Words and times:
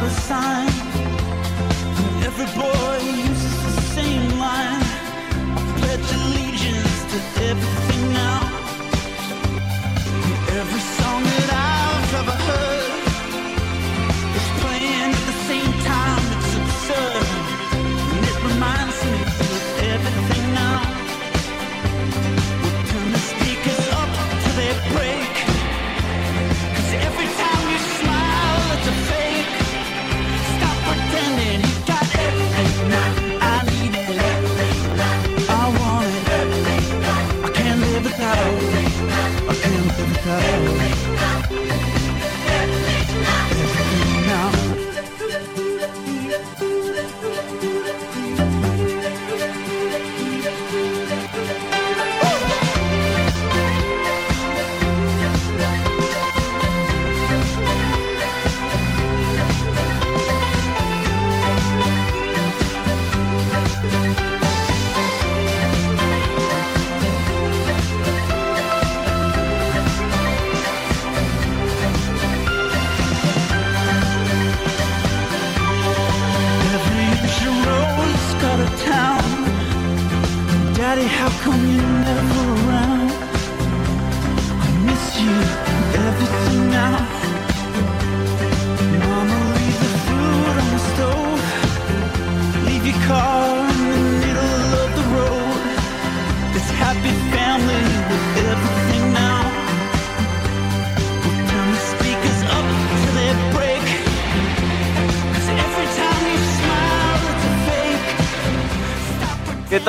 not 0.00 0.08
a 0.08 0.14
sign. 0.14 0.69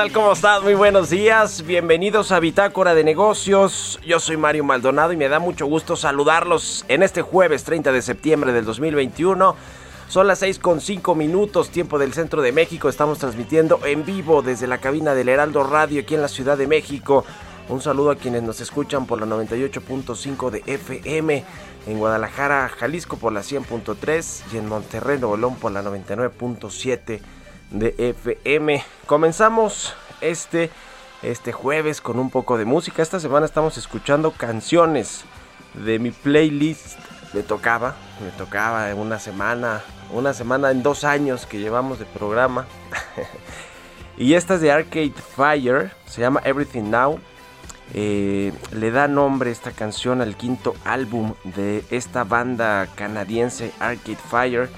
Tal? 0.01 0.11
¿Cómo 0.13 0.31
estás? 0.31 0.63
Muy 0.63 0.73
buenos 0.73 1.11
días. 1.11 1.63
Bienvenidos 1.63 2.31
a 2.31 2.39
Bitácora 2.39 2.95
de 2.95 3.03
Negocios. 3.03 3.99
Yo 4.03 4.19
soy 4.19 4.35
Mario 4.35 4.63
Maldonado 4.63 5.13
y 5.13 5.17
me 5.17 5.29
da 5.29 5.37
mucho 5.37 5.67
gusto 5.67 5.95
saludarlos 5.95 6.85
en 6.87 7.03
este 7.03 7.21
jueves 7.21 7.63
30 7.65 7.91
de 7.91 8.01
septiembre 8.01 8.51
del 8.51 8.65
2021. 8.65 9.55
Son 10.07 10.25
las 10.25 10.39
6 10.39 10.57
con 10.57 10.81
5 10.81 11.13
minutos, 11.13 11.69
tiempo 11.69 11.99
del 11.99 12.13
centro 12.13 12.41
de 12.41 12.51
México. 12.51 12.89
Estamos 12.89 13.19
transmitiendo 13.19 13.79
en 13.85 14.03
vivo 14.03 14.41
desde 14.41 14.65
la 14.65 14.79
cabina 14.79 15.13
del 15.13 15.29
Heraldo 15.29 15.63
Radio 15.63 16.01
aquí 16.01 16.15
en 16.15 16.23
la 16.23 16.29
Ciudad 16.29 16.57
de 16.57 16.65
México. 16.65 17.23
Un 17.69 17.81
saludo 17.81 18.09
a 18.09 18.15
quienes 18.15 18.41
nos 18.41 18.59
escuchan 18.59 19.05
por 19.05 19.19
la 19.19 19.27
98.5 19.27 20.49
de 20.49 20.63
FM, 20.65 21.45
en 21.85 21.99
Guadalajara, 21.99 22.69
Jalisco 22.69 23.17
por 23.17 23.33
la 23.33 23.41
100.3 23.41 24.41
y 24.51 24.57
en 24.57 24.67
Monterrey, 24.67 25.19
Nuevo 25.19 25.37
León 25.37 25.57
por 25.57 25.71
la 25.71 25.83
99.7 25.83 27.19
de 27.71 27.95
FM. 27.97 28.83
Comenzamos 29.05 29.95
este, 30.19 30.69
este 31.23 31.51
jueves 31.51 32.01
con 32.01 32.19
un 32.19 32.29
poco 32.29 32.57
de 32.57 32.65
música. 32.65 33.01
Esta 33.01 33.19
semana 33.19 33.45
estamos 33.45 33.77
escuchando 33.77 34.31
canciones 34.31 35.23
de 35.73 35.97
mi 35.99 36.11
playlist. 36.11 36.99
Me 37.33 37.43
tocaba, 37.43 37.95
me 38.23 38.29
tocaba 38.31 38.91
en 38.91 38.97
una 38.97 39.17
semana, 39.17 39.81
una 40.11 40.33
semana 40.33 40.71
en 40.71 40.83
dos 40.83 41.03
años 41.03 41.45
que 41.45 41.59
llevamos 41.59 41.97
de 41.97 42.05
programa. 42.05 42.67
y 44.17 44.33
esta 44.33 44.55
es 44.55 44.61
de 44.61 44.71
Arcade 44.71 45.13
Fire, 45.35 45.91
se 46.05 46.21
llama 46.21 46.41
Everything 46.43 46.89
Now. 46.89 47.19
Eh, 47.93 48.53
le 48.71 48.91
da 48.91 49.07
nombre 49.09 49.51
esta 49.51 49.71
canción 49.71 50.21
al 50.21 50.37
quinto 50.37 50.75
álbum 50.85 51.33
de 51.43 51.83
esta 51.89 52.23
banda 52.23 52.87
canadiense 52.95 53.73
Arcade 53.79 54.15
Fire 54.15 54.69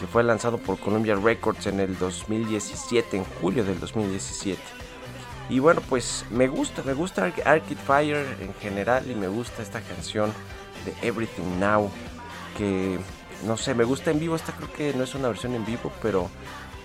que 0.00 0.06
fue 0.06 0.22
lanzado 0.24 0.58
por 0.58 0.78
Columbia 0.78 1.14
Records 1.16 1.66
en 1.66 1.80
el 1.80 1.98
2017, 1.98 3.16
en 3.16 3.24
julio 3.40 3.64
del 3.64 3.78
2017. 3.80 4.60
Y 5.50 5.58
bueno, 5.58 5.82
pues 5.88 6.24
me 6.30 6.48
gusta, 6.48 6.82
me 6.84 6.94
gusta 6.94 7.26
Arc- 7.26 7.46
Arcade 7.46 7.76
Fire 7.76 8.26
en 8.40 8.54
general 8.54 9.10
y 9.10 9.14
me 9.14 9.28
gusta 9.28 9.62
esta 9.62 9.80
canción 9.80 10.32
de 10.84 11.06
Everything 11.06 11.58
Now, 11.60 11.90
que 12.56 12.98
no 13.46 13.56
sé, 13.56 13.74
me 13.74 13.84
gusta 13.84 14.10
en 14.10 14.20
vivo, 14.20 14.36
esta 14.36 14.52
creo 14.52 14.72
que 14.72 14.94
no 14.94 15.04
es 15.04 15.14
una 15.14 15.28
versión 15.28 15.54
en 15.54 15.64
vivo, 15.66 15.92
pero, 16.00 16.30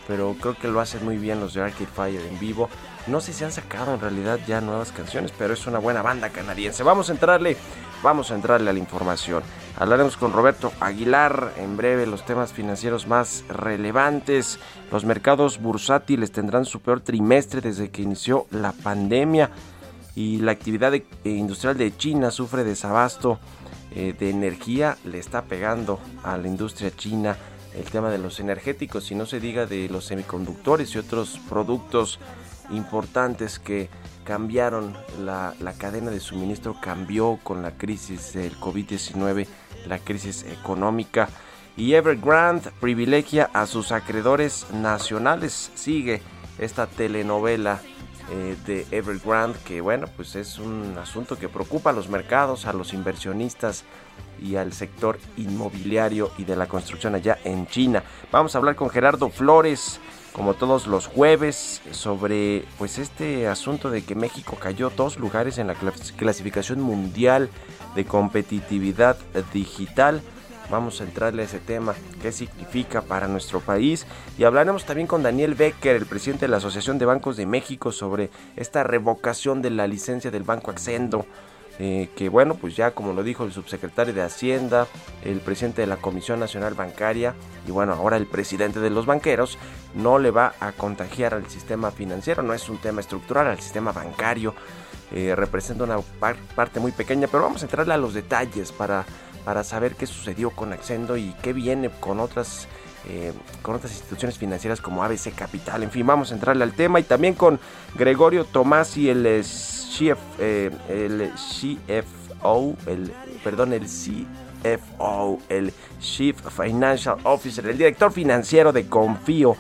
pero 0.08 0.36
creo 0.42 0.56
que 0.58 0.68
lo 0.68 0.82
hacen 0.82 1.06
muy 1.06 1.18
bien 1.18 1.40
los 1.40 1.54
de 1.54 1.62
Arcade 1.64 1.86
Fire 1.88 2.22
en 2.26 2.38
vivo. 2.40 2.70
No 3.08 3.22
sé 3.22 3.34
si 3.34 3.44
han 3.44 3.52
sacado 3.52 3.94
en 3.94 4.02
realidad 4.02 4.40
ya 4.48 4.62
nuevas 4.62 4.92
canciones, 4.92 5.34
pero 5.38 5.54
es 5.54 5.66
una 5.68 5.80
buena 5.80 6.02
banda 6.02 6.30
canadiense. 6.30 6.84
Vamos 6.84 7.10
a 7.10 7.14
entrarle, 7.14 7.58
vamos 8.04 8.32
a 8.32 8.36
entrarle 8.36 8.70
a 8.70 8.74
la 8.74 8.80
información. 8.80 9.44
Hablaremos 9.78 10.18
con 10.18 10.34
Roberto 10.34 10.72
Aguilar 10.80 11.54
en 11.58 11.78
breve 11.78 12.06
los 12.06 12.26
temas 12.26 12.54
financieros 12.54 13.08
más 13.08 13.44
relevantes. 13.48 14.60
Los 14.92 15.06
mercados 15.06 15.60
bursátiles 15.60 16.32
tendrán 16.32 16.66
su 16.66 16.82
peor 16.82 17.02
trimestre 17.02 17.62
desde 17.62 17.90
que 17.90 18.02
inició 18.02 18.46
la 18.52 18.74
pandemia 18.74 19.50
y 20.16 20.40
la 20.40 20.52
actividad 20.52 20.94
eh, 20.94 21.06
industrial 21.24 21.78
de 21.78 21.96
China 21.96 22.30
sufre 22.30 22.64
desabasto 22.64 23.40
eh, 23.96 24.14
de 24.20 24.30
energía, 24.30 24.98
le 25.06 25.18
está 25.18 25.44
pegando 25.44 26.00
a 26.24 26.38
la 26.38 26.48
industria 26.48 26.92
china 26.96 27.38
el 27.74 27.86
tema 27.86 28.10
de 28.10 28.18
los 28.18 28.40
energéticos 28.40 29.10
y 29.12 29.16
no 29.16 29.26
se 29.26 29.40
diga 29.40 29.66
de 29.66 29.90
los 29.90 30.06
semiconductores 30.06 30.94
y 30.94 30.98
otros 30.98 31.40
productos 31.50 32.20
importantes 32.72 33.60
que 33.60 33.90
cambiaron 34.24 34.96
la, 35.20 35.54
la 35.60 35.74
cadena 35.74 36.12
de 36.12 36.20
suministro, 36.20 36.76
cambió 36.82 37.40
con 37.44 37.62
la 37.62 37.72
crisis 37.78 38.34
del 38.34 38.56
COVID-19, 38.60 39.48
la 39.88 40.00
crisis 40.00 40.44
económica. 40.44 41.30
Y 41.76 41.94
Evergrande 41.94 42.72
privilegia 42.80 43.50
a 43.54 43.66
sus 43.66 43.92
acreedores 43.92 44.68
nacionales. 44.74 45.72
Sigue 45.76 46.22
esta 46.58 46.88
telenovela 46.88 47.80
eh, 48.32 48.56
de 48.68 48.86
Evergrande, 48.92 49.58
que 49.66 49.82
bueno, 49.82 50.08
pues 50.16 50.36
es 50.36 50.60
un 50.60 50.96
asunto 51.02 51.40
que 51.40 51.50
preocupa 51.50 51.90
a 51.90 51.94
los 51.94 52.10
mercados, 52.10 52.68
a 52.68 52.74
los 52.74 52.94
inversionistas 52.94 53.86
y 54.40 54.56
al 54.56 54.72
sector 54.74 55.18
inmobiliario 55.38 56.32
y 56.38 56.44
de 56.44 56.56
la 56.56 56.68
construcción 56.68 57.16
allá 57.16 57.40
en 57.44 57.66
China. 57.66 58.04
Vamos 58.32 58.54
a 58.54 58.60
hablar 58.60 58.76
con 58.76 58.92
Gerardo 58.92 59.30
Flores, 59.30 60.00
como 60.34 60.54
todos 60.54 60.88
los 60.88 61.08
jueves, 61.08 61.82
sobre 61.92 62.66
pues 62.78 62.98
este 62.98 63.48
asunto 63.48 63.90
de 63.90 64.04
que 64.04 64.16
México 64.16 64.58
cayó 64.60 64.90
dos 64.90 65.18
lugares 65.18 65.58
en 65.58 65.68
la 65.68 65.76
clasificación 65.76 66.82
mundial 66.82 67.50
de 67.96 68.06
competitividad 68.06 69.18
digital. 69.54 70.22
Vamos 70.70 71.02
a 71.02 71.04
entrarle 71.04 71.42
a 71.42 71.46
ese 71.46 71.60
tema, 71.60 71.96
qué 72.22 72.32
significa 72.32 73.02
para 73.02 73.28
nuestro 73.28 73.60
país. 73.60 74.06
Y 74.38 74.44
hablaremos 74.44 74.86
también 74.86 75.08
con 75.08 75.24
Daniel 75.24 75.56
Becker, 75.56 75.96
el 75.96 76.06
presidente 76.06 76.46
de 76.46 76.50
la 76.50 76.58
Asociación 76.58 77.00
de 77.00 77.06
Bancos 77.06 77.38
de 77.38 77.48
México, 77.48 77.92
sobre 77.92 78.30
esta 78.56 78.84
revocación 78.84 79.64
de 79.64 79.72
la 79.72 79.88
licencia 79.88 80.30
del 80.30 80.44
Banco 80.44 80.70
Accendo. 80.70 81.26
Eh, 81.82 82.10
que 82.16 82.28
bueno, 82.28 82.56
pues 82.56 82.76
ya 82.76 82.92
como 82.92 83.14
lo 83.14 83.24
dijo 83.24 83.46
el 83.46 83.54
subsecretario 83.54 84.14
de 84.14 84.22
Hacienda, 84.22 84.86
el 85.24 85.40
presidente 85.40 85.82
de 85.82 85.88
la 85.88 85.96
Comisión 85.96 86.40
Nacional 86.40 86.74
Bancaria 86.74 87.36
y 87.66 87.72
bueno, 87.72 87.94
ahora 87.94 88.18
el 88.18 88.28
presidente 88.28 88.82
de 88.82 88.90
los 88.90 89.06
banqueros, 89.06 89.58
no 89.96 90.20
le 90.20 90.32
va 90.32 90.54
a 90.60 90.74
contagiar 90.74 91.34
al 91.34 91.50
sistema 91.50 91.92
financiero, 91.92 92.44
no 92.44 92.54
es 92.54 92.68
un 92.68 92.80
tema 92.80 93.00
estructural, 93.00 93.48
al 93.48 93.60
sistema 93.60 93.92
bancario. 93.94 94.54
Eh, 95.12 95.34
representa 95.36 95.86
una 95.86 96.00
parte 96.56 96.80
muy 96.80 96.92
pequeña, 96.92 97.28
pero 97.28 97.42
vamos 97.44 97.64
a 97.64 97.66
entrarle 97.66 97.94
a 97.96 97.98
los 97.98 98.14
detalles 98.14 98.72
para 98.72 99.06
para 99.44 99.64
saber 99.64 99.96
qué 99.96 100.06
sucedió 100.06 100.52
con 100.52 100.74
Accendo 100.74 101.18
y 101.18 101.34
qué 101.42 101.54
viene 101.54 101.90
con 102.00 102.20
otras 102.20 102.68
eh, 103.08 103.34
con 103.62 103.76
otras 103.76 103.92
instituciones 103.92 104.38
financieras 104.38 104.82
como 104.82 105.04
ABC 105.04 105.34
Capital. 105.34 105.84
En 105.84 105.92
fin, 105.92 106.06
vamos 106.06 106.32
a 106.32 106.36
entrarle 106.36 106.64
al 106.64 106.74
tema 106.74 107.00
y 107.00 107.04
también 107.04 107.34
con 107.34 107.60
Gregorio 107.96 108.46
Tomasi, 108.46 109.10
el, 109.10 109.26
eh, 109.26 109.44
eh, 110.40 110.72
el 110.90 111.32
CFO, 111.34 112.76
el, 112.86 113.12
perdón, 113.44 113.74
el 113.74 113.86
CFO, 113.86 115.40
el 115.50 115.74
Chief 116.00 116.36
Financial 116.50 117.18
Officer, 117.24 117.66
el 117.68 117.78
director 117.78 118.12
financiero 118.12 118.72
de 118.74 118.88
Confío, 118.88 119.56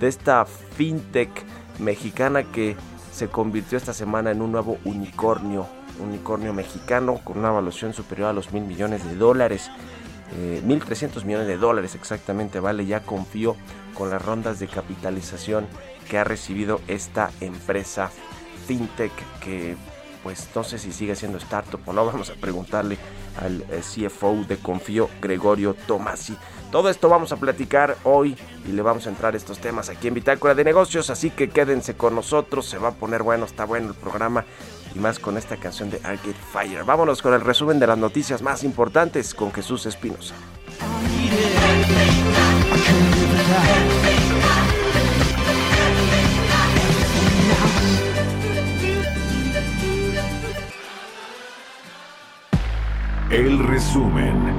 de 0.00 0.08
esta 0.08 0.44
fintech 0.46 1.30
mexicana 1.78 2.44
que 2.44 2.76
se 3.12 3.28
convirtió 3.28 3.76
esta 3.78 3.92
semana 3.92 4.30
en 4.30 4.40
un 4.42 4.52
nuevo 4.52 4.78
unicornio 4.84 5.66
unicornio 6.00 6.52
mexicano 6.52 7.20
con 7.24 7.38
una 7.38 7.48
evaluación 7.48 7.92
superior 7.92 8.28
a 8.28 8.32
los 8.32 8.52
mil 8.52 8.64
millones 8.64 9.04
de 9.04 9.16
dólares. 9.16 9.70
Eh, 10.34 10.62
1.300 10.64 11.24
millones 11.24 11.46
de 11.46 11.56
dólares 11.56 11.94
exactamente 11.94 12.60
vale, 12.60 12.84
ya 12.84 13.00
confío 13.00 13.56
con 13.94 14.10
las 14.10 14.22
rondas 14.22 14.58
de 14.58 14.68
capitalización 14.68 15.66
que 16.08 16.18
ha 16.18 16.24
recibido 16.24 16.80
esta 16.86 17.30
empresa 17.40 18.10
fintech 18.66 19.12
que 19.40 19.76
pues 20.22 20.48
no 20.54 20.64
sé 20.64 20.78
si 20.78 20.92
sigue 20.92 21.16
siendo 21.16 21.38
startup 21.38 21.80
o 21.86 21.92
no, 21.92 22.04
vamos 22.12 22.30
a 22.30 22.34
preguntarle 22.34 22.98
al 23.40 23.62
eh, 23.70 23.80
CFO 23.80 24.44
de 24.48 24.56
Confío, 24.58 25.08
Gregorio 25.22 25.74
Tomasi. 25.74 26.36
Todo 26.70 26.90
esto 26.90 27.08
vamos 27.08 27.32
a 27.32 27.36
platicar 27.36 27.96
hoy 28.04 28.36
y 28.68 28.72
le 28.72 28.82
vamos 28.82 29.06
a 29.06 29.10
entrar 29.10 29.34
estos 29.34 29.58
temas 29.58 29.88
aquí 29.88 30.08
en 30.08 30.14
Bitácora 30.14 30.54
de 30.54 30.64
Negocios, 30.64 31.08
así 31.08 31.30
que 31.30 31.48
quédense 31.48 31.94
con 31.94 32.14
nosotros, 32.14 32.66
se 32.66 32.76
va 32.76 32.88
a 32.88 32.92
poner 32.92 33.22
bueno, 33.22 33.46
está 33.46 33.64
bueno 33.64 33.88
el 33.88 33.94
programa 33.94 34.44
y 34.94 34.98
más 34.98 35.18
con 35.18 35.36
esta 35.36 35.56
canción 35.56 35.90
de 35.90 35.98
Arcade 36.04 36.34
Fire. 36.52 36.84
Vámonos 36.84 37.22
con 37.22 37.34
el 37.34 37.40
resumen 37.40 37.78
de 37.78 37.86
las 37.86 37.98
noticias 37.98 38.42
más 38.42 38.64
importantes 38.64 39.34
con 39.34 39.52
Jesús 39.52 39.86
Espinosa. 39.86 40.34
El 53.30 53.58
resumen. 53.58 54.57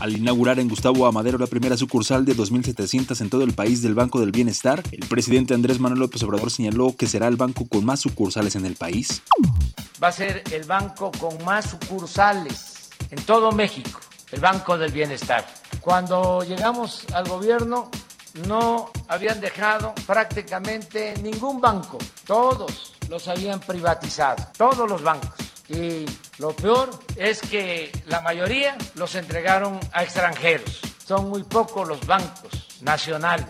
Al 0.00 0.16
inaugurar 0.16 0.58
en 0.58 0.68
Gustavo 0.70 1.06
Amadero 1.06 1.36
la 1.36 1.46
primera 1.46 1.76
sucursal 1.76 2.24
de 2.24 2.34
2.700 2.34 3.20
en 3.20 3.28
todo 3.28 3.42
el 3.42 3.52
país 3.52 3.82
del 3.82 3.94
Banco 3.94 4.18
del 4.18 4.32
Bienestar, 4.32 4.82
el 4.92 5.06
presidente 5.06 5.52
Andrés 5.52 5.78
Manuel 5.78 6.00
López 6.00 6.22
Obrador 6.22 6.50
señaló 6.50 6.96
que 6.96 7.06
será 7.06 7.28
el 7.28 7.36
banco 7.36 7.68
con 7.68 7.84
más 7.84 8.00
sucursales 8.00 8.56
en 8.56 8.64
el 8.64 8.76
país. 8.76 9.22
Va 10.02 10.08
a 10.08 10.12
ser 10.12 10.42
el 10.52 10.64
banco 10.64 11.12
con 11.20 11.44
más 11.44 11.72
sucursales 11.72 12.88
en 13.10 13.22
todo 13.24 13.52
México, 13.52 14.00
el 14.32 14.40
Banco 14.40 14.78
del 14.78 14.90
Bienestar. 14.90 15.46
Cuando 15.82 16.44
llegamos 16.44 17.04
al 17.12 17.28
gobierno 17.28 17.90
no 18.48 18.90
habían 19.06 19.38
dejado 19.38 19.94
prácticamente 20.06 21.12
ningún 21.22 21.60
banco, 21.60 21.98
todos 22.26 22.94
los 23.10 23.28
habían 23.28 23.60
privatizado, 23.60 24.46
todos 24.56 24.88
los 24.88 25.02
bancos 25.02 25.49
y 25.70 26.04
lo 26.38 26.54
peor 26.54 26.90
es 27.16 27.40
que 27.40 27.92
la 28.06 28.20
mayoría 28.20 28.76
los 28.96 29.14
entregaron 29.14 29.78
a 29.92 30.02
extranjeros. 30.02 30.80
Son 31.06 31.28
muy 31.28 31.44
pocos 31.44 31.86
los 31.86 32.04
bancos 32.06 32.66
nacionales. 32.82 33.46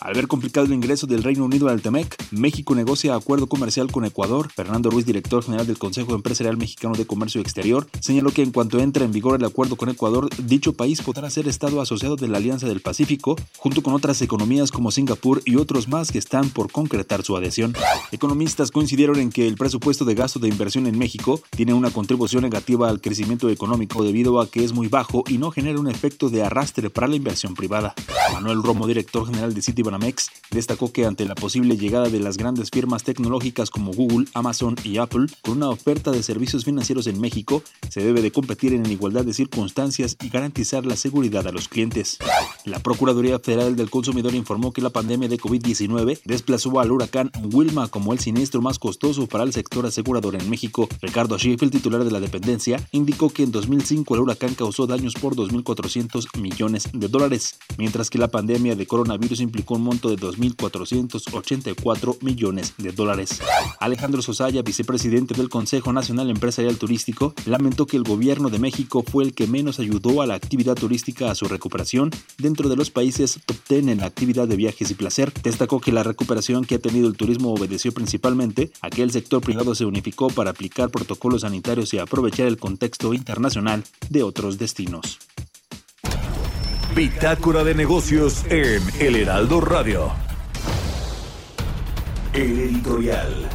Al 0.00 0.14
ver 0.14 0.26
complicado 0.26 0.66
el 0.66 0.72
ingreso 0.72 1.06
del 1.06 1.22
Reino 1.22 1.44
Unido 1.44 1.68
al 1.68 1.80
TEMEC, 1.80 2.16
México 2.32 2.74
negocia 2.74 3.14
acuerdo 3.14 3.46
comercial 3.46 3.90
con 3.90 4.04
Ecuador. 4.04 4.50
Fernando 4.50 4.90
Ruiz, 4.90 5.06
director 5.06 5.44
general 5.44 5.66
del 5.66 5.78
Consejo 5.78 6.14
Empresarial 6.14 6.56
Mexicano 6.56 6.94
de 6.94 7.06
Comercio 7.06 7.40
Exterior, 7.40 7.88
señaló 8.00 8.32
que 8.32 8.42
en 8.42 8.50
cuanto 8.50 8.80
entre 8.80 9.04
en 9.04 9.12
vigor 9.12 9.38
el 9.38 9.44
acuerdo 9.46 9.76
con 9.76 9.88
Ecuador, 9.88 10.28
dicho 10.38 10.72
país 10.72 11.02
podrá 11.02 11.30
ser 11.30 11.46
Estado 11.46 11.80
asociado 11.80 12.16
de 12.16 12.28
la 12.28 12.38
Alianza 12.38 12.66
del 12.66 12.80
Pacífico, 12.80 13.36
junto 13.56 13.82
con 13.82 13.94
otras 13.94 14.20
economías 14.22 14.72
como 14.72 14.90
Singapur 14.90 15.40
y 15.44 15.56
otros 15.56 15.86
más 15.86 16.10
que 16.10 16.18
están 16.18 16.50
por 16.50 16.72
concretar 16.72 17.22
su 17.22 17.36
adhesión. 17.36 17.74
Economistas 18.10 18.70
coincidieron 18.72 19.18
en 19.20 19.30
que 19.30 19.46
el 19.46 19.54
presupuesto 19.54 20.04
de 20.04 20.14
gasto 20.14 20.40
de 20.40 20.48
inversión 20.48 20.86
en 20.86 20.98
México 20.98 21.40
tiene 21.50 21.74
una 21.74 21.90
contribución 21.90 22.42
negativa 22.42 22.88
al 22.88 23.00
crecimiento 23.00 23.48
económico 23.50 24.02
debido 24.02 24.40
a 24.40 24.50
que 24.50 24.64
es 24.64 24.72
muy 24.72 24.88
bajo 24.88 25.22
y 25.28 25.38
no 25.38 25.50
genera 25.50 25.78
un 25.78 25.88
efecto 25.88 26.28
de 26.28 26.42
arrastre 26.42 26.90
para 26.90 27.06
la 27.06 27.16
inversión 27.16 27.54
privada. 27.54 27.94
Manuel 28.32 28.62
Romo, 28.62 28.86
director 28.86 29.26
general 29.26 29.51
de 29.54 29.62
Citibanamex, 29.62 30.30
destacó 30.50 30.92
que 30.92 31.06
ante 31.06 31.24
la 31.24 31.34
posible 31.34 31.76
llegada 31.76 32.08
de 32.08 32.20
las 32.20 32.36
grandes 32.36 32.70
firmas 32.70 33.04
tecnológicas 33.04 33.70
como 33.70 33.92
Google, 33.92 34.26
Amazon 34.34 34.76
y 34.84 34.98
Apple 34.98 35.26
con 35.42 35.58
una 35.58 35.70
oferta 35.70 36.10
de 36.10 36.22
servicios 36.22 36.64
financieros 36.64 37.06
en 37.06 37.20
México, 37.20 37.62
se 37.88 38.02
debe 38.02 38.22
de 38.22 38.32
competir 38.32 38.72
en 38.72 38.90
igualdad 38.90 39.24
de 39.24 39.34
circunstancias 39.34 40.16
y 40.22 40.28
garantizar 40.28 40.86
la 40.86 40.96
seguridad 40.96 41.46
a 41.46 41.52
los 41.52 41.68
clientes. 41.68 42.18
La 42.64 42.78
Procuraduría 42.80 43.38
Federal 43.38 43.76
del 43.76 43.90
Consumidor 43.90 44.34
informó 44.34 44.72
que 44.72 44.82
la 44.82 44.90
pandemia 44.90 45.28
de 45.28 45.38
COVID-19 45.38 46.20
desplazó 46.24 46.80
al 46.80 46.92
huracán 46.92 47.30
Wilma 47.52 47.88
como 47.88 48.12
el 48.12 48.18
siniestro 48.18 48.62
más 48.62 48.78
costoso 48.78 49.26
para 49.26 49.44
el 49.44 49.52
sector 49.52 49.84
asegurador 49.86 50.36
en 50.36 50.48
México. 50.48 50.88
Ricardo 51.00 51.38
Schiff, 51.38 51.62
el 51.62 51.70
titular 51.70 52.04
de 52.04 52.10
la 52.10 52.20
dependencia, 52.20 52.80
indicó 52.92 53.30
que 53.30 53.42
en 53.42 53.52
2005 53.52 54.14
el 54.14 54.20
huracán 54.20 54.54
causó 54.54 54.86
daños 54.86 55.14
por 55.14 55.34
2.400 55.34 56.38
millones 56.38 56.88
de 56.92 57.08
dólares, 57.08 57.58
mientras 57.78 58.10
que 58.10 58.18
la 58.18 58.28
pandemia 58.28 58.76
de 58.76 58.86
coronavirus 58.86 59.40
implicó 59.42 59.74
un 59.74 59.82
monto 59.82 60.08
de 60.08 60.16
2.484 60.16 62.22
millones 62.22 62.74
de 62.78 62.92
dólares. 62.92 63.40
Alejandro 63.80 64.22
Sosaya, 64.22 64.62
vicepresidente 64.62 65.34
del 65.34 65.48
Consejo 65.48 65.92
Nacional 65.92 66.30
Empresarial 66.30 66.76
Turístico, 66.76 67.34
lamentó 67.46 67.86
que 67.86 67.96
el 67.96 68.04
gobierno 68.04 68.50
de 68.50 68.58
México 68.58 69.04
fue 69.06 69.24
el 69.24 69.34
que 69.34 69.46
menos 69.46 69.78
ayudó 69.78 70.22
a 70.22 70.26
la 70.26 70.34
actividad 70.34 70.74
turística 70.74 71.30
a 71.30 71.34
su 71.34 71.46
recuperación 71.46 72.10
dentro 72.38 72.68
de 72.68 72.76
los 72.76 72.90
países 72.90 73.40
top 73.44 73.56
10 73.68 73.88
en 73.88 73.98
la 73.98 74.06
actividad 74.06 74.48
de 74.48 74.56
viajes 74.56 74.90
y 74.90 74.94
placer. 74.94 75.32
Destacó 75.42 75.80
que 75.80 75.92
la 75.92 76.02
recuperación 76.02 76.64
que 76.64 76.76
ha 76.76 76.78
tenido 76.78 77.08
el 77.08 77.16
turismo 77.16 77.52
obedeció 77.52 77.92
principalmente 77.92 78.70
a 78.80 78.90
que 78.90 79.02
el 79.02 79.10
sector 79.10 79.42
privado 79.42 79.74
se 79.74 79.84
unificó 79.84 80.28
para 80.28 80.50
aplicar 80.50 80.90
protocolos 80.90 81.42
sanitarios 81.42 81.92
y 81.94 81.98
aprovechar 81.98 82.46
el 82.46 82.58
contexto 82.58 83.14
internacional 83.14 83.84
de 84.10 84.22
otros 84.22 84.58
destinos. 84.58 85.18
Bitácora 86.94 87.64
de 87.64 87.74
negocios 87.74 88.44
en 88.50 88.82
El 89.00 89.16
Heraldo 89.16 89.62
Radio. 89.62 90.12
El 92.34 92.60
editorial. 92.60 93.48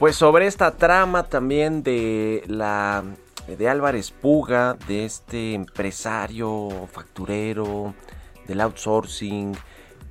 Pues 0.00 0.16
sobre 0.16 0.48
esta 0.48 0.72
trama 0.72 1.28
también 1.28 1.84
de 1.84 2.42
la 2.48 3.04
de 3.46 3.68
Álvarez 3.68 4.10
Puga, 4.10 4.76
de 4.88 5.04
este 5.04 5.54
empresario 5.54 6.88
facturero, 6.90 7.94
del 8.48 8.60
outsourcing, 8.60 9.56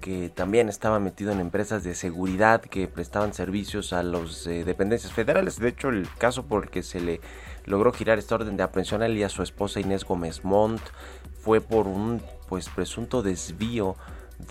que 0.01 0.29
también 0.29 0.67
estaba 0.67 0.99
metido 0.99 1.31
en 1.31 1.39
empresas 1.39 1.83
de 1.83 1.95
seguridad 1.95 2.61
que 2.61 2.87
prestaban 2.87 3.33
servicios 3.33 3.93
a 3.93 4.03
los 4.03 4.45
eh, 4.47 4.65
dependencias 4.65 5.13
federales. 5.13 5.59
De 5.59 5.69
hecho, 5.69 5.89
el 5.89 6.09
caso 6.17 6.47
por 6.47 6.63
el 6.63 6.69
que 6.69 6.83
se 6.83 6.99
le 6.99 7.21
logró 7.65 7.93
girar 7.93 8.17
esta 8.17 8.35
orden 8.35 8.57
de 8.57 8.63
aprehensión 8.63 9.03
a 9.03 9.05
él 9.05 9.17
y 9.17 9.23
a 9.23 9.29
su 9.29 9.43
esposa 9.43 9.79
Inés 9.79 10.03
Gómez 10.03 10.43
Montt 10.43 10.81
fue 11.39 11.61
por 11.61 11.87
un 11.87 12.21
pues 12.49 12.67
presunto 12.67 13.21
desvío 13.21 13.95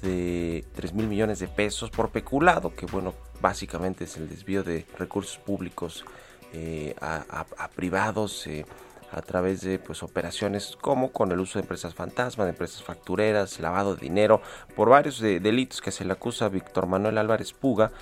de 0.01 0.65
3 0.75 0.95
mil 0.95 1.09
millones 1.09 1.41
de 1.41 1.49
pesos 1.49 1.91
por 1.91 2.11
peculado, 2.11 2.75
que 2.75 2.87
bueno, 2.87 3.13
básicamente 3.41 4.05
es 4.05 4.17
el 4.17 4.29
desvío 4.29 4.63
de 4.63 4.87
recursos 4.97 5.37
públicos 5.39 6.05
eh, 6.53 6.95
a, 7.01 7.45
a, 7.59 7.69
privados 7.69 8.47
eh, 8.47 8.65
a 9.13 9.23
través 9.23 9.61
de 9.63 9.79
pues 9.79 10.03
operaciones 10.03 10.77
como 10.81 11.13
con 11.13 11.33
el 11.33 11.41
uso 11.41 11.59
de 11.59 11.63
empresas 11.63 11.95
fantasma, 11.95 12.45
de 12.45 12.51
empresas 12.51 12.83
factureras, 12.83 13.61
lavado 13.61 13.95
de 13.95 14.03
dinero, 14.03 14.41
por 14.77 14.89
varios 14.89 15.21
delitos 15.21 15.81
que 15.81 15.91
se 15.91 16.05
le 16.05 16.13
acusa 16.13 16.47
a 16.47 16.49
Víctor 16.49 16.87
Manuel 16.87 17.19
Álvarez 17.19 17.53
Puga, 17.53 17.93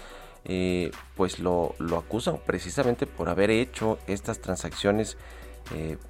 eh, 0.45 0.91
pues 1.17 1.39
lo, 1.39 1.75
lo, 1.79 1.99
acusan 1.99 2.39
precisamente 2.47 3.07
por 3.07 3.29
haber 3.29 3.51
hecho 3.51 3.99
estas 4.07 4.41
transacciones 4.41 5.17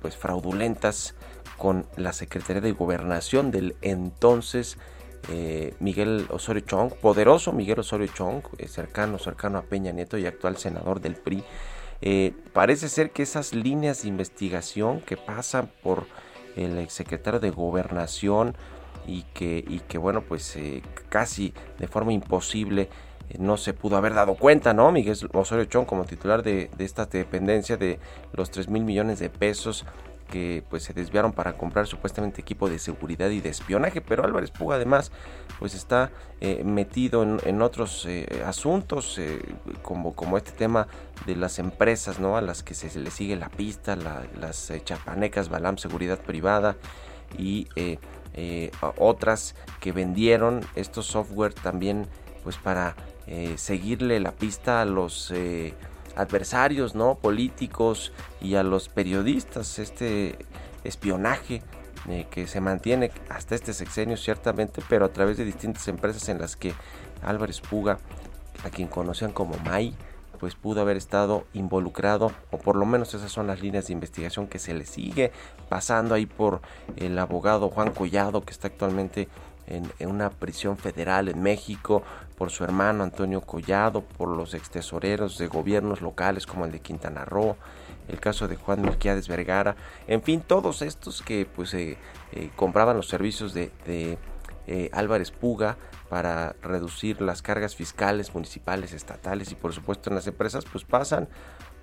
pues 0.00 0.16
fraudulentas 0.16 1.16
con 1.56 1.84
la 1.96 2.12
Secretaría 2.12 2.62
de 2.62 2.70
Gobernación 2.70 3.50
del 3.50 3.74
entonces 3.82 4.78
Miguel 5.80 6.26
Osorio 6.30 6.62
Chong, 6.62 6.92
poderoso 6.94 7.52
Miguel 7.52 7.80
Osorio 7.80 8.06
Chong, 8.06 8.42
cercano, 8.66 9.18
cercano 9.18 9.58
a 9.58 9.62
Peña 9.62 9.92
Nieto 9.92 10.16
y 10.16 10.26
actual 10.26 10.56
senador 10.56 11.00
del 11.00 11.16
PRI. 11.16 11.44
Eh, 12.00 12.32
parece 12.52 12.88
ser 12.88 13.10
que 13.10 13.22
esas 13.22 13.54
líneas 13.54 14.02
de 14.02 14.08
investigación 14.08 15.00
que 15.00 15.16
pasan 15.16 15.70
por 15.82 16.06
el 16.56 16.78
exsecretario 16.78 17.40
de 17.40 17.50
gobernación 17.50 18.56
y 19.06 19.22
que, 19.34 19.64
y 19.66 19.80
que 19.80 19.98
bueno, 19.98 20.22
pues 20.22 20.56
eh, 20.56 20.82
casi 21.08 21.54
de 21.78 21.88
forma 21.88 22.12
imposible 22.12 22.88
eh, 23.30 23.36
no 23.38 23.56
se 23.56 23.74
pudo 23.74 23.96
haber 23.96 24.14
dado 24.14 24.36
cuenta, 24.36 24.74
¿no? 24.74 24.92
Miguel 24.92 25.16
Osorio 25.32 25.64
Chong 25.64 25.86
como 25.86 26.04
titular 26.04 26.42
de, 26.42 26.70
de 26.76 26.84
esta 26.84 27.06
dependencia 27.06 27.76
de 27.76 27.98
los 28.32 28.50
3 28.50 28.68
mil 28.68 28.84
millones 28.84 29.18
de 29.18 29.30
pesos 29.30 29.84
que 30.30 30.62
pues 30.68 30.84
se 30.84 30.92
desviaron 30.92 31.32
para 31.32 31.54
comprar 31.54 31.86
supuestamente 31.86 32.40
equipo 32.40 32.68
de 32.68 32.78
seguridad 32.78 33.30
y 33.30 33.40
de 33.40 33.48
espionaje, 33.48 34.00
pero 34.00 34.24
Álvarez 34.24 34.50
Puga 34.50 34.76
además 34.76 35.10
pues 35.58 35.74
está 35.74 36.10
eh, 36.40 36.62
metido 36.64 37.22
en, 37.22 37.62
otros 37.62 38.06
eh, 38.06 38.42
asuntos 38.46 39.18
eh, 39.18 39.40
como, 39.82 40.14
como 40.14 40.36
este 40.36 40.52
tema 40.52 40.86
de 41.26 41.34
las 41.34 41.58
empresas 41.58 42.20
¿no? 42.20 42.36
a 42.36 42.40
las 42.40 42.62
que 42.62 42.74
se, 42.74 42.96
le 42.98 43.10
sigue 43.10 43.34
la 43.36 43.48
pista, 43.48 43.96
las 43.96 44.72
chapanecas 44.84 45.48
Balam 45.48 45.78
Seguridad 45.78 46.18
Privada 46.20 46.76
y 47.36 47.66
otras 48.96 49.54
que 49.80 49.92
vendieron 49.92 50.64
estos 50.76 51.06
software 51.06 51.52
también 51.52 52.06
pues 52.44 52.56
para 52.56 52.94
seguirle 53.56 54.20
la 54.20 54.32
pista 54.32 54.80
a 54.80 54.84
los 54.84 55.32
adversarios 56.18 56.96
no 56.96 57.14
políticos 57.14 58.12
y 58.40 58.56
a 58.56 58.64
los 58.64 58.88
periodistas 58.88 59.78
este 59.78 60.36
espionaje 60.82 61.62
eh, 62.08 62.26
que 62.28 62.46
se 62.48 62.60
mantiene 62.60 63.12
hasta 63.28 63.54
este 63.54 63.72
sexenio 63.72 64.16
ciertamente 64.16 64.82
pero 64.88 65.04
a 65.04 65.12
través 65.12 65.36
de 65.36 65.44
distintas 65.44 65.86
empresas 65.86 66.28
en 66.28 66.40
las 66.40 66.56
que 66.56 66.74
Álvarez 67.22 67.60
Puga 67.60 67.98
a 68.64 68.70
quien 68.70 68.88
conocían 68.88 69.32
como 69.32 69.56
May 69.58 69.94
pues 70.40 70.56
pudo 70.56 70.80
haber 70.80 70.96
estado 70.96 71.46
involucrado 71.52 72.32
o 72.50 72.58
por 72.58 72.74
lo 72.74 72.84
menos 72.84 73.14
esas 73.14 73.30
son 73.30 73.46
las 73.46 73.60
líneas 73.60 73.86
de 73.86 73.92
investigación 73.92 74.48
que 74.48 74.58
se 74.58 74.74
le 74.74 74.86
sigue 74.86 75.30
pasando 75.68 76.16
ahí 76.16 76.26
por 76.26 76.60
el 76.96 77.16
abogado 77.18 77.68
Juan 77.70 77.92
Collado 77.92 78.42
que 78.42 78.52
está 78.52 78.66
actualmente 78.66 79.28
en, 79.68 80.08
una 80.08 80.30
prisión 80.30 80.76
federal 80.76 81.28
en 81.28 81.42
México, 81.42 82.02
por 82.36 82.50
su 82.50 82.64
hermano 82.64 83.04
Antonio 83.04 83.40
Collado, 83.40 84.02
por 84.02 84.28
los 84.28 84.54
extesoreros 84.54 85.38
de 85.38 85.48
gobiernos 85.48 86.00
locales 86.00 86.46
como 86.46 86.64
el 86.64 86.72
de 86.72 86.80
Quintana 86.80 87.24
Roo, 87.24 87.56
el 88.08 88.20
caso 88.20 88.48
de 88.48 88.56
Juan 88.56 88.82
Melquiades 88.82 89.28
Vergara, 89.28 89.76
en 90.06 90.22
fin, 90.22 90.40
todos 90.40 90.82
estos 90.82 91.22
que 91.22 91.46
pues 91.46 91.74
eh, 91.74 91.98
eh, 92.32 92.50
compraban 92.56 92.96
los 92.96 93.08
servicios 93.08 93.52
de, 93.54 93.70
eh, 94.66 94.90
Álvarez 94.92 95.30
Puga 95.30 95.76
para 96.08 96.54
reducir 96.62 97.20
las 97.20 97.42
cargas 97.42 97.74
fiscales, 97.74 98.34
municipales, 98.34 98.92
estatales 98.92 99.52
y 99.52 99.54
por 99.54 99.72
supuesto 99.72 100.10
en 100.10 100.16
las 100.16 100.26
empresas, 100.26 100.64
pues 100.70 100.84
pasan 100.84 101.28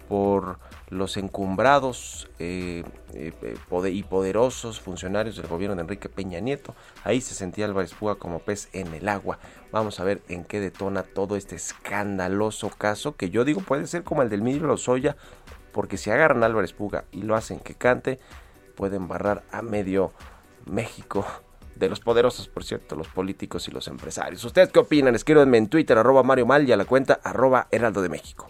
por 0.07 0.59
los 0.89 1.17
encumbrados 1.17 2.29
eh, 2.39 2.83
eh, 3.13 3.33
eh, 3.41 3.89
y 3.91 4.03
poderosos 4.03 4.79
funcionarios 4.79 5.37
del 5.37 5.47
gobierno 5.47 5.75
de 5.75 5.81
Enrique 5.81 6.09
Peña 6.09 6.39
Nieto. 6.39 6.75
Ahí 7.03 7.21
se 7.21 7.33
sentía 7.33 7.65
Álvarez 7.65 7.93
Puga 7.93 8.15
como 8.15 8.39
pez 8.39 8.69
en 8.73 8.93
el 8.93 9.09
agua. 9.09 9.39
Vamos 9.71 9.99
a 9.99 10.03
ver 10.03 10.21
en 10.29 10.45
qué 10.45 10.59
detona 10.59 11.03
todo 11.03 11.35
este 11.35 11.55
escandaloso 11.55 12.69
caso 12.69 13.15
que 13.15 13.29
yo 13.29 13.45
digo 13.45 13.61
puede 13.61 13.87
ser 13.87 14.03
como 14.03 14.21
el 14.21 14.29
del 14.29 14.41
Miguel 14.41 14.63
Lozoya, 14.63 15.17
porque 15.71 15.97
si 15.97 16.11
agarran 16.11 16.43
a 16.43 16.45
Álvarez 16.45 16.73
Puga 16.73 17.05
y 17.11 17.23
lo 17.23 17.35
hacen 17.35 17.59
que 17.59 17.73
cante, 17.73 18.19
pueden 18.75 19.07
barrar 19.07 19.43
a 19.51 19.61
medio 19.61 20.11
México 20.65 21.25
de 21.75 21.89
los 21.89 21.99
poderosos, 21.99 22.47
por 22.47 22.63
cierto, 22.63 22.95
los 22.95 23.07
políticos 23.07 23.67
y 23.67 23.71
los 23.71 23.87
empresarios. 23.87 24.43
¿Ustedes 24.45 24.69
qué 24.71 24.79
opinan? 24.79 25.15
Escríbanme 25.15 25.57
en 25.57 25.67
Twitter, 25.67 25.97
arroba 25.97 26.23
Mario 26.23 26.45
Mal 26.45 26.67
y 26.67 26.71
a 26.71 26.77
la 26.77 26.85
cuenta 26.85 27.19
arroba 27.23 27.67
Heraldo 27.71 28.01
de 28.01 28.09
México. 28.09 28.49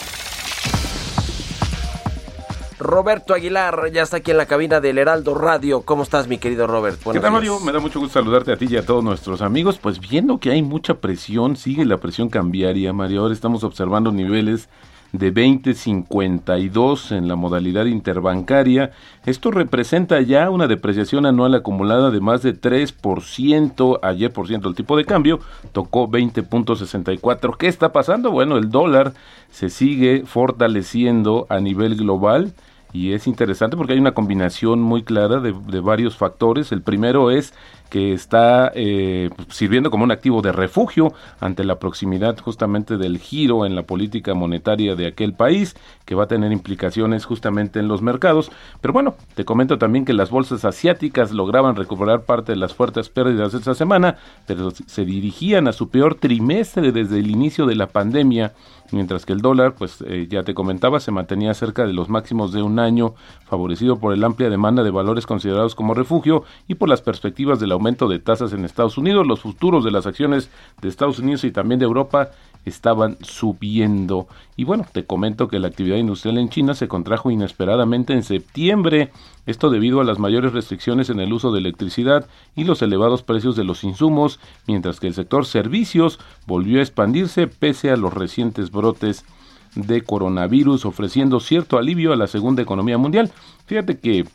Roberto 2.81 3.35
Aguilar 3.35 3.91
ya 3.93 4.01
está 4.01 4.17
aquí 4.17 4.31
en 4.31 4.37
la 4.37 4.47
cabina 4.47 4.81
del 4.81 4.97
Heraldo 4.97 5.35
Radio. 5.35 5.83
¿Cómo 5.83 6.01
estás, 6.01 6.27
mi 6.27 6.39
querido 6.39 6.65
Robert? 6.65 6.99
¿Qué 7.11 7.19
tal, 7.19 7.31
Mario? 7.31 7.59
Me 7.59 7.71
da 7.71 7.79
mucho 7.79 7.99
gusto 7.99 8.19
saludarte 8.19 8.51
a 8.51 8.57
ti 8.57 8.65
y 8.69 8.75
a 8.75 8.85
todos 8.85 9.03
nuestros 9.03 9.43
amigos. 9.43 9.77
Pues 9.77 9.99
viendo 9.99 10.39
que 10.39 10.49
hay 10.49 10.63
mucha 10.63 10.95
presión, 10.95 11.55
sigue 11.55 11.85
la 11.85 11.97
presión 11.97 12.29
cambiaria, 12.29 12.91
Mario. 12.91 13.21
Ahora 13.21 13.35
estamos 13.35 13.63
observando 13.63 14.11
niveles 14.11 14.67
de 15.11 15.31
20.52 15.31 17.15
en 17.15 17.27
la 17.27 17.35
modalidad 17.35 17.85
interbancaria. 17.85 18.91
Esto 19.25 19.51
representa 19.51 20.19
ya 20.21 20.49
una 20.49 20.67
depreciación 20.67 21.27
anual 21.27 21.53
acumulada 21.53 22.09
de 22.09 22.19
más 22.19 22.41
de 22.41 22.59
3%. 22.59 23.99
Ayer, 24.01 24.33
por 24.33 24.47
ciento, 24.47 24.69
el 24.69 24.75
tipo 24.75 24.97
de 24.97 25.05
cambio 25.05 25.39
tocó 25.71 26.09
20.64. 26.09 27.57
¿Qué 27.57 27.67
está 27.67 27.91
pasando? 27.91 28.31
Bueno, 28.31 28.57
el 28.57 28.71
dólar 28.71 29.13
se 29.51 29.69
sigue 29.69 30.23
fortaleciendo 30.25 31.45
a 31.49 31.59
nivel 31.59 31.95
global 31.95 32.53
y 32.93 33.13
es 33.13 33.27
interesante 33.27 33.77
porque 33.77 33.93
hay 33.93 33.99
una 33.99 34.13
combinación 34.13 34.81
muy 34.81 35.03
clara 35.03 35.39
de, 35.39 35.51
varios 35.79 36.17
factores. 36.17 36.71
El 36.71 36.81
primero 36.81 37.31
es 37.31 37.53
que 37.91 38.13
está 38.13 38.71
eh, 38.73 39.29
sirviendo 39.49 39.91
como 39.91 40.05
un 40.05 40.11
activo 40.11 40.41
de 40.41 40.53
refugio 40.53 41.13
ante 41.41 41.65
la 41.65 41.75
proximidad 41.75 42.39
justamente 42.39 42.95
del 42.95 43.17
giro 43.19 43.65
en 43.65 43.75
la 43.75 43.83
política 43.83 44.33
monetaria 44.33 44.95
de 44.95 45.07
aquel 45.07 45.33
país, 45.33 45.75
que 46.05 46.15
va 46.15 46.23
a 46.23 46.27
tener 46.27 46.53
implicaciones 46.53 47.25
justamente 47.25 47.79
en 47.79 47.89
los 47.89 48.01
mercados. 48.01 48.49
Pero 48.79 48.93
bueno, 48.93 49.15
te 49.35 49.43
comento 49.43 49.77
también 49.77 50.05
que 50.05 50.13
las 50.13 50.29
bolsas 50.29 50.63
asiáticas 50.63 51.33
lograban 51.33 51.75
recuperar 51.75 52.23
parte 52.23 52.53
de 52.53 52.59
las 52.59 52.73
fuertes 52.73 53.09
pérdidas 53.09 53.51
de 53.51 53.57
esta 53.57 53.73
semana, 53.73 54.15
pero 54.47 54.71
se 54.71 55.03
dirigían 55.03 55.67
a 55.67 55.73
su 55.73 55.89
peor 55.89 56.15
trimestre 56.15 56.93
desde 56.93 57.19
el 57.19 57.29
inicio 57.29 57.65
de 57.65 57.75
la 57.75 57.87
pandemia 57.87 58.53
mientras 58.91 59.25
que 59.25 59.33
el 59.33 59.41
dólar, 59.41 59.75
pues 59.75 60.03
eh, 60.05 60.27
ya 60.29 60.43
te 60.43 60.53
comentaba, 60.53 60.99
se 60.99 61.11
mantenía 61.11 61.53
cerca 61.53 61.85
de 61.85 61.93
los 61.93 62.09
máximos 62.09 62.51
de 62.51 62.61
un 62.61 62.79
año, 62.79 63.13
favorecido 63.45 63.97
por 63.97 64.17
la 64.17 64.27
amplia 64.27 64.49
demanda 64.49 64.83
de 64.83 64.91
valores 64.91 65.25
considerados 65.25 65.75
como 65.75 65.93
refugio 65.93 66.43
y 66.67 66.75
por 66.75 66.89
las 66.89 67.01
perspectivas 67.01 67.59
del 67.59 67.71
aumento 67.81 68.07
de 68.07 68.19
tasas 68.19 68.53
en 68.53 68.63
Estados 68.63 68.97
Unidos. 68.97 69.25
Los 69.25 69.41
futuros 69.41 69.83
de 69.83 69.91
las 69.91 70.05
acciones 70.05 70.49
de 70.81 70.87
Estados 70.87 71.17
Unidos 71.17 71.43
y 71.43 71.51
también 71.51 71.79
de 71.79 71.85
Europa 71.85 72.29
estaban 72.63 73.17
subiendo. 73.21 74.27
Y 74.55 74.65
bueno, 74.65 74.85
te 74.91 75.03
comento 75.03 75.47
que 75.47 75.57
la 75.57 75.67
actividad 75.67 75.97
industrial 75.97 76.37
en 76.37 76.49
China 76.49 76.75
se 76.75 76.87
contrajo 76.87 77.31
inesperadamente 77.31 78.13
en 78.13 78.21
septiembre, 78.21 79.11
esto 79.47 79.71
debido 79.71 79.99
a 79.99 80.03
las 80.03 80.19
mayores 80.19 80.53
restricciones 80.53 81.09
en 81.09 81.19
el 81.19 81.33
uso 81.33 81.51
de 81.51 81.59
electricidad 81.59 82.27
y 82.55 82.63
los 82.63 82.83
elevados 82.83 83.23
precios 83.23 83.55
de 83.55 83.63
los 83.63 83.83
insumos, 83.83 84.39
mientras 84.67 84.99
que 84.99 85.07
el 85.07 85.15
sector 85.15 85.47
servicios 85.47 86.19
volvió 86.45 86.79
a 86.79 86.83
expandirse 86.83 87.47
pese 87.47 87.89
a 87.89 87.97
los 87.97 88.13
recientes 88.13 88.69
brotes 88.69 89.25
de 89.73 90.03
coronavirus, 90.03 90.85
ofreciendo 90.85 91.39
cierto 91.39 91.79
alivio 91.79 92.13
a 92.13 92.17
la 92.17 92.27
segunda 92.27 92.61
economía 92.61 92.99
mundial. 92.99 93.31
Fíjate 93.65 93.97
que 93.97 94.25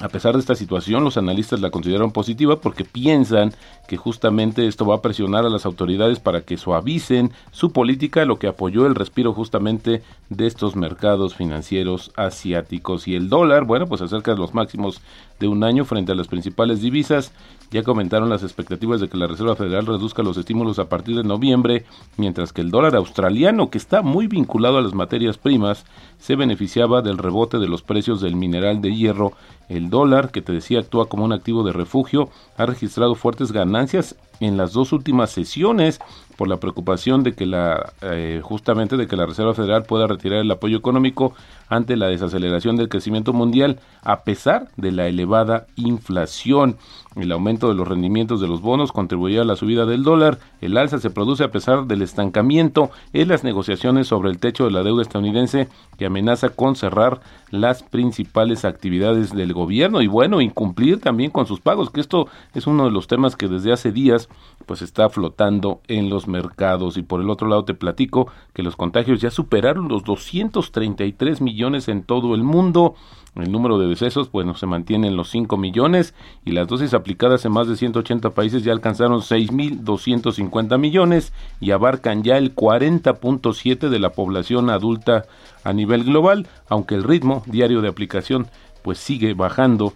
a 0.00 0.08
pesar 0.08 0.34
de 0.34 0.40
esta 0.40 0.54
situación, 0.54 1.02
los 1.02 1.16
analistas 1.16 1.60
la 1.60 1.70
consideran 1.70 2.12
positiva 2.12 2.60
porque 2.60 2.84
piensan 2.84 3.52
que 3.86 3.96
justamente 3.96 4.66
esto 4.66 4.86
va 4.86 4.96
a 4.96 5.02
presionar 5.02 5.44
a 5.44 5.50
las 5.50 5.66
autoridades 5.66 6.20
para 6.20 6.42
que 6.42 6.56
suavicen 6.56 7.32
su 7.50 7.72
política, 7.72 8.24
lo 8.24 8.38
que 8.38 8.46
apoyó 8.46 8.86
el 8.86 8.94
respiro 8.94 9.32
justamente 9.32 10.02
de 10.28 10.46
estos 10.46 10.76
mercados 10.76 11.34
financieros 11.34 12.12
asiáticos. 12.16 13.08
Y 13.08 13.16
el 13.16 13.28
dólar, 13.28 13.64
bueno, 13.64 13.86
pues 13.86 14.00
acerca 14.00 14.32
de 14.32 14.38
los 14.38 14.54
máximos 14.54 15.00
de 15.40 15.48
un 15.48 15.64
año 15.64 15.84
frente 15.84 16.12
a 16.12 16.14
las 16.14 16.28
principales 16.28 16.80
divisas, 16.80 17.32
ya 17.70 17.82
comentaron 17.82 18.28
las 18.28 18.42
expectativas 18.42 19.00
de 19.00 19.08
que 19.08 19.16
la 19.16 19.26
Reserva 19.26 19.56
Federal 19.56 19.86
reduzca 19.86 20.22
los 20.22 20.36
estímulos 20.36 20.78
a 20.78 20.88
partir 20.88 21.16
de 21.16 21.24
noviembre, 21.24 21.84
mientras 22.16 22.52
que 22.52 22.62
el 22.62 22.70
dólar 22.70 22.96
australiano, 22.96 23.70
que 23.70 23.78
está 23.78 24.02
muy 24.02 24.26
vinculado 24.26 24.78
a 24.78 24.82
las 24.82 24.94
materias 24.94 25.38
primas, 25.38 25.84
se 26.18 26.36
beneficiaba 26.36 27.02
del 27.02 27.18
rebote 27.18 27.58
de 27.58 27.68
los 27.68 27.82
precios 27.82 28.20
del 28.20 28.36
mineral 28.36 28.80
de 28.80 28.94
hierro. 28.94 29.32
El 29.68 29.90
dólar, 29.90 30.30
que 30.30 30.42
te 30.42 30.52
decía 30.52 30.80
actúa 30.80 31.08
como 31.08 31.24
un 31.24 31.32
activo 31.32 31.62
de 31.62 31.72
refugio, 31.72 32.30
ha 32.56 32.66
registrado 32.66 33.14
fuertes 33.14 33.52
ganancias 33.52 34.16
en 34.40 34.56
las 34.56 34.72
dos 34.72 34.92
últimas 34.92 35.30
sesiones 35.30 36.00
por 36.38 36.46
la 36.46 36.58
preocupación 36.58 37.24
de 37.24 37.34
que 37.34 37.46
la 37.46 37.92
eh, 38.00 38.40
justamente 38.44 38.96
de 38.96 39.08
que 39.08 39.16
la 39.16 39.26
Reserva 39.26 39.54
Federal 39.54 39.82
pueda 39.82 40.06
retirar 40.06 40.38
el 40.38 40.50
apoyo 40.52 40.78
económico 40.78 41.34
ante 41.68 41.96
la 41.96 42.06
desaceleración 42.06 42.76
del 42.76 42.88
crecimiento 42.88 43.32
mundial 43.32 43.80
a 44.04 44.20
pesar 44.22 44.68
de 44.76 44.92
la 44.92 45.08
elevada 45.08 45.66
inflación. 45.74 46.76
El 47.16 47.32
aumento 47.32 47.68
de 47.68 47.74
los 47.74 47.88
rendimientos 47.88 48.40
de 48.40 48.46
los 48.46 48.62
bonos 48.62 48.92
contribuyó 48.92 49.42
a 49.42 49.44
la 49.44 49.56
subida 49.56 49.84
del 49.84 50.04
dólar. 50.04 50.38
El 50.60 50.76
alza 50.76 50.98
se 50.98 51.10
produce 51.10 51.44
a 51.44 51.50
pesar 51.50 51.86
del 51.86 52.02
estancamiento 52.02 52.90
en 53.12 53.28
las 53.28 53.44
negociaciones 53.44 54.08
sobre 54.08 54.30
el 54.30 54.38
techo 54.38 54.64
de 54.64 54.72
la 54.72 54.82
deuda 54.82 55.02
estadounidense 55.02 55.68
que 55.96 56.06
amenaza 56.06 56.50
con 56.50 56.76
cerrar 56.76 57.20
las 57.50 57.82
principales 57.82 58.64
actividades 58.64 59.34
del 59.34 59.52
gobierno 59.52 60.02
y 60.02 60.06
bueno, 60.06 60.40
incumplir 60.40 61.00
también 61.00 61.30
con 61.30 61.46
sus 61.46 61.60
pagos, 61.60 61.90
que 61.90 62.00
esto 62.00 62.28
es 62.54 62.66
uno 62.66 62.84
de 62.84 62.90
los 62.90 63.06
temas 63.06 63.36
que 63.36 63.48
desde 63.48 63.72
hace 63.72 63.92
días 63.92 64.28
pues 64.66 64.82
está 64.82 65.08
flotando 65.08 65.80
en 65.88 66.10
los 66.10 66.28
mercados 66.28 66.96
y 66.96 67.02
por 67.02 67.20
el 67.20 67.30
otro 67.30 67.48
lado 67.48 67.64
te 67.64 67.74
platico 67.74 68.28
que 68.52 68.62
los 68.62 68.76
contagios 68.76 69.20
ya 69.20 69.30
superaron 69.30 69.88
los 69.88 70.04
233 70.04 71.40
millones 71.40 71.88
en 71.88 72.02
todo 72.02 72.34
el 72.34 72.42
mundo. 72.42 72.94
El 73.34 73.52
número 73.52 73.78
de 73.78 73.86
decesos, 73.86 74.32
bueno, 74.32 74.54
se 74.54 74.66
mantiene 74.66 75.06
en 75.06 75.16
los 75.16 75.30
5 75.30 75.56
millones 75.56 76.14
y 76.44 76.52
las 76.52 76.66
dosis 76.66 76.92
aplicadas 76.92 77.44
en 77.44 77.52
más 77.52 77.68
de 77.68 77.76
180 77.76 78.30
países 78.30 78.64
ya 78.64 78.72
alcanzaron 78.72 79.20
6.250 79.20 80.47
millones 80.78 81.32
y 81.60 81.70
abarcan 81.70 82.22
ya 82.22 82.36
el 82.38 82.54
40.7 82.54 83.88
de 83.88 83.98
la 83.98 84.10
población 84.10 84.70
adulta 84.70 85.24
a 85.64 85.72
nivel 85.72 86.04
global, 86.04 86.46
aunque 86.68 86.94
el 86.94 87.04
ritmo 87.04 87.42
diario 87.46 87.80
de 87.80 87.88
aplicación 87.88 88.46
pues 88.82 88.98
sigue 88.98 89.34
bajando 89.34 89.92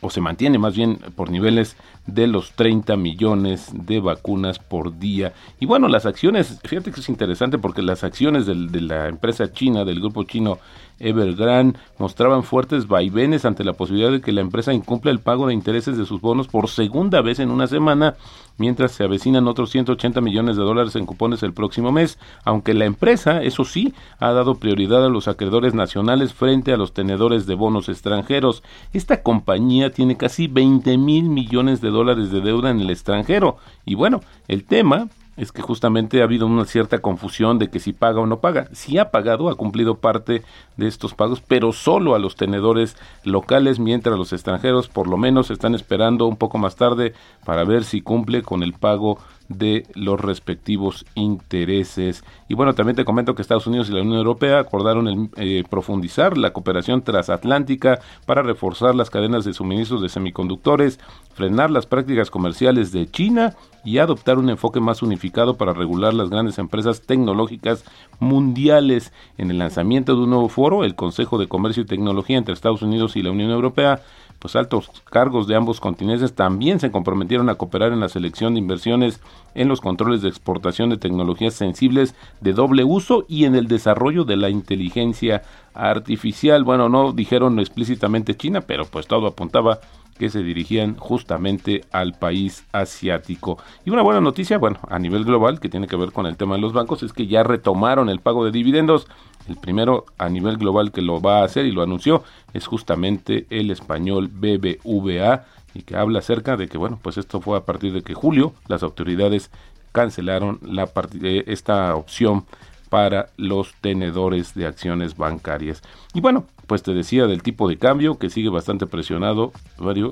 o 0.00 0.10
se 0.10 0.20
mantiene 0.20 0.58
más 0.58 0.76
bien 0.76 0.98
por 1.16 1.30
niveles 1.30 1.76
de 2.06 2.26
los 2.26 2.52
30 2.52 2.96
millones 2.96 3.70
de 3.72 4.00
vacunas 4.00 4.58
por 4.58 4.98
día. 4.98 5.32
Y 5.58 5.66
bueno, 5.66 5.88
las 5.88 6.06
acciones, 6.06 6.60
fíjate 6.64 6.92
que 6.92 7.00
es 7.00 7.08
interesante 7.08 7.58
porque 7.58 7.82
las 7.82 8.04
acciones 8.04 8.46
del, 8.46 8.70
de 8.70 8.80
la 8.80 9.08
empresa 9.08 9.52
china, 9.52 9.84
del 9.84 10.00
grupo 10.00 10.22
chino 10.24 10.58
Evergrande, 11.00 11.78
mostraban 11.98 12.42
fuertes 12.42 12.86
vaivenes 12.88 13.44
ante 13.44 13.64
la 13.64 13.72
posibilidad 13.72 14.10
de 14.10 14.20
que 14.20 14.32
la 14.32 14.40
empresa 14.40 14.72
incumpla 14.72 15.10
el 15.10 15.20
pago 15.20 15.46
de 15.46 15.54
intereses 15.54 15.96
de 15.96 16.06
sus 16.06 16.20
bonos 16.20 16.48
por 16.48 16.68
segunda 16.68 17.22
vez 17.22 17.38
en 17.38 17.50
una 17.50 17.66
semana, 17.66 18.16
mientras 18.56 18.92
se 18.92 19.04
avecinan 19.04 19.48
otros 19.48 19.70
180 19.70 20.20
millones 20.20 20.56
de 20.56 20.62
dólares 20.62 20.96
en 20.96 21.06
cupones 21.06 21.42
el 21.42 21.52
próximo 21.52 21.92
mes, 21.92 22.18
aunque 22.44 22.74
la 22.74 22.84
empresa, 22.84 23.42
eso 23.42 23.64
sí, 23.64 23.94
ha 24.18 24.32
dado 24.32 24.56
prioridad 24.56 25.04
a 25.04 25.08
los 25.08 25.28
acreedores 25.28 25.74
nacionales 25.74 26.34
frente 26.34 26.72
a 26.72 26.76
los 26.76 26.92
tenedores 26.92 27.46
de 27.46 27.54
bonos 27.54 27.88
extranjeros. 27.88 28.62
Esta 28.92 29.22
compañía 29.22 29.90
tiene 29.90 30.16
casi 30.16 30.48
20 30.48 30.98
mil 30.98 31.28
millones 31.28 31.80
de 31.80 31.90
dólares 31.90 32.30
de 32.30 32.40
deuda 32.40 32.70
en 32.70 32.80
el 32.80 32.90
extranjero. 32.90 33.58
Y 33.84 33.94
bueno, 33.94 34.20
el 34.48 34.64
tema 34.64 35.08
es 35.38 35.52
que 35.52 35.62
justamente 35.62 36.20
ha 36.20 36.24
habido 36.24 36.46
una 36.46 36.64
cierta 36.64 36.98
confusión 36.98 37.58
de 37.58 37.70
que 37.70 37.78
si 37.78 37.92
paga 37.92 38.20
o 38.20 38.26
no 38.26 38.40
paga. 38.40 38.68
Si 38.72 38.98
ha 38.98 39.10
pagado, 39.10 39.48
ha 39.48 39.54
cumplido 39.54 39.94
parte 39.94 40.42
de 40.76 40.88
estos 40.88 41.14
pagos, 41.14 41.40
pero 41.40 41.72
solo 41.72 42.16
a 42.16 42.18
los 42.18 42.34
tenedores 42.34 42.96
locales, 43.22 43.78
mientras 43.78 44.18
los 44.18 44.32
extranjeros 44.32 44.88
por 44.88 45.06
lo 45.06 45.16
menos 45.16 45.50
están 45.50 45.76
esperando 45.76 46.26
un 46.26 46.36
poco 46.36 46.58
más 46.58 46.74
tarde 46.74 47.14
para 47.44 47.64
ver 47.64 47.84
si 47.84 48.00
cumple 48.00 48.42
con 48.42 48.64
el 48.64 48.72
pago 48.72 49.18
de 49.48 49.86
los 49.94 50.20
respectivos 50.20 51.06
intereses. 51.14 52.22
Y 52.48 52.54
bueno, 52.54 52.74
también 52.74 52.96
te 52.96 53.04
comento 53.04 53.34
que 53.34 53.42
Estados 53.42 53.66
Unidos 53.66 53.88
y 53.88 53.92
la 53.92 54.02
Unión 54.02 54.18
Europea 54.18 54.60
acordaron 54.60 55.30
eh, 55.36 55.64
profundizar 55.68 56.36
la 56.36 56.52
cooperación 56.52 57.02
transatlántica 57.02 58.00
para 58.26 58.42
reforzar 58.42 58.94
las 58.94 59.10
cadenas 59.10 59.44
de 59.44 59.54
suministros 59.54 60.02
de 60.02 60.08
semiconductores, 60.08 61.00
frenar 61.32 61.70
las 61.70 61.86
prácticas 61.86 62.30
comerciales 62.30 62.92
de 62.92 63.10
China 63.10 63.54
y 63.84 63.98
adoptar 63.98 64.38
un 64.38 64.50
enfoque 64.50 64.80
más 64.80 65.02
unificado 65.02 65.56
para 65.56 65.72
regular 65.72 66.12
las 66.12 66.28
grandes 66.28 66.58
empresas 66.58 67.02
tecnológicas 67.02 67.84
mundiales. 68.18 69.12
En 69.38 69.50
el 69.50 69.58
lanzamiento 69.58 70.14
de 70.14 70.22
un 70.22 70.30
nuevo 70.30 70.48
foro, 70.48 70.84
el 70.84 70.94
Consejo 70.94 71.38
de 71.38 71.48
Comercio 71.48 71.82
y 71.82 71.86
Tecnología 71.86 72.36
entre 72.36 72.54
Estados 72.54 72.82
Unidos 72.82 73.16
y 73.16 73.22
la 73.22 73.30
Unión 73.30 73.50
Europea 73.50 74.02
pues 74.38 74.54
altos 74.56 74.90
cargos 75.04 75.48
de 75.48 75.56
ambos 75.56 75.80
continentes 75.80 76.34
también 76.34 76.80
se 76.80 76.90
comprometieron 76.90 77.48
a 77.48 77.56
cooperar 77.56 77.92
en 77.92 78.00
la 78.00 78.08
selección 78.08 78.54
de 78.54 78.60
inversiones 78.60 79.20
en 79.54 79.68
los 79.68 79.80
controles 79.80 80.22
de 80.22 80.28
exportación 80.28 80.90
de 80.90 80.96
tecnologías 80.96 81.54
sensibles 81.54 82.14
de 82.40 82.52
doble 82.52 82.84
uso 82.84 83.24
y 83.28 83.44
en 83.44 83.54
el 83.54 83.66
desarrollo 83.66 84.24
de 84.24 84.36
la 84.36 84.50
inteligencia 84.50 85.42
artificial. 85.74 86.64
Bueno, 86.64 86.88
no 86.88 87.12
dijeron 87.12 87.58
explícitamente 87.58 88.36
China, 88.36 88.60
pero 88.60 88.84
pues 88.84 89.06
todo 89.06 89.26
apuntaba 89.26 89.80
que 90.18 90.30
se 90.30 90.42
dirigían 90.42 90.96
justamente 90.96 91.84
al 91.92 92.12
país 92.12 92.64
asiático. 92.72 93.58
Y 93.84 93.90
una 93.90 94.02
buena 94.02 94.20
noticia, 94.20 94.58
bueno, 94.58 94.78
a 94.88 94.98
nivel 94.98 95.24
global, 95.24 95.60
que 95.60 95.68
tiene 95.68 95.86
que 95.86 95.96
ver 95.96 96.12
con 96.12 96.26
el 96.26 96.36
tema 96.36 96.56
de 96.56 96.60
los 96.60 96.72
bancos, 96.72 97.02
es 97.02 97.12
que 97.12 97.26
ya 97.26 97.42
retomaron 97.42 98.08
el 98.08 98.20
pago 98.20 98.44
de 98.44 98.50
dividendos. 98.50 99.06
El 99.48 99.56
primero 99.56 100.04
a 100.18 100.28
nivel 100.28 100.58
global 100.58 100.92
que 100.92 101.00
lo 101.00 101.20
va 101.22 101.40
a 101.40 101.44
hacer 101.44 101.64
y 101.64 101.72
lo 101.72 101.82
anunció 101.82 102.22
es 102.52 102.66
justamente 102.66 103.46
el 103.48 103.70
español 103.70 104.28
BBVA 104.28 105.46
y 105.74 105.82
que 105.82 105.96
habla 105.96 106.18
acerca 106.18 106.56
de 106.56 106.68
que, 106.68 106.76
bueno, 106.76 106.98
pues 107.00 107.16
esto 107.16 107.40
fue 107.40 107.56
a 107.56 107.64
partir 107.64 107.92
de 107.92 108.02
que 108.02 108.14
julio 108.14 108.52
las 108.66 108.82
autoridades 108.82 109.50
cancelaron 109.92 110.58
la 110.62 110.90
eh, 111.22 111.44
esta 111.46 111.94
opción 111.94 112.44
para 112.88 113.30
los 113.36 113.74
tenedores 113.80 114.54
de 114.54 114.66
acciones 114.66 115.16
bancarias. 115.16 115.82
Y 116.14 116.20
bueno, 116.20 116.46
pues 116.66 116.82
te 116.82 116.94
decía 116.94 117.26
del 117.26 117.42
tipo 117.42 117.68
de 117.68 117.78
cambio 117.78 118.18
que 118.18 118.30
sigue 118.30 118.48
bastante 118.48 118.86
presionado, 118.86 119.52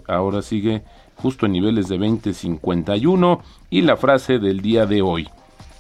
ahora 0.09 0.43
sigue 0.43 0.83
justo 1.17 1.47
en 1.47 1.53
niveles 1.53 1.89
de 1.89 1.99
20.51 1.99 3.41
y 3.71 3.83
la 3.83 3.97
frase 3.97 4.39
del 4.39 4.61
día 4.61 4.87
de 4.87 5.03
hoy. 5.03 5.29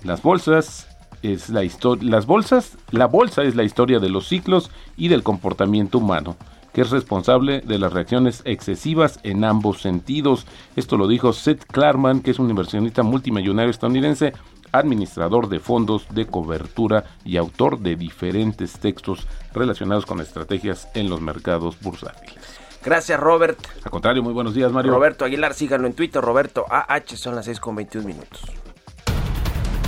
Las 0.02 0.22
bolsas 0.22 0.88
es 1.22 1.48
la 1.48 1.64
historia, 1.64 2.10
las 2.10 2.26
bolsas, 2.26 2.76
la 2.90 3.06
bolsa 3.06 3.42
es 3.42 3.56
la 3.56 3.64
historia 3.64 3.98
de 3.98 4.08
los 4.08 4.28
ciclos 4.28 4.70
y 4.96 5.08
del 5.08 5.22
comportamiento 5.22 5.98
humano, 5.98 6.36
que 6.72 6.82
es 6.82 6.90
responsable 6.90 7.60
de 7.60 7.78
las 7.78 7.92
reacciones 7.92 8.42
excesivas 8.44 9.18
en 9.22 9.44
ambos 9.44 9.80
sentidos. 9.80 10.46
Esto 10.76 10.96
lo 10.96 11.08
dijo 11.08 11.32
Seth 11.32 11.64
Klarman, 11.64 12.20
que 12.20 12.30
es 12.30 12.38
un 12.38 12.50
inversionista 12.50 13.02
multimillonario 13.02 13.70
estadounidense, 13.70 14.34
administrador 14.72 15.48
de 15.48 15.60
fondos 15.60 16.06
de 16.10 16.26
cobertura 16.26 17.04
y 17.24 17.36
autor 17.36 17.78
de 17.78 17.96
diferentes 17.96 18.78
textos 18.78 19.26
relacionados 19.52 20.06
con 20.06 20.20
estrategias 20.20 20.88
en 20.94 21.08
los 21.08 21.20
mercados 21.20 21.80
bursátiles. 21.80 22.44
Gracias, 22.84 23.18
Robert. 23.18 23.58
Al 23.84 23.90
contrario, 23.90 24.22
muy 24.22 24.32
buenos 24.32 24.54
días, 24.54 24.70
Mario. 24.70 24.92
Roberto 24.92 25.24
Aguilar, 25.24 25.54
síganlo 25.54 25.88
en 25.88 25.94
Twitter, 25.94 26.22
Roberto 26.22 26.66
AH, 26.70 27.16
son 27.16 27.34
las 27.34 27.46
6 27.46 27.58
con 27.58 27.74
21 27.74 28.06
minutos. 28.06 28.42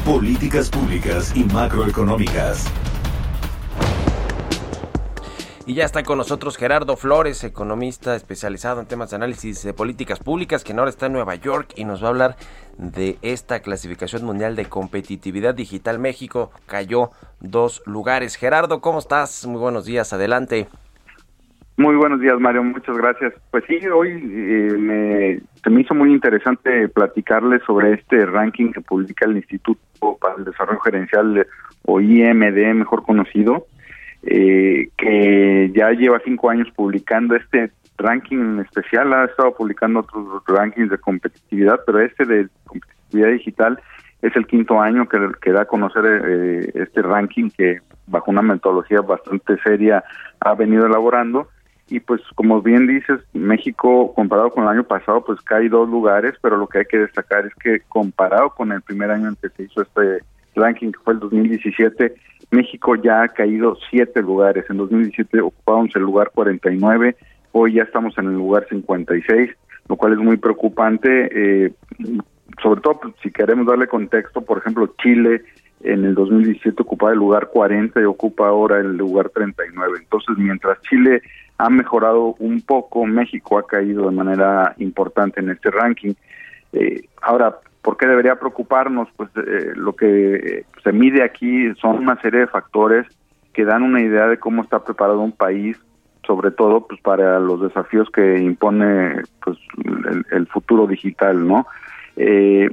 Políticas 0.05 0.69
públicas 0.69 1.33
y 1.37 1.45
macroeconómicas. 1.45 2.67
Y 5.69 5.75
ya 5.75 5.85
está 5.85 6.03
con 6.03 6.17
nosotros 6.17 6.57
Gerardo 6.57 6.97
Flores, 6.97 7.45
economista 7.45 8.17
especializado 8.17 8.81
en 8.81 8.87
temas 8.87 9.11
de 9.11 9.17
análisis 9.17 9.63
de 9.63 9.75
políticas 9.75 10.19
públicas, 10.19 10.65
que 10.65 10.73
ahora 10.73 10.89
está 10.89 11.07
en 11.07 11.13
Nueva 11.13 11.35
York 11.35 11.75
y 11.77 11.85
nos 11.85 12.03
va 12.03 12.07
a 12.07 12.09
hablar 12.09 12.37
de 12.79 13.19
esta 13.23 13.61
clasificación 13.61 14.25
mundial 14.25 14.57
de 14.57 14.67
competitividad 14.67 15.55
digital. 15.55 15.99
México 15.99 16.51
cayó 16.67 17.11
dos 17.41 17.83
lugares. 17.87 18.37
Gerardo, 18.37 18.81
¿cómo 18.81 19.01
estás? 19.01 19.47
Muy 19.47 19.61
buenos 19.61 19.85
días, 19.85 20.13
adelante. 20.13 20.69
Muy 21.77 21.95
buenos 21.95 22.21
días, 22.21 22.39
Mario. 22.41 22.65
Muchas 22.65 22.97
gracias. 22.97 23.35
Pues 23.51 23.65
sí, 23.69 23.79
hoy 23.87 24.11
eh, 24.11 24.77
me, 24.77 25.41
se 25.63 25.71
me 25.71 25.83
hizo 25.83 25.95
muy 25.95 26.13
interesante 26.13 26.89
platicarles 26.89 27.63
sobre 27.65 27.95
este 27.95 28.27
ranking 28.27 28.73
que 28.73 28.81
publica 28.81 29.27
el 29.27 29.37
Instituto 29.37 29.81
para 30.21 30.37
el 30.37 30.45
Desarrollo 30.45 30.81
Gerencial 30.81 31.47
o 31.85 32.01
IMD, 32.01 32.75
mejor 32.75 33.05
conocido, 33.05 33.67
eh, 34.25 34.89
que 34.97 35.71
ya 35.73 35.91
lleva 35.93 36.21
cinco 36.25 36.51
años 36.51 36.69
publicando 36.75 37.37
este 37.37 37.71
ranking 37.99 38.61
especial. 38.61 39.13
Ha 39.13 39.27
estado 39.27 39.55
publicando 39.55 40.01
otros 40.01 40.43
rankings 40.47 40.91
de 40.91 40.99
competitividad, 40.99 41.81
pero 41.85 42.01
este 42.01 42.25
de 42.25 42.49
competitividad 42.65 43.31
digital 43.31 43.81
es 44.23 44.35
el 44.35 44.47
quinto 44.47 44.81
año 44.81 45.09
que, 45.09 45.53
da 45.53 45.63
a 45.63 45.67
conocer 45.67 46.05
eh, 46.07 46.73
este 46.75 47.03
ranking 47.03 47.51
que 47.51 47.81
bajo 48.07 48.31
una 48.31 48.43
metodología 48.43 49.01
bastante 49.01 49.59
seria 49.63 50.03
ha 50.41 50.55
venido 50.55 50.87
elaborando 50.87 51.49
y 51.91 52.01
pues 52.01 52.21
como 52.35 52.61
bien 52.61 52.87
dices, 52.87 53.21
México 53.33 54.13
comparado 54.15 54.51
con 54.51 54.65
el 54.65 54.71
año 54.71 54.85
pasado 54.85 55.25
pues 55.25 55.41
cae 55.41 55.69
dos 55.69 55.89
lugares, 55.89 56.35
pero 56.43 56.57
lo 56.57 56.67
que 56.67 56.79
hay 56.79 56.85
que 56.85 56.99
destacar 56.99 57.47
es 57.47 57.55
que 57.55 57.81
comparado 57.89 58.51
con 58.51 58.73
el 58.73 58.83
primer 58.83 59.11
año 59.11 59.29
en 59.29 59.37
que 59.37 59.49
se 59.51 59.63
hizo 59.63 59.83
este 59.83 60.21
ranking, 60.55 60.93
que 60.93 60.99
fue 60.99 61.15
el 61.15 61.21
2017, 61.21 62.15
México 62.51 62.95
ya 62.97 63.23
ha 63.23 63.29
caído 63.29 63.77
siete 63.91 64.21
lugares. 64.21 64.65
En 64.69 64.77
2017 64.77 65.41
ocupábamos 65.41 65.95
el 65.97 66.03
lugar 66.03 66.31
49, 66.35 67.17
hoy 67.53 67.75
ya 67.75 67.83
estamos 67.83 68.17
en 68.19 68.27
el 68.27 68.35
lugar 68.35 68.67
56. 68.69 69.51
lo 69.89 69.97
cual 69.97 70.13
es 70.13 70.19
muy 70.19 70.37
preocupante, 70.37 71.29
eh, 71.33 71.73
sobre 72.63 72.81
todo 72.83 73.01
pues, 73.01 73.15
si 73.23 73.31
queremos 73.31 73.67
darle 73.67 73.87
contexto, 73.87 74.43
por 74.43 74.59
ejemplo, 74.59 74.95
Chile 75.03 75.43
en 75.83 76.05
el 76.05 76.15
2017 76.15 76.83
ocupaba 76.83 77.13
el 77.13 77.19
lugar 77.19 77.49
40 77.49 78.01
y 78.01 78.05
ocupa 78.05 78.49
ahora 78.49 78.79
el 78.79 78.97
lugar 78.97 79.31
39. 79.31 79.99
Entonces, 80.01 80.37
mientras 80.37 80.81
Chile 80.83 81.23
ha 81.59 81.71
mejorado 81.71 82.35
un 82.39 82.61
poco, 82.63 83.07
México 83.07 83.59
ha 83.59 83.67
caído 83.67 84.09
de 84.09 84.17
manera 84.17 84.75
importante 84.79 85.41
en 85.41 85.51
este 85.51 85.71
ranking. 85.71 86.15
Eh, 86.73 87.03
ahora, 87.23 87.59
¿por 87.83 87.97
qué 87.97 88.07
debería 88.07 88.39
preocuparnos? 88.39 89.09
Pues 89.17 89.31
eh, 89.37 89.73
lo 89.75 89.95
que 89.95 90.65
se 90.83 90.93
mide 90.93 91.23
aquí 91.23 91.73
son 91.81 91.99
una 91.99 92.21
serie 92.21 92.41
de 92.41 92.47
factores 92.47 93.07
que 93.53 93.65
dan 93.65 93.83
una 93.83 94.01
idea 94.01 94.27
de 94.27 94.39
cómo 94.39 94.63
está 94.63 94.85
preparado 94.85 95.21
un 95.21 95.33
país, 95.33 95.79
sobre 96.29 96.51
todo 96.51 96.87
pues 96.87 97.01
para 97.01 97.41
los 97.41 97.63
desafíos 97.63 98.09
que 98.11 98.39
impone 98.39 99.23
pues 99.43 99.57
el, 99.85 100.27
el 100.31 100.47
futuro 100.47 100.87
digital, 100.87 101.49
¿no? 101.49 101.67
Eh, 102.17 102.69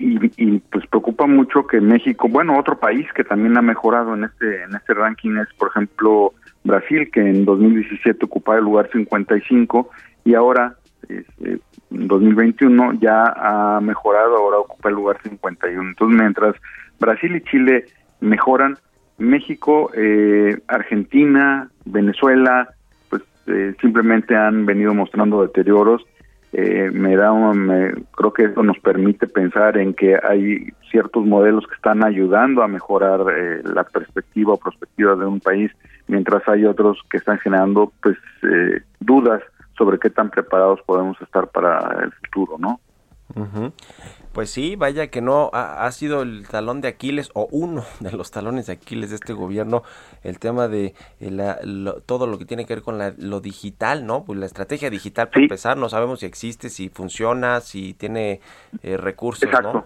y, 0.00 0.58
pues 0.70 0.86
preocupa 0.86 1.26
mucho 1.26 1.66
que 1.66 1.80
México, 1.80 2.28
bueno, 2.28 2.58
otro 2.58 2.78
país 2.78 3.06
que 3.14 3.24
también 3.24 3.56
ha 3.56 3.62
mejorado 3.62 4.14
en 4.14 4.24
este 4.24 4.62
en 4.62 4.74
este 4.74 4.94
ranking 4.94 5.36
es, 5.38 5.48
por 5.56 5.68
ejemplo, 5.68 6.34
Brasil, 6.64 7.10
que 7.12 7.20
en 7.20 7.44
2017 7.44 8.24
ocupaba 8.24 8.58
el 8.58 8.64
lugar 8.64 8.90
55 8.92 9.90
y 10.24 10.34
ahora 10.34 10.76
este, 11.08 11.60
en 11.90 12.08
2021 12.08 12.94
ya 13.00 13.24
ha 13.24 13.80
mejorado, 13.80 14.36
ahora 14.36 14.58
ocupa 14.58 14.88
el 14.88 14.94
lugar 14.96 15.18
51. 15.22 15.82
Entonces, 15.82 16.20
mientras 16.20 16.54
Brasil 17.00 17.34
y 17.36 17.40
Chile 17.42 17.86
mejoran, 18.20 18.76
México, 19.18 19.90
eh, 19.94 20.58
Argentina, 20.68 21.70
Venezuela, 21.84 22.68
eh, 23.48 23.74
simplemente 23.80 24.36
han 24.36 24.66
venido 24.66 24.94
mostrando 24.94 25.42
deterioros. 25.42 26.02
Eh, 26.52 26.90
me 26.92 27.14
da 27.14 27.30
me, 27.52 27.92
creo 28.16 28.32
que 28.32 28.44
eso 28.44 28.62
nos 28.62 28.78
permite 28.78 29.26
pensar 29.26 29.76
en 29.76 29.92
que 29.92 30.16
hay 30.16 30.72
ciertos 30.90 31.26
modelos 31.26 31.66
que 31.66 31.74
están 31.74 32.02
ayudando 32.02 32.62
a 32.62 32.68
mejorar 32.68 33.20
eh, 33.36 33.62
la 33.64 33.84
perspectiva 33.84 34.54
o 34.54 34.56
perspectiva 34.56 35.14
de 35.14 35.26
un 35.26 35.40
país 35.40 35.70
mientras 36.06 36.48
hay 36.48 36.64
otros 36.64 37.00
que 37.10 37.18
están 37.18 37.38
generando 37.38 37.92
pues 38.02 38.16
eh, 38.44 38.80
dudas 38.98 39.42
sobre 39.76 39.98
qué 39.98 40.08
tan 40.08 40.30
preparados 40.30 40.80
podemos 40.86 41.20
estar 41.20 41.48
para 41.48 42.04
el 42.04 42.12
futuro 42.12 42.56
no 42.58 42.80
pues 44.38 44.50
sí, 44.50 44.76
vaya 44.76 45.08
que 45.08 45.20
no 45.20 45.50
ha, 45.52 45.90
sido 45.90 46.22
el 46.22 46.46
talón 46.46 46.80
de 46.80 46.86
Aquiles 46.86 47.28
o 47.34 47.48
uno 47.50 47.82
de 47.98 48.12
los 48.12 48.30
talones 48.30 48.68
de 48.68 48.74
Aquiles 48.74 49.10
de 49.10 49.16
este 49.16 49.32
gobierno 49.32 49.82
el 50.22 50.38
tema 50.38 50.68
de 50.68 50.94
eh, 51.18 51.54
todo 52.06 52.28
lo 52.28 52.38
que 52.38 52.44
tiene 52.44 52.64
que 52.64 52.76
ver 52.76 52.84
con 52.84 53.00
lo 53.18 53.40
digital, 53.40 54.06
¿no? 54.06 54.22
Pues 54.24 54.38
la 54.38 54.46
estrategia 54.46 54.90
digital 54.90 55.26
para 55.26 55.42
empezar, 55.42 55.76
no 55.76 55.88
sabemos 55.88 56.20
si 56.20 56.26
existe, 56.26 56.68
si 56.68 56.88
funciona, 56.88 57.58
si 57.58 57.94
tiene 57.94 58.38
eh, 58.84 58.96
recursos, 58.96 59.42
Exacto. 59.42 59.84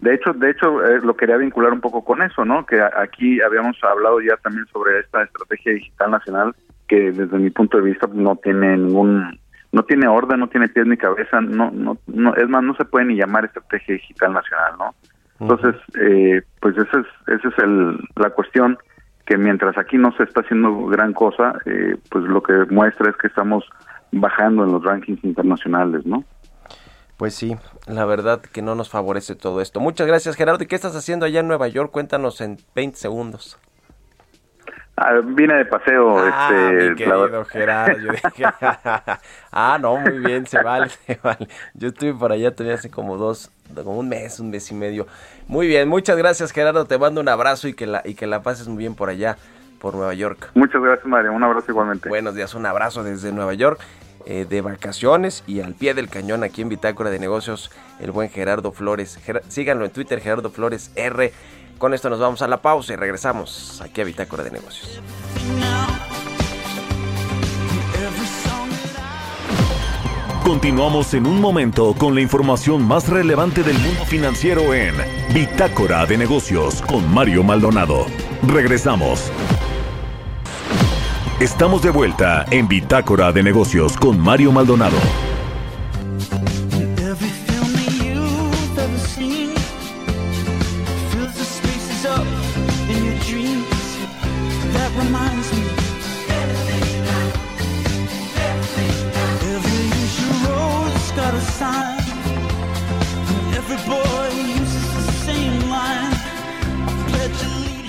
De 0.00 0.16
hecho, 0.16 0.34
de 0.34 0.50
hecho 0.50 0.84
eh, 0.84 1.00
lo 1.02 1.16
quería 1.16 1.38
vincular 1.38 1.72
un 1.72 1.80
poco 1.80 2.04
con 2.04 2.20
eso, 2.20 2.44
¿no? 2.44 2.66
Que 2.66 2.78
aquí 2.82 3.40
habíamos 3.40 3.82
hablado 3.82 4.20
ya 4.20 4.36
también 4.42 4.66
sobre 4.66 5.00
esta 5.00 5.22
estrategia 5.22 5.72
digital 5.72 6.10
nacional 6.10 6.54
que 6.86 7.10
desde 7.10 7.38
mi 7.38 7.48
punto 7.48 7.78
de 7.78 7.84
vista 7.84 8.06
no 8.12 8.36
tiene 8.36 8.76
ningún 8.76 9.39
no 9.72 9.84
tiene 9.84 10.08
orden, 10.08 10.40
no 10.40 10.48
tiene 10.48 10.68
pies 10.68 10.86
ni 10.86 10.96
cabeza, 10.96 11.40
no, 11.40 11.70
no, 11.70 11.96
no, 12.06 12.34
es 12.34 12.48
más, 12.48 12.62
no 12.62 12.74
se 12.74 12.84
puede 12.84 13.06
ni 13.06 13.16
llamar 13.16 13.44
estrategia 13.44 13.94
digital 13.94 14.32
nacional, 14.32 14.72
¿no? 14.78 14.94
Entonces, 15.40 15.76
eh, 15.98 16.42
pues 16.60 16.76
esa 16.76 17.00
es, 17.00 17.06
esa 17.28 17.48
es 17.48 17.58
el, 17.58 17.98
la 18.16 18.30
cuestión, 18.30 18.78
que 19.24 19.38
mientras 19.38 19.78
aquí 19.78 19.96
no 19.96 20.12
se 20.16 20.24
está 20.24 20.40
haciendo 20.40 20.86
gran 20.86 21.12
cosa, 21.12 21.54
eh, 21.64 21.96
pues 22.10 22.24
lo 22.24 22.42
que 22.42 22.52
muestra 22.68 23.10
es 23.10 23.16
que 23.16 23.28
estamos 23.28 23.64
bajando 24.12 24.64
en 24.64 24.72
los 24.72 24.82
rankings 24.82 25.22
internacionales, 25.24 26.04
¿no? 26.04 26.24
Pues 27.16 27.34
sí, 27.34 27.56
la 27.86 28.06
verdad 28.06 28.40
que 28.40 28.62
no 28.62 28.74
nos 28.74 28.88
favorece 28.88 29.36
todo 29.36 29.60
esto. 29.60 29.78
Muchas 29.78 30.06
gracias, 30.06 30.36
Gerardo. 30.36 30.64
¿Y 30.64 30.66
qué 30.66 30.74
estás 30.74 30.96
haciendo 30.96 31.26
allá 31.26 31.40
en 31.40 31.48
Nueva 31.48 31.68
York? 31.68 31.90
Cuéntanos 31.90 32.40
en 32.40 32.56
20 32.74 32.96
segundos. 32.96 33.58
Ah, 35.02 35.18
vine 35.24 35.54
de 35.54 35.64
paseo. 35.64 36.18
Ah, 36.18 36.50
este, 36.52 36.90
mi 36.90 36.94
querido 36.94 37.44
Gerardo. 37.46 37.98
Yo 37.98 38.12
dije, 38.12 38.44
ah, 39.50 39.78
no, 39.80 39.96
muy 39.96 40.18
bien, 40.18 40.46
se 40.46 40.62
vale, 40.62 40.90
se 41.06 41.18
vale. 41.22 41.48
Yo 41.72 41.88
estuve 41.88 42.12
por 42.12 42.32
allá 42.32 42.54
tenía 42.54 42.74
hace 42.74 42.90
como 42.90 43.16
dos, 43.16 43.50
como 43.74 43.98
un 43.98 44.10
mes, 44.10 44.38
un 44.40 44.50
mes 44.50 44.70
y 44.70 44.74
medio. 44.74 45.06
Muy 45.48 45.68
bien, 45.68 45.88
muchas 45.88 46.18
gracias 46.18 46.52
Gerardo, 46.52 46.84
te 46.84 46.98
mando 46.98 47.22
un 47.22 47.30
abrazo 47.30 47.66
y 47.66 47.72
que 47.72 47.86
la, 47.86 48.02
y 48.04 48.14
que 48.14 48.26
la 48.26 48.42
pases 48.42 48.68
muy 48.68 48.76
bien 48.76 48.94
por 48.94 49.08
allá, 49.08 49.38
por 49.80 49.94
Nueva 49.94 50.12
York. 50.12 50.50
Muchas 50.52 50.82
gracias 50.82 51.06
María, 51.06 51.30
un 51.30 51.42
abrazo 51.42 51.70
igualmente. 51.70 52.06
Buenos 52.10 52.34
días, 52.34 52.54
un 52.54 52.66
abrazo 52.66 53.02
desde 53.02 53.32
Nueva 53.32 53.54
York. 53.54 53.80
Eh, 54.26 54.44
de 54.46 54.60
vacaciones 54.60 55.42
y 55.46 55.62
al 55.62 55.72
pie 55.72 55.94
del 55.94 56.10
cañón 56.10 56.44
aquí 56.44 56.60
en 56.60 56.68
Bitácora 56.68 57.08
de 57.08 57.18
Negocios, 57.18 57.70
el 58.00 58.10
buen 58.10 58.28
Gerardo 58.28 58.70
Flores. 58.70 59.18
síganlo 59.48 59.86
en 59.86 59.92
Twitter, 59.92 60.20
Gerardo 60.20 60.50
Flores 60.50 60.92
R. 60.94 61.32
Con 61.80 61.94
esto 61.94 62.10
nos 62.10 62.20
vamos 62.20 62.42
a 62.42 62.46
la 62.46 62.60
pausa 62.60 62.92
y 62.92 62.96
regresamos 62.96 63.80
aquí 63.80 64.02
a 64.02 64.04
Bitácora 64.04 64.44
de 64.44 64.50
Negocios. 64.50 65.00
Continuamos 70.44 71.14
en 71.14 71.26
un 71.26 71.40
momento 71.40 71.94
con 71.94 72.14
la 72.14 72.20
información 72.20 72.86
más 72.86 73.08
relevante 73.08 73.62
del 73.62 73.78
mundo 73.78 74.04
financiero 74.04 74.74
en 74.74 74.94
Bitácora 75.32 76.04
de 76.04 76.18
Negocios 76.18 76.82
con 76.82 77.10
Mario 77.14 77.42
Maldonado. 77.44 78.04
Regresamos. 78.46 79.32
Estamos 81.40 81.80
de 81.80 81.88
vuelta 81.88 82.44
en 82.50 82.68
Bitácora 82.68 83.32
de 83.32 83.42
Negocios 83.42 83.96
con 83.96 84.20
Mario 84.20 84.52
Maldonado. 84.52 85.29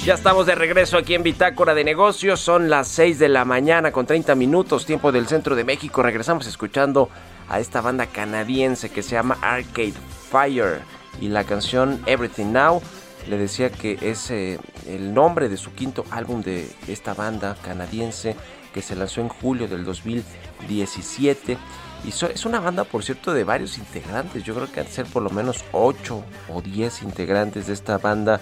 Ya 0.03 0.15
estamos 0.15 0.47
de 0.47 0.55
regreso 0.55 0.97
aquí 0.97 1.13
en 1.13 1.23
Bitácora 1.23 1.75
de 1.75 1.83
Negocios. 1.83 2.39
Son 2.39 2.69
las 2.69 2.87
6 2.87 3.19
de 3.19 3.29
la 3.29 3.45
mañana 3.45 3.91
con 3.91 4.07
30 4.07 4.33
minutos, 4.35 4.85
tiempo 4.85 5.11
del 5.11 5.27
centro 5.27 5.55
de 5.55 5.63
México. 5.63 6.01
Regresamos 6.01 6.47
escuchando 6.47 7.09
a 7.47 7.59
esta 7.59 7.81
banda 7.81 8.07
canadiense 8.07 8.89
que 8.89 9.03
se 9.03 9.11
llama 9.11 9.37
Arcade 9.41 9.93
Fire 10.31 10.81
y 11.19 11.27
la 11.27 11.43
canción 11.43 12.01
Everything 12.07 12.51
Now. 12.51 12.81
Le 13.29 13.37
decía 13.37 13.71
que 13.71 13.99
es 14.01 14.31
eh, 14.31 14.59
el 14.87 15.13
nombre 15.13 15.49
de 15.49 15.57
su 15.57 15.73
quinto 15.73 16.03
álbum 16.09 16.41
de 16.41 16.67
esta 16.87 17.13
banda 17.13 17.55
canadiense 17.63 18.35
que 18.73 18.81
se 18.81 18.95
lanzó 18.95 19.21
en 19.21 19.29
julio 19.29 19.67
del 19.67 19.85
2017. 19.85 21.57
Y 22.03 22.09
es 22.09 22.45
una 22.45 22.59
banda, 22.59 22.83
por 22.83 23.03
cierto, 23.03 23.33
de 23.33 23.43
varios 23.43 23.77
integrantes. 23.77 24.43
Yo 24.43 24.55
creo 24.55 24.71
que 24.71 24.79
han 24.79 24.87
de 24.87 24.91
ser 24.91 25.05
por 25.05 25.21
lo 25.21 25.29
menos 25.29 25.63
8 25.71 26.23
o 26.49 26.61
10 26.61 27.03
integrantes 27.03 27.67
de 27.67 27.73
esta 27.73 27.97
banda 27.99 28.41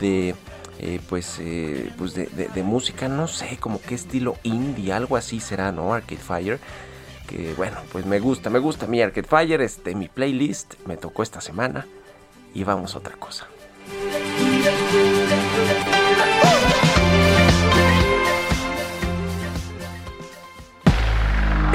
de 0.00 0.34
eh, 0.84 1.00
pues, 1.08 1.38
eh, 1.40 1.92
pues 1.96 2.14
de, 2.14 2.62
música, 2.64 3.06
no 3.06 3.28
sé, 3.28 3.56
como 3.58 3.80
qué 3.80 3.94
estilo 3.94 4.36
indie, 4.42 4.92
algo 4.92 5.16
así 5.16 5.38
será, 5.38 5.70
¿no? 5.70 5.94
Arcade 5.94 6.20
Fire. 6.20 6.58
Que 7.28 7.54
bueno, 7.54 7.78
pues 7.92 8.04
me 8.04 8.18
gusta, 8.18 8.50
me 8.50 8.58
gusta 8.58 8.88
mi 8.88 9.00
Arcade 9.00 9.28
Fire, 9.28 9.60
este, 9.60 9.94
mi 9.94 10.08
playlist 10.08 10.74
me 10.86 10.96
tocó 10.96 11.22
esta 11.22 11.40
semana 11.40 11.86
y 12.52 12.64
vamos 12.64 12.96
a 12.96 12.98
otra 12.98 13.14
cosa. 13.14 13.46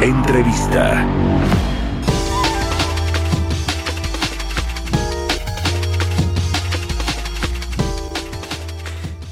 Entrevista. 0.02 1.06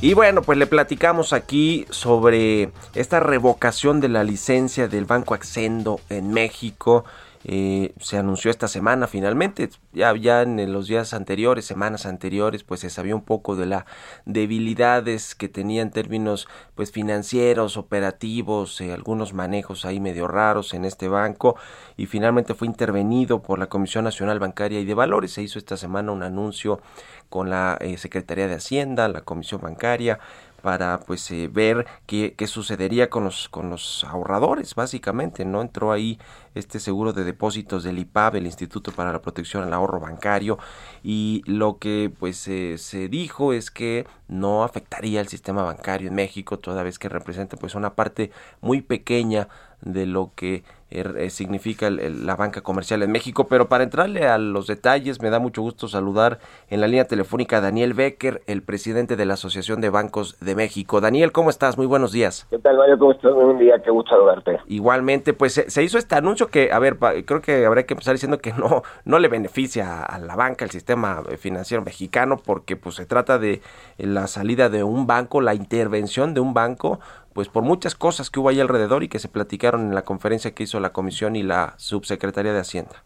Y 0.01 0.13
bueno, 0.13 0.41
pues 0.41 0.58
le 0.58 0.65
platicamos 0.65 1.34
aquí 1.34 1.86
sobre 1.91 2.71
esta 2.95 3.19
revocación 3.19 4.01
de 4.01 4.10
la 4.10 4.23
licencia 4.23 4.88
del 4.88 5.06
Banco 5.06 5.36
Accendo 5.36 5.99
en 6.10 6.32
México. 6.32 7.06
Eh, 7.48 7.94
se 8.00 8.18
anunció 8.18 8.50
esta 8.50 8.68
semana 8.68 9.06
finalmente, 9.06 9.70
ya, 9.94 10.16
ya 10.16 10.42
en 10.42 10.74
los 10.74 10.88
días 10.88 11.14
anteriores, 11.14 11.66
semanas 11.66 12.08
anteriores, 12.08 12.64
pues 12.64 12.80
se 12.80 12.90
sabía 12.90 13.16
un 13.16 13.22
poco 13.22 13.56
de 13.56 13.68
las 13.68 13.86
debilidades 14.26 15.36
que 15.36 15.48
tenía 15.48 15.84
en 15.84 15.92
términos 15.92 16.48
pues 16.74 16.92
financieros, 16.92 17.78
operativos, 17.78 18.82
eh, 18.82 18.92
algunos 18.92 19.34
manejos 19.34 19.86
ahí 19.86 20.00
medio 20.00 20.28
raros 20.28 20.74
en 20.74 20.86
este 20.86 21.08
banco 21.08 21.56
y 21.98 22.08
finalmente 22.08 22.56
fue 22.56 22.66
intervenido 22.66 23.44
por 23.44 23.60
la 23.60 23.68
Comisión 23.68 24.06
Nacional 24.06 24.40
Bancaria 24.40 24.80
y 24.80 24.86
de 24.86 24.96
Valores. 24.96 25.34
Se 25.34 25.44
hizo 25.44 25.60
esta 25.60 25.78
semana 25.78 26.12
un 26.12 26.24
anuncio 26.24 26.82
con 27.30 27.52
la 27.52 27.78
eh, 27.80 27.98
Secretaría 27.98 28.48
de 28.48 28.56
Hacienda, 28.56 29.08
la 29.08 29.22
Comisión 29.22 29.62
Bancaria, 29.62 30.18
para 30.65 30.99
pues 31.01 31.30
eh, 31.30 31.47
ver 31.47 31.86
qué, 32.08 32.34
qué, 32.36 32.47
sucedería 32.47 33.08
con 33.08 33.23
los 33.23 33.49
con 33.49 33.69
los 33.69 34.04
ahorradores 34.04 34.73
básicamente 34.73 35.45
no 35.45 35.62
entró 35.62 35.91
ahí 35.91 36.17
este 36.56 36.80
seguro 36.80 37.13
de 37.13 37.23
depósitos 37.23 37.84
del 37.84 37.99
IPAB 37.99 38.38
el 38.38 38.47
Instituto 38.47 38.91
para 38.91 39.13
la 39.13 39.21
Protección 39.21 39.62
al 39.62 39.71
Ahorro 39.73 39.99
Bancario 39.99 40.58
y 41.04 41.43
lo 41.45 41.78
que 41.78 42.12
pues 42.17 42.47
eh, 42.47 42.80
se 42.80 43.10
dijo 43.10 43.54
es 43.54 43.69
que 43.69 44.08
no 44.28 44.63
afectaría 44.63 45.21
el 45.21 45.28
sistema 45.28 45.62
bancario 45.62 46.08
en 46.08 46.15
México 46.15 46.58
toda 46.58 46.82
vez 46.82 46.97
que 46.97 47.10
representa 47.10 47.58
pues 47.58 47.75
una 47.75 47.93
parte 47.93 48.32
muy 48.62 48.82
pequeña 48.82 49.47
de 49.82 50.08
lo 50.08 50.32
que 50.36 50.63
eh, 50.91 51.30
significa 51.32 51.89
la 51.89 52.36
banca 52.36 52.62
comercial 52.62 53.02
en 53.04 53.12
México. 53.12 53.48
Pero 53.48 53.67
para 53.67 53.84
entrarle 53.84 54.28
a 54.28 54.38
los 54.38 54.67
detalles, 54.67 55.21
me 55.21 55.30
da 55.30 55.39
mucho 55.39 55.62
gusto 55.62 55.88
saludar 55.88 56.39
en 56.69 56.80
la 56.80 56.88
línea 56.88 57.06
telefónica 57.06 57.58
a 57.58 57.62
Daniel 57.62 57.93
Becker, 57.93 58.43
el 58.48 58.62
presidente 58.62 59.15
de 59.15 59.26
la 59.26 59.34
Asociación 59.34 59.82
de 59.82 59.89
Bancos 59.89 60.39
de 60.39 60.56
México. 60.56 61.02
Daniel, 61.02 61.32
¿cómo 61.32 61.50
estás? 61.50 61.78
Muy 61.78 61.88
buenos 61.88 62.12
días. 62.12 62.45
¿Qué 62.50 62.60
tal, 62.60 62.78
Mario? 62.78 63.00
¿Cómo 63.00 63.12
estás? 63.12 63.34
Muy 63.34 63.45
buen 63.45 63.58
día, 63.58 63.82
qué 63.84 63.89
gusto 63.89 64.12
saludarte. 64.12 64.60
Igualmente, 64.67 65.34
pues 65.34 65.54
se, 65.54 65.84
hizo 65.84 65.98
este 65.98 66.15
anuncio 66.15 66.48
que, 66.48 66.71
a 66.71 66.80
ver, 66.80 66.98
creo 66.98 67.41
que 67.41 67.65
habría 67.65 67.86
que 67.86 67.95
empezar 67.95 68.13
diciendo 68.13 68.38
que 68.38 68.54
no, 68.54 68.84
no 69.06 69.19
le 69.19 69.28
beneficia 69.28 70.04
a 70.04 70.19
la 70.19 70.36
banca, 70.36 70.65
el 70.65 70.71
sistema 70.71 71.24
financiero 71.38 71.84
mexicano, 71.84 72.38
porque 72.38 72.76
pues 72.76 72.95
se 72.95 73.06
trata 73.06 73.39
de 73.39 73.62
la 73.98 74.28
salida 74.28 74.69
de 74.69 74.84
un 74.84 75.08
banco, 75.08 75.41
la 75.41 75.56
intervención 75.56 76.34
de 76.34 76.39
un 76.39 76.54
banco 76.54 77.00
pues 77.36 77.50
por 77.50 77.63
muchas 77.63 77.95
cosas 77.95 78.30
que 78.30 78.39
hubo 78.39 78.48
ahí 78.48 78.62
alrededor 78.62 79.04
y 79.04 79.10
que 79.10 79.19
se 79.19 79.28
platicaron 79.28 79.82
en 79.82 79.93
la 79.93 80.04
conferencia 80.04 80.56
que 80.56 80.63
hizo 80.63 80.80
la 80.80 80.93
comisión 80.93 81.36
y 81.36 81.43
la 81.43 81.74
subsecretaría 81.76 82.54
de 82.54 82.62
Hacienda. 82.62 83.04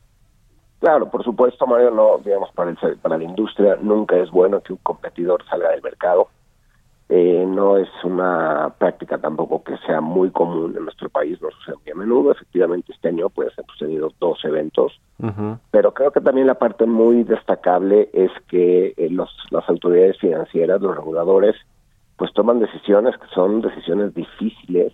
Claro, 0.80 1.10
por 1.10 1.24
supuesto, 1.24 1.66
Mario, 1.66 1.90
no, 1.90 2.20
digamos, 2.24 2.52
para, 2.54 2.70
el, 2.70 2.98
para 2.98 3.18
la 3.18 3.24
industria 3.24 3.76
nunca 3.82 4.18
es 4.18 4.30
bueno 4.30 4.62
que 4.62 4.74
un 4.74 4.80
competidor 4.84 5.44
salga 5.50 5.72
del 5.72 5.82
mercado. 5.82 6.28
Eh, 7.10 7.44
no 7.48 7.78
es 7.78 7.90
una 8.04 8.72
práctica 8.78 9.18
tampoco 9.18 9.64
que 9.64 9.76
sea 9.88 10.00
muy 10.00 10.30
común 10.30 10.76
en 10.78 10.84
nuestro 10.84 11.10
país, 11.10 11.42
no 11.42 11.50
sucede 11.50 11.78
muy 11.84 11.92
a 11.92 11.96
menudo. 11.96 12.32
Efectivamente, 12.32 12.92
este 12.94 13.08
año 13.08 13.30
pues 13.32 13.58
han 13.58 13.66
sucedido 13.66 14.14
dos 14.20 14.46
eventos, 14.46 15.02
pero 15.72 15.92
creo 15.96 16.12
que 16.12 16.22
también 16.22 16.46
la 16.46 16.60
parte 16.60 16.86
muy 16.86 17.24
destacable 17.24 18.12
es 18.14 18.30
que 18.48 18.94
eh, 18.96 19.10
los, 19.10 19.36
las 19.50 19.68
autoridades 19.68 20.20
financieras, 20.20 20.80
los 20.80 20.96
reguladores, 20.96 21.56
pues 22.20 22.34
toman 22.34 22.60
decisiones 22.60 23.18
que 23.18 23.28
son 23.34 23.62
decisiones 23.62 24.14
difíciles 24.14 24.94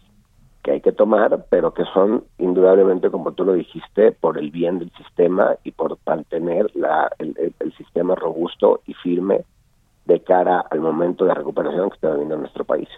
que 0.63 0.71
hay 0.71 0.81
que 0.81 0.91
tomar, 0.91 1.45
pero 1.49 1.73
que 1.73 1.83
son 1.85 2.23
indudablemente, 2.37 3.09
como 3.09 3.33
tú 3.33 3.43
lo 3.43 3.53
dijiste, 3.53 4.11
por 4.11 4.37
el 4.37 4.51
bien 4.51 4.79
del 4.79 4.91
sistema 4.91 5.55
y 5.63 5.71
por 5.71 5.97
mantener 6.05 6.71
la, 6.75 7.11
el, 7.17 7.53
el 7.59 7.73
sistema 7.73 8.15
robusto 8.15 8.81
y 8.85 8.93
firme 8.93 9.43
de 10.05 10.21
cara 10.21 10.63
al 10.69 10.79
momento 10.79 11.25
de 11.25 11.33
recuperación 11.33 11.89
que 11.89 11.95
está 11.95 12.11
viviendo 12.11 12.37
nuestro 12.37 12.63
país. 12.63 12.89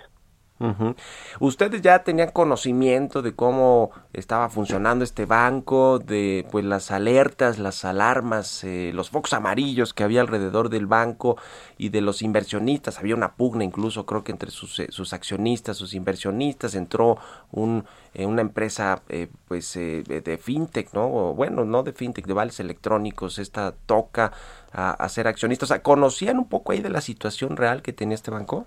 Ustedes 1.39 1.81
ya 1.83 2.03
tenían 2.03 2.31
conocimiento 2.31 3.21
de 3.21 3.35
cómo 3.35 3.91
estaba 4.13 4.49
funcionando 4.49 5.03
este 5.03 5.25
banco, 5.25 5.99
de 5.99 6.47
pues 6.51 6.65
las 6.65 6.89
alertas, 6.89 7.59
las 7.59 7.85
alarmas, 7.85 8.63
eh, 8.63 8.91
los 8.93 9.11
focos 9.11 9.33
amarillos 9.33 9.93
que 9.93 10.03
había 10.03 10.21
alrededor 10.21 10.69
del 10.69 10.87
banco 10.87 11.37
y 11.77 11.89
de 11.89 12.01
los 12.01 12.23
inversionistas. 12.23 12.97
Había 12.97 13.15
una 13.15 13.33
pugna 13.33 13.63
incluso, 13.63 14.05
creo 14.07 14.23
que 14.23 14.31
entre 14.31 14.49
sus, 14.49 14.79
eh, 14.79 14.87
sus 14.89 15.13
accionistas, 15.13 15.77
sus 15.77 15.93
inversionistas, 15.93 16.73
entró 16.73 17.17
un, 17.51 17.85
eh, 18.15 18.25
una 18.25 18.41
empresa 18.41 19.03
pues 19.47 19.73
de 19.75 20.39
fintech, 20.41 20.93
¿no? 20.93 21.33
bueno, 21.33 21.65
no 21.65 21.83
de 21.83 21.93
fintech, 21.93 22.25
de 22.25 22.33
vales 22.33 22.59
electrónicos, 22.59 23.37
esta 23.37 23.73
toca 23.85 24.31
a, 24.73 24.91
a 24.91 25.09
ser 25.09 25.27
accionistas. 25.27 25.69
O 25.69 25.73
sea, 25.73 25.83
¿conocían 25.83 26.39
un 26.39 26.49
poco 26.49 26.71
ahí 26.71 26.81
de 26.81 26.89
la 26.89 27.01
situación 27.01 27.57
real 27.57 27.81
que 27.81 27.93
tenía 27.93 28.15
este 28.15 28.31
banco? 28.31 28.65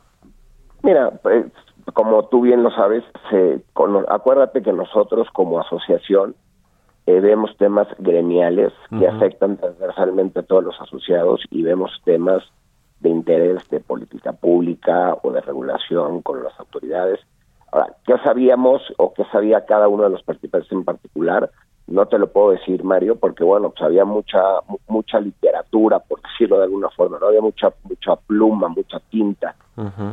Mira, 0.82 1.10
pues 1.22 1.46
como 1.92 2.24
tú 2.26 2.42
bien 2.42 2.62
lo 2.62 2.70
sabes, 2.70 3.04
se, 3.30 3.62
acuérdate 4.08 4.62
que 4.62 4.72
nosotros 4.72 5.28
como 5.32 5.60
asociación 5.60 6.34
eh, 7.06 7.20
vemos 7.20 7.56
temas 7.56 7.88
gremiales 7.98 8.72
que 8.98 9.08
afectan 9.08 9.56
transversalmente 9.56 10.40
a 10.40 10.42
todos 10.42 10.64
los 10.64 10.80
asociados 10.80 11.40
y 11.50 11.62
vemos 11.62 11.90
temas 12.04 12.42
de 13.00 13.08
interés 13.08 13.68
de 13.70 13.80
política 13.80 14.32
pública 14.32 15.16
o 15.22 15.32
de 15.32 15.40
regulación 15.40 16.22
con 16.22 16.44
las 16.44 16.58
autoridades. 16.60 17.20
Ahora, 17.72 17.94
¿qué 18.04 18.18
sabíamos 18.18 18.82
o 18.98 19.14
qué 19.14 19.24
sabía 19.32 19.64
cada 19.64 19.88
uno 19.88 20.04
de 20.04 20.10
los 20.10 20.22
participantes 20.22 20.70
en 20.72 20.84
particular? 20.84 21.50
No 21.90 22.06
te 22.06 22.18
lo 22.18 22.28
puedo 22.28 22.52
decir, 22.52 22.84
Mario, 22.84 23.16
porque 23.16 23.42
bueno, 23.42 23.70
pues 23.70 23.82
había 23.82 24.04
mucha 24.04 24.40
mucha 24.86 25.18
literatura, 25.18 25.98
por 25.98 26.22
decirlo 26.22 26.58
de 26.58 26.64
alguna 26.64 26.88
forma, 26.90 27.18
no 27.20 27.26
había 27.26 27.40
mucha 27.40 27.72
mucha 27.82 28.14
pluma, 28.14 28.68
mucha 28.68 29.00
tinta 29.10 29.56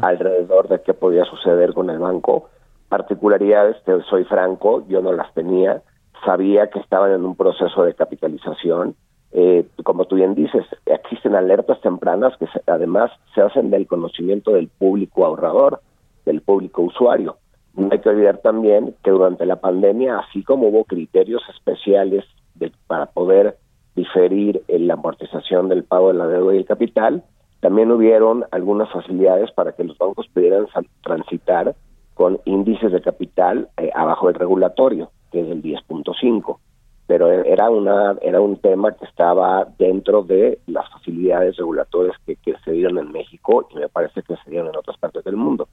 alrededor 0.02 0.70
de 0.70 0.82
qué 0.82 0.94
podía 0.96 1.24
suceder 1.26 1.74
con 1.74 1.92
el 1.92 2.00
banco. 2.00 2.50
Particularidades, 2.90 3.84
te 3.84 4.02
soy 4.04 4.24
franco, 4.24 4.86
yo 4.88 5.02
no 5.02 5.14
las 5.14 5.32
tenía, 5.36 5.84
sabía 6.26 6.70
que 6.72 6.80
estaban 6.80 7.12
en 7.12 7.24
un 7.24 7.36
proceso 7.36 7.84
de 7.84 7.94
capitalización. 7.94 8.96
Eh, 9.34 9.68
como 9.84 10.06
tú 10.06 10.16
bien 10.16 10.34
dices, 10.34 10.66
existen 10.86 11.36
alertas 11.36 11.80
tempranas 11.82 12.36
que 12.38 12.48
además 12.66 13.12
se 13.36 13.42
hacen 13.42 13.70
del 13.70 13.86
conocimiento 13.86 14.52
del 14.54 14.68
público 14.68 15.26
ahorrador, 15.26 15.82
del 16.26 16.42
público 16.42 16.82
usuario. 16.82 17.38
No 17.78 17.90
hay 17.92 18.00
que 18.00 18.10
olvidar 18.10 18.40
también 18.40 18.96
que 19.04 19.12
durante 19.12 19.46
la 19.46 19.58
pandemia, 19.58 20.18
así 20.18 20.44
como 20.44 20.68
hubo 20.68 20.84
criterios 20.84 21.44
especiales 21.56 22.26
de, 22.56 22.72
para 22.88 23.06
poder 23.06 23.58
diferir 23.96 24.64
la 24.68 24.96
amortización 24.96 25.70
del 25.70 25.84
pago 25.84 26.08
de 26.08 26.16
la 26.16 26.28
deuda 26.28 26.56
y 26.56 26.58
el 26.58 26.66
capital, 26.66 27.24
también 27.60 27.92
hubieron 27.92 28.46
algunas 28.50 28.92
facilidades 28.92 29.52
para 29.52 29.74
que 29.74 29.84
los 29.84 29.96
bancos 29.96 30.28
pudieran 30.34 30.66
transitar 31.04 31.76
con 32.16 32.40
índices 32.46 32.92
de 32.92 33.02
capital 33.02 33.70
eh, 33.78 33.92
abajo 33.94 34.26
del 34.26 34.36
regulatorio, 34.36 35.12
que 35.32 35.42
es 35.42 35.48
el 35.48 35.62
10.5. 35.62 36.58
Pero 37.06 37.32
era 37.32 37.70
una 37.70 38.18
era 38.24 38.42
un 38.42 38.58
tema 38.58 38.92
que 38.94 39.06
estaba 39.06 39.68
dentro 39.78 40.24
de 40.24 40.60
las 40.66 40.90
facilidades 40.92 41.56
regulatorias 41.58 42.18
que 42.26 42.38
se 42.66 42.72
dieron 42.72 42.98
en 42.98 43.12
México 43.12 43.68
y 43.72 43.76
me 43.76 43.88
parece 43.88 44.24
que 44.24 44.36
se 44.44 44.50
dieron 44.50 44.70
en 44.70 44.78
otras 44.78 44.98
partes 44.98 45.24
del 45.24 45.38
mundo. 45.38 45.70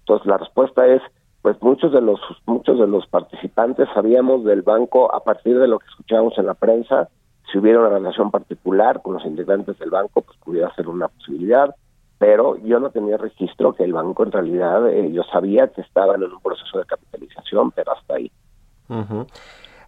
Entonces 0.00 0.26
la 0.26 0.38
respuesta 0.38 0.86
es, 0.86 1.02
pues 1.42 1.60
muchos 1.60 1.92
de 1.92 2.00
los 2.00 2.20
muchos 2.46 2.78
de 2.78 2.86
los 2.86 3.06
participantes 3.08 3.88
sabíamos 3.92 4.44
del 4.44 4.62
banco 4.62 5.14
a 5.14 5.22
partir 5.24 5.58
de 5.58 5.68
lo 5.68 5.78
que 5.78 5.86
escuchábamos 5.86 6.38
en 6.38 6.46
la 6.46 6.54
prensa 6.54 7.08
si 7.52 7.58
hubiera 7.58 7.80
una 7.80 7.90
relación 7.90 8.30
particular 8.30 9.02
con 9.02 9.14
los 9.14 9.24
integrantes 9.26 9.78
del 9.78 9.90
banco, 9.90 10.22
pues 10.22 10.38
pudiera 10.38 10.74
ser 10.74 10.88
una 10.88 11.08
posibilidad, 11.08 11.74
pero 12.18 12.56
yo 12.64 12.80
no 12.80 12.90
tenía 12.90 13.18
registro 13.18 13.74
que 13.74 13.84
el 13.84 13.92
banco 13.92 14.24
en 14.24 14.32
realidad, 14.32 14.88
eh, 14.88 15.12
yo 15.12 15.22
sabía 15.24 15.68
que 15.68 15.82
estaban 15.82 16.22
en 16.22 16.32
un 16.32 16.40
proceso 16.40 16.78
de 16.78 16.86
capitalización, 16.86 17.70
pero 17.72 17.92
hasta 17.92 18.14
ahí. 18.14 18.30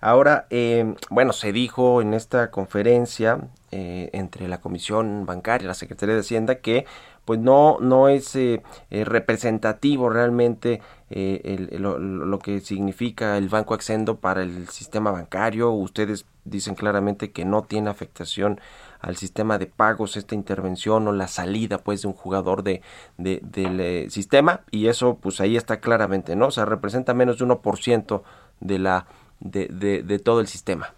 Ahora, 0.01 0.47
eh, 0.51 0.95
bueno, 1.11 1.33
se 1.33 1.53
dijo 1.53 2.03
en 2.03 2.13
esta 2.13 2.51
conferencia 2.51 3.49
eh, 3.71 4.11
entre 4.13 4.49
la 4.49 4.61
Comisión 4.61 5.25
Bancaria 5.25 5.65
y 5.65 5.69
la 5.69 5.75
Secretaría 5.75 6.15
de 6.15 6.21
Hacienda 6.21 6.57
que 6.57 6.85
pues 7.25 7.41
no, 7.41 7.79
no 7.81 8.09
es 8.09 8.37
eh, 8.37 8.63
eh, 8.91 9.05
representativo 9.05 10.11
realmente 10.11 10.81
eh, 11.17 11.79
lo, 11.79 12.39
que 12.41 12.59
significa 12.59 13.39
el 13.39 13.49
Banco 13.49 13.75
Accendo 13.75 14.17
para 14.17 14.43
el 14.43 14.67
sistema 14.67 15.13
bancario. 15.13 15.71
Ustedes 15.71 16.27
dicen 16.45 16.75
claramente 16.75 17.31
que 17.31 17.45
no 17.45 17.63
tiene 17.63 17.89
afectación 17.89 18.59
al 19.01 19.15
sistema 19.15 19.57
de 19.59 19.67
pagos 19.67 20.17
esta 20.17 20.35
intervención 20.35 21.07
o 21.07 21.13
la 21.13 21.29
salida 21.29 21.79
pues 21.79 22.03
de 22.03 22.09
un 22.09 22.15
jugador 22.15 22.65
de, 22.65 22.83
del 23.17 24.11
sistema 24.11 24.63
y 24.73 24.89
eso 24.89 25.17
pues 25.23 25.41
ahí 25.41 25.57
está 25.57 25.79
claramente, 25.79 26.35
¿no? 26.35 26.47
O 26.47 26.51
sea, 26.51 26.65
representa 26.65 27.15
menos 27.15 27.39
de 27.39 27.47
1% 27.47 28.23
de 28.59 28.79
la 28.81 29.07
de, 29.39 29.69
de, 30.03 30.19
todo 30.19 30.41
el 30.41 30.49
sistema. 30.49 30.95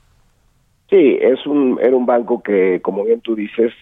Sí, 0.89 1.19
es 1.21 1.45
un, 1.47 1.79
era 1.83 1.95
un 1.95 2.07
banco 2.07 2.43
que, 2.43 2.81
como 2.81 3.05
bien 3.05 3.21
tú 3.21 3.35
dices, 3.35 3.73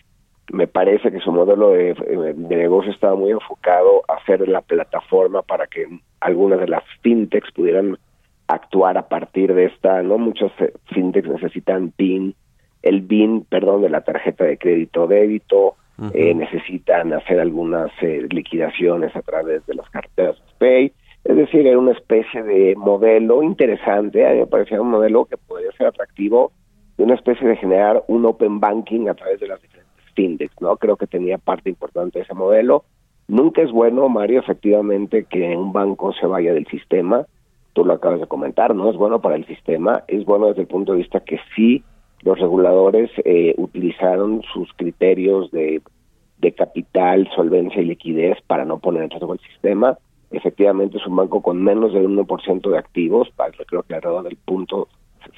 me 0.52 0.66
parece 0.66 1.12
que 1.12 1.20
su 1.20 1.30
modelo 1.30 1.70
de, 1.70 1.94
negocio 2.48 2.90
estaba 2.90 3.14
muy 3.14 3.30
enfocado 3.30 4.02
a 4.08 4.14
hacer 4.14 4.48
la 4.48 4.62
plataforma 4.62 5.42
para 5.42 5.66
que 5.66 5.86
algunas 6.24 6.58
de 6.58 6.68
las 6.68 6.82
fintechs 7.02 7.52
pudieran 7.52 7.98
actuar 8.46 8.98
a 8.98 9.08
partir 9.08 9.54
de 9.54 9.66
esta, 9.66 10.02
¿no? 10.02 10.18
Muchos 10.18 10.52
eh, 10.58 10.72
fintechs 10.86 11.28
necesitan 11.28 11.90
PIN, 11.90 12.34
el 12.82 13.02
BIN, 13.02 13.44
perdón, 13.44 13.82
de 13.82 13.90
la 13.90 14.00
tarjeta 14.00 14.44
de 14.44 14.58
crédito 14.58 15.06
débito, 15.06 15.76
eh, 16.12 16.34
necesitan 16.34 17.12
hacer 17.12 17.38
algunas 17.38 17.90
eh, 18.02 18.26
liquidaciones 18.30 19.14
a 19.14 19.22
través 19.22 19.64
de 19.66 19.74
las 19.74 19.88
carteras 19.90 20.36
Pay, 20.58 20.92
es 21.24 21.36
decir, 21.36 21.66
era 21.66 21.78
una 21.78 21.92
especie 21.92 22.42
de 22.42 22.74
modelo 22.76 23.42
interesante, 23.42 24.26
a 24.26 24.32
mí 24.32 24.40
me 24.40 24.46
parecía 24.46 24.80
un 24.80 24.90
modelo 24.90 25.24
que 25.26 25.36
podría 25.36 25.70
ser 25.72 25.86
atractivo, 25.86 26.52
de 26.96 27.04
una 27.04 27.14
especie 27.14 27.46
de 27.46 27.56
generar 27.56 28.02
un 28.08 28.24
open 28.26 28.60
banking 28.60 29.08
a 29.08 29.14
través 29.14 29.40
de 29.40 29.48
las 29.48 29.62
diferentes 29.62 29.84
Findex, 30.14 30.52
¿no? 30.60 30.76
Creo 30.76 30.96
que 30.96 31.06
tenía 31.06 31.38
parte 31.38 31.70
importante 31.70 32.18
de 32.18 32.24
ese 32.24 32.34
modelo. 32.34 32.84
Nunca 33.28 33.62
es 33.62 33.72
bueno, 33.72 34.08
Mario, 34.08 34.40
efectivamente, 34.40 35.24
que 35.24 35.56
un 35.56 35.72
banco 35.72 36.12
se 36.12 36.26
vaya 36.26 36.52
del 36.52 36.66
sistema. 36.66 37.26
Tú 37.72 37.84
lo 37.84 37.94
acabas 37.94 38.20
de 38.20 38.26
comentar, 38.26 38.74
no 38.74 38.90
es 38.90 38.96
bueno 38.96 39.20
para 39.20 39.36
el 39.36 39.46
sistema, 39.46 40.04
es 40.06 40.24
bueno 40.24 40.48
desde 40.48 40.62
el 40.62 40.68
punto 40.68 40.92
de 40.92 40.98
vista 40.98 41.20
que 41.20 41.40
sí 41.56 41.82
los 42.22 42.38
reguladores 42.38 43.10
eh, 43.24 43.54
utilizaron 43.58 44.42
sus 44.52 44.72
criterios 44.74 45.50
de, 45.50 45.82
de 46.38 46.52
capital, 46.52 47.28
solvencia 47.34 47.82
y 47.82 47.86
liquidez 47.86 48.38
para 48.46 48.64
no 48.64 48.78
poner 48.78 49.02
en 49.04 49.10
riesgo 49.10 49.34
el 49.34 49.40
sistema. 49.40 49.98
Efectivamente 50.30 50.98
es 50.98 51.06
un 51.06 51.16
banco 51.16 51.42
con 51.42 51.62
menos 51.62 51.92
del 51.92 52.08
1% 52.08 52.70
de 52.70 52.78
activos, 52.78 53.28
creo 53.66 53.82
que 53.82 53.94
alrededor 53.94 54.24
del 54.24 54.36
punto 54.36 54.88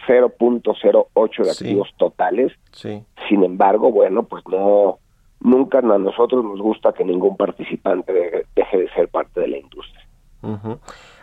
0.08 0.06 1.44
de 1.44 1.50
activos 1.50 1.88
totales. 1.96 2.52
Sí. 2.72 3.02
Sin 3.28 3.44
embargo, 3.44 3.90
bueno, 3.90 4.24
pues 4.24 4.42
no, 4.48 4.98
nunca 5.40 5.78
a 5.78 5.82
nosotros 5.82 6.44
nos 6.44 6.60
gusta 6.60 6.92
que 6.92 7.04
ningún 7.04 7.36
participante 7.36 8.46
deje 8.54 8.78
de 8.78 8.90
ser 8.94 9.08
parte 9.08 9.40
de 9.40 9.48
la 9.48 9.58
industria. 9.58 10.06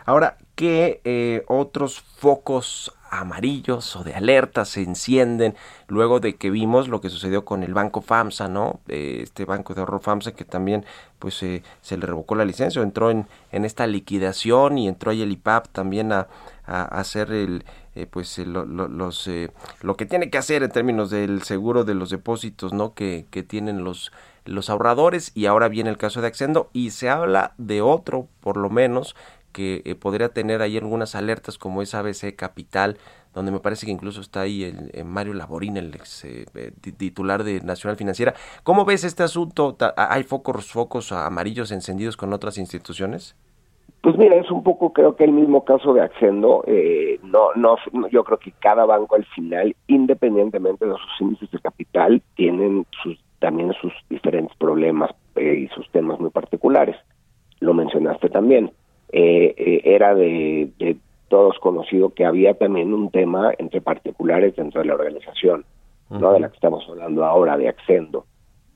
Ahora, 0.04 0.36
¿qué 0.54 1.00
eh, 1.04 1.42
otros 1.48 2.00
focos 2.00 2.92
amarillos 3.20 3.96
o 3.96 4.04
de 4.04 4.14
alerta 4.14 4.64
se 4.64 4.82
encienden 4.82 5.54
luego 5.88 6.20
de 6.20 6.36
que 6.36 6.50
vimos 6.50 6.88
lo 6.88 7.00
que 7.00 7.10
sucedió 7.10 7.44
con 7.44 7.62
el 7.62 7.74
banco 7.74 8.00
FAMSA, 8.00 8.48
¿no? 8.48 8.80
Eh, 8.88 9.20
este 9.22 9.44
banco 9.44 9.74
de 9.74 9.80
ahorro 9.80 10.00
FAMSA 10.00 10.32
que 10.32 10.44
también 10.44 10.84
pues 11.18 11.42
eh, 11.42 11.62
se 11.80 11.96
le 11.96 12.06
revocó 12.06 12.34
la 12.34 12.44
licencia, 12.44 12.82
entró 12.82 13.10
en, 13.10 13.26
en 13.52 13.64
esta 13.64 13.86
liquidación 13.86 14.78
y 14.78 14.88
entró 14.88 15.10
ahí 15.10 15.22
el 15.22 15.32
IPAP 15.32 15.68
también 15.68 16.12
a, 16.12 16.28
a 16.66 16.84
hacer 16.84 17.32
el 17.32 17.64
pues 18.10 18.38
lo, 18.38 18.64
los 18.64 19.30
lo 19.82 19.96
que 19.96 20.04
tiene 20.04 20.28
que 20.28 20.36
hacer 20.36 20.64
en 20.64 20.70
términos 20.72 21.10
del 21.10 21.44
seguro 21.44 21.84
de 21.84 21.94
los 21.94 22.10
depósitos, 22.10 22.72
¿no? 22.72 22.92
Que, 22.92 23.26
que 23.30 23.44
tienen 23.44 23.84
los 23.84 24.10
los 24.44 24.70
ahorradores 24.70 25.32
y 25.34 25.46
ahora 25.46 25.68
viene 25.68 25.90
el 25.90 25.96
caso 25.96 26.20
de 26.20 26.28
Accendo 26.28 26.70
y 26.72 26.90
se 26.90 27.08
habla 27.08 27.54
de 27.58 27.82
otro 27.82 28.28
por 28.40 28.56
lo 28.56 28.70
menos 28.70 29.16
que 29.54 29.82
eh, 29.84 29.94
podría 29.94 30.28
tener 30.30 30.60
ahí 30.60 30.76
algunas 30.76 31.14
alertas 31.14 31.56
como 31.56 31.80
es 31.80 31.94
ABC 31.94 32.34
Capital, 32.36 32.98
donde 33.32 33.52
me 33.52 33.60
parece 33.60 33.86
que 33.86 33.92
incluso 33.92 34.20
está 34.20 34.42
ahí 34.42 34.64
el, 34.64 35.04
Mario 35.04 35.32
Laborín, 35.32 35.76
el 35.76 35.94
ex 35.94 36.24
eh, 36.24 36.44
eh, 36.54 36.72
titular 36.98 37.44
de 37.44 37.60
Nacional 37.60 37.96
Financiera. 37.96 38.34
¿Cómo 38.64 38.84
ves 38.84 39.04
este 39.04 39.22
asunto? 39.22 39.76
¿Hay 39.96 40.24
focos, 40.24 40.70
focos 40.70 41.12
amarillos 41.12 41.70
encendidos 41.70 42.16
con 42.16 42.32
otras 42.32 42.58
instituciones? 42.58 43.36
Pues 44.02 44.18
mira, 44.18 44.36
es 44.36 44.50
un 44.50 44.62
poco 44.62 44.92
creo 44.92 45.16
que 45.16 45.24
el 45.24 45.32
mismo 45.32 45.64
caso 45.64 45.94
de 45.94 46.02
Accendo. 46.02 46.62
no, 47.22 47.54
no, 47.54 47.76
yo 48.10 48.24
creo 48.24 48.38
que 48.38 48.52
cada 48.58 48.84
banco 48.84 49.14
al 49.14 49.24
final, 49.26 49.74
independientemente 49.86 50.84
de 50.84 50.92
sus 50.92 51.20
índices 51.20 51.50
de 51.50 51.60
capital, 51.60 52.22
tienen 52.34 52.86
sus, 53.02 53.18
también 53.38 53.72
sus 53.80 53.92
diferentes 54.10 54.54
problemas 54.58 55.10
y 55.36 55.68
sus 55.68 55.88
temas 55.90 56.20
muy 56.20 56.30
particulares. 56.30 56.96
Lo 57.60 57.72
mencionaste 57.72 58.28
también. 58.28 58.72
Eh, 59.16 59.54
eh, 59.56 59.80
era 59.84 60.12
de, 60.12 60.96
todos 61.28 61.56
conocido 61.60 62.14
que 62.14 62.24
había 62.24 62.54
también 62.54 62.92
un 62.92 63.12
tema 63.12 63.52
entre 63.58 63.80
particulares 63.80 64.56
dentro 64.56 64.80
de 64.80 64.88
la 64.88 64.94
organización, 64.94 65.64
no 66.10 66.32
de 66.32 66.40
la 66.40 66.48
que 66.48 66.56
estamos 66.56 66.84
hablando 66.88 67.24
ahora, 67.24 67.56
de 67.56 67.68
Accendo. 67.68 68.26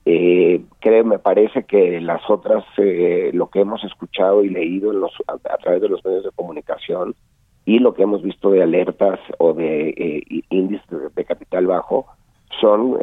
Eh, 0.05 0.61
creo, 0.79 1.05
me 1.05 1.19
parece 1.19 1.65
que 1.65 2.01
las 2.01 2.23
otras, 2.31 2.65
eh, 2.77 3.33
lo 3.35 3.51
que 3.51 3.63
hemos 3.63 3.83
escuchado 3.83 4.45
y 4.45 4.49
leído 4.49 4.93
en 4.93 5.01
los, 5.01 5.11
a, 5.27 5.57
través 5.57 5.83
de 5.83 5.89
los 5.89 6.05
medios 6.05 6.23
de 6.23 6.31
comunicación 6.31 7.17
y 7.65 7.81
lo 7.81 7.95
que 7.95 8.05
hemos 8.05 8.23
visto 8.23 8.53
de 8.53 8.63
alertas 8.63 9.19
o 9.39 9.55
de 9.55 10.23
índices 10.51 10.87
de, 11.17 11.25
capital 11.25 11.67
bajo, 11.67 12.07
son 12.61 12.97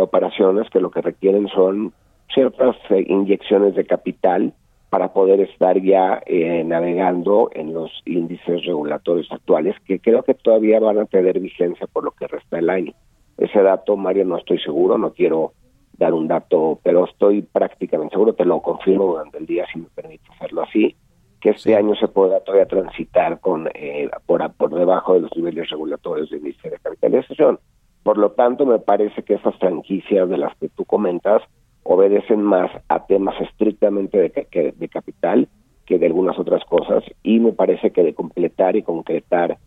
operaciones 0.00 0.68
que 0.70 0.80
lo 0.80 0.90
que 0.90 1.02
requieren 1.02 1.46
son 1.54 1.92
ciertas 2.34 2.74
inyecciones 2.90 3.76
de 3.76 3.86
capital 3.86 4.54
para 4.90 5.12
poder 5.12 5.40
estar 5.40 5.80
ya 5.80 6.20
eh, 6.26 6.64
navegando 6.64 7.48
en 7.54 7.72
los 7.72 7.90
índices 8.04 8.64
regulatorios 8.66 9.30
actuales, 9.30 9.76
que 9.86 10.00
creo 10.00 10.24
que 10.24 10.34
todavía 10.34 10.80
van 10.80 10.98
a 10.98 11.06
tener 11.06 11.38
vigencia 11.38 11.86
por 11.86 12.04
lo 12.04 12.10
que 12.10 12.26
resta 12.26 12.58
el 12.58 12.68
año. 12.68 12.92
Ese 13.38 13.62
dato, 13.62 13.96
Mario, 13.96 14.24
no 14.24 14.36
estoy 14.36 14.58
seguro, 14.58 14.98
no 14.98 15.12
quiero 15.12 15.52
dar 15.96 16.12
un 16.12 16.26
dato, 16.26 16.80
pero 16.82 17.04
estoy 17.04 17.42
prácticamente 17.42 18.14
seguro, 18.14 18.34
te 18.34 18.44
lo 18.44 18.60
confirmo 18.60 19.06
durante 19.06 19.38
el 19.38 19.46
día, 19.46 19.64
si 19.72 19.78
me 19.78 19.86
permite 19.94 20.24
hacerlo 20.34 20.62
así, 20.62 20.96
que 21.40 21.50
este 21.50 21.76
año 21.76 21.94
se 21.94 22.08
pueda 22.08 22.40
todavía 22.40 22.66
transitar 22.66 23.38
con 23.38 23.68
eh, 23.74 24.10
por, 24.26 24.52
por 24.54 24.74
debajo 24.74 25.14
de 25.14 25.20
los 25.20 25.36
niveles 25.36 25.70
regulatorios 25.70 26.30
de 26.30 26.38
índice 26.38 26.68
de 26.68 26.78
capitalización. 26.78 27.60
Por 28.02 28.18
lo 28.18 28.32
tanto, 28.32 28.66
me 28.66 28.78
parece 28.78 29.22
que 29.22 29.34
esas 29.34 29.54
franquicias 29.56 30.28
de 30.28 30.38
las 30.38 30.56
que 30.56 30.68
tú 30.68 30.84
comentas 30.84 31.42
obedecen 31.82 32.42
más 32.42 32.70
a 32.88 33.06
temas 33.06 33.40
estrictamente 33.40 34.18
de, 34.18 34.74
de 34.76 34.88
capital 34.88 35.48
que 35.86 35.98
de 35.98 36.06
algunas 36.06 36.38
otras 36.38 36.64
cosas 36.64 37.02
y 37.22 37.40
me 37.40 37.52
parece 37.52 37.90
que 37.90 38.02
de 38.02 38.14
completar 38.14 38.76
y 38.76 38.82
concretar 38.82 39.58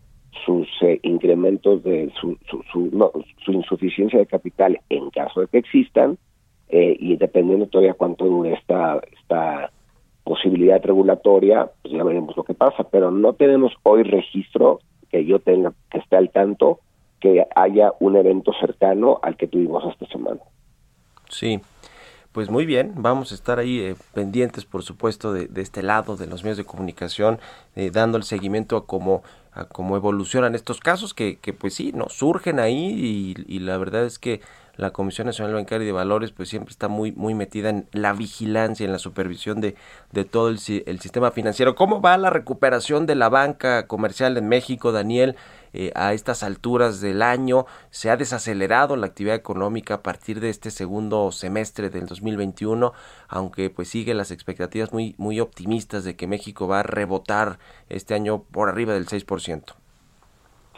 sus 0.44 0.66
eh, 0.82 0.98
incrementos 1.02 1.82
de 1.84 2.10
su, 2.20 2.36
su, 2.72 3.52
insuficiencia 3.52 4.18
de 4.18 4.26
capital 4.26 4.80
en 4.88 5.10
caso 5.10 5.40
de 5.40 5.48
que 5.48 5.58
existan 5.58 6.18
eh, 6.68 6.96
y 6.98 7.16
dependiendo 7.16 7.66
todavía 7.66 7.94
cuánto 7.94 8.24
dure 8.24 8.54
esta, 8.54 9.00
esta 9.20 9.70
posibilidad 10.24 10.82
regulatoria, 10.82 11.70
pues 11.82 11.94
ya 11.94 12.02
veremos 12.02 12.36
lo 12.36 12.42
que 12.42 12.54
pasa, 12.54 12.84
pero 12.84 13.10
no 13.10 13.34
tenemos 13.34 13.72
hoy 13.82 14.02
registro 14.02 14.80
que 15.10 15.24
yo 15.24 15.38
tenga 15.38 15.72
que 15.90 15.98
esté 15.98 16.16
al 16.16 16.30
tanto 16.30 16.80
que 17.20 17.46
haya 17.54 17.92
un 18.00 18.16
evento 18.16 18.52
cercano 18.58 19.18
al 19.22 19.36
que 19.36 19.46
tuvimos 19.46 19.84
esta 19.92 20.06
semana. 20.06 20.40
Sí, 21.28 21.60
pues 22.34 22.50
muy 22.50 22.66
bien, 22.66 22.94
vamos 22.96 23.30
a 23.30 23.36
estar 23.36 23.60
ahí 23.60 23.78
eh, 23.78 23.94
pendientes, 24.12 24.64
por 24.64 24.82
supuesto, 24.82 25.32
de, 25.32 25.48
este 25.54 25.84
lado 25.84 26.16
de 26.16 26.26
los 26.26 26.42
medios 26.42 26.58
de 26.58 26.64
comunicación, 26.64 27.38
eh, 27.76 27.92
dando 27.92 28.18
el 28.18 28.24
seguimiento 28.24 28.76
a 28.76 28.86
cómo, 28.88 29.22
a 29.52 29.66
cómo 29.66 29.94
evolucionan 29.94 30.56
estos 30.56 30.80
casos, 30.80 31.14
que, 31.14 31.38
que 31.38 31.52
pues 31.52 31.74
sí, 31.74 31.92
no 31.94 32.08
surgen 32.08 32.58
ahí 32.58 33.36
y, 33.46 33.58
la 33.60 33.78
verdad 33.78 34.04
es 34.04 34.18
que 34.18 34.40
la 34.76 34.90
Comisión 34.90 35.28
Nacional 35.28 35.54
Bancaria 35.54 35.84
y 35.84 35.86
de 35.86 35.92
Valores 35.92 36.32
pues 36.32 36.48
siempre 36.48 36.72
está 36.72 36.88
muy 36.88 37.12
muy 37.12 37.34
metida 37.34 37.70
en 37.70 37.86
la 37.92 38.12
vigilancia, 38.12 38.84
en 38.84 38.90
la 38.90 38.98
supervisión 38.98 39.60
de, 39.60 39.76
de 40.10 40.24
todo 40.24 40.48
el, 40.48 40.58
el 40.86 40.98
sistema 40.98 41.30
financiero. 41.30 41.76
¿Cómo 41.76 42.00
va 42.00 42.18
la 42.18 42.30
recuperación 42.30 43.06
de 43.06 43.14
la 43.14 43.28
banca 43.28 43.86
comercial 43.86 44.36
en 44.36 44.48
México, 44.48 44.90
Daniel? 44.90 45.36
Eh, 45.76 45.90
a 45.96 46.12
estas 46.12 46.44
alturas 46.44 47.00
del 47.00 47.20
año. 47.20 47.66
Se 47.90 48.08
ha 48.08 48.16
desacelerado 48.16 48.94
la 48.94 49.06
actividad 49.06 49.34
económica 49.34 49.94
a 49.94 50.02
partir 50.02 50.38
de 50.38 50.48
este 50.48 50.70
segundo 50.70 51.32
semestre 51.32 51.90
del 51.90 52.06
2021, 52.06 52.92
aunque 53.28 53.70
pues 53.70 53.88
sigue 53.88 54.14
las 54.14 54.30
expectativas 54.30 54.92
muy, 54.92 55.16
muy 55.18 55.40
optimistas 55.40 56.04
de 56.04 56.14
que 56.14 56.28
México 56.28 56.68
va 56.68 56.80
a 56.80 56.82
rebotar 56.84 57.58
este 57.88 58.14
año 58.14 58.44
por 58.52 58.68
arriba 58.68 58.94
del 58.94 59.06
6%. 59.06 59.74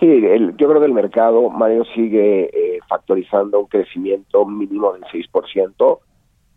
Sí, 0.01 0.23
yo 0.57 0.69
creo 0.69 0.81
que 0.81 0.87
el 0.87 0.95
mercado, 0.95 1.51
Mario, 1.51 1.85
sigue 1.95 2.45
eh, 2.45 2.79
factorizando 2.89 3.61
un 3.61 3.67
crecimiento 3.67 4.47
mínimo 4.47 4.95
del 4.95 5.03
6%. 5.05 5.99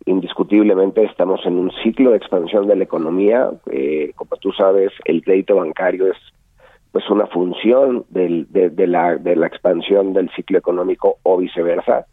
Indiscutiblemente 0.05 1.03
estamos 1.03 1.45
en 1.45 1.57
un 1.57 1.71
ciclo 1.83 2.11
de 2.11 2.17
expansión 2.17 2.67
de 2.67 2.77
la 2.77 2.85
economía. 2.85 3.51
Eh, 3.69 4.13
como 4.15 4.37
tú 4.37 4.53
sabes, 4.53 4.93
el 5.03 5.21
crédito 5.23 5.55
bancario 5.55 6.07
es 6.07 6.17
pues 6.91 7.09
una 7.09 7.27
función 7.27 8.05
del, 8.09 8.47
de, 8.49 8.87
la, 8.87 9.15
de 9.15 9.35
la 9.35 9.47
expansión 9.47 10.13
del 10.13 10.29
ciclo 10.31 10.57
económico 10.57 11.17
o 11.23 11.37
viceversa. 11.37 12.05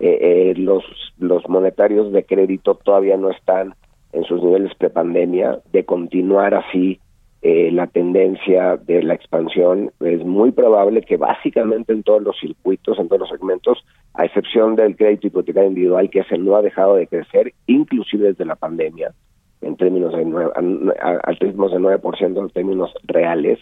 Eh, 0.00 0.18
eh, 0.50 0.54
los, 0.56 0.82
los 1.18 1.48
monetarios 1.48 2.12
de 2.12 2.24
crédito 2.24 2.74
todavía 2.74 3.16
no 3.16 3.30
están 3.30 3.74
en 4.12 4.24
sus 4.24 4.42
niveles 4.42 4.74
prepandemia. 4.74 5.58
De 5.72 5.84
continuar 5.84 6.54
así 6.54 6.98
eh, 7.42 7.70
la 7.72 7.88
tendencia 7.88 8.76
de 8.76 9.02
la 9.02 9.14
expansión, 9.14 9.90
es 9.98 10.24
muy 10.24 10.52
probable 10.52 11.02
que 11.02 11.16
básicamente 11.16 11.92
en 11.92 12.04
todos 12.04 12.22
los 12.22 12.38
circuitos, 12.38 13.00
en 13.00 13.08
todos 13.08 13.22
los 13.22 13.30
segmentos, 13.30 13.84
a 14.14 14.24
excepción 14.24 14.76
del 14.76 14.96
crédito 14.96 15.26
hipotecario 15.26 15.68
individual, 15.68 16.08
que 16.08 16.20
ese 16.20 16.38
no 16.38 16.54
ha 16.54 16.62
dejado 16.62 16.94
de 16.94 17.08
crecer, 17.08 17.52
inclusive 17.66 18.28
desde 18.28 18.44
la 18.44 18.54
pandemia, 18.54 19.12
en 19.60 19.76
términos 19.76 20.12
de 20.12 20.20
al 20.22 21.38
de 21.40 21.54
9% 21.54 22.40
en 22.40 22.50
términos 22.50 22.94
reales, 23.02 23.58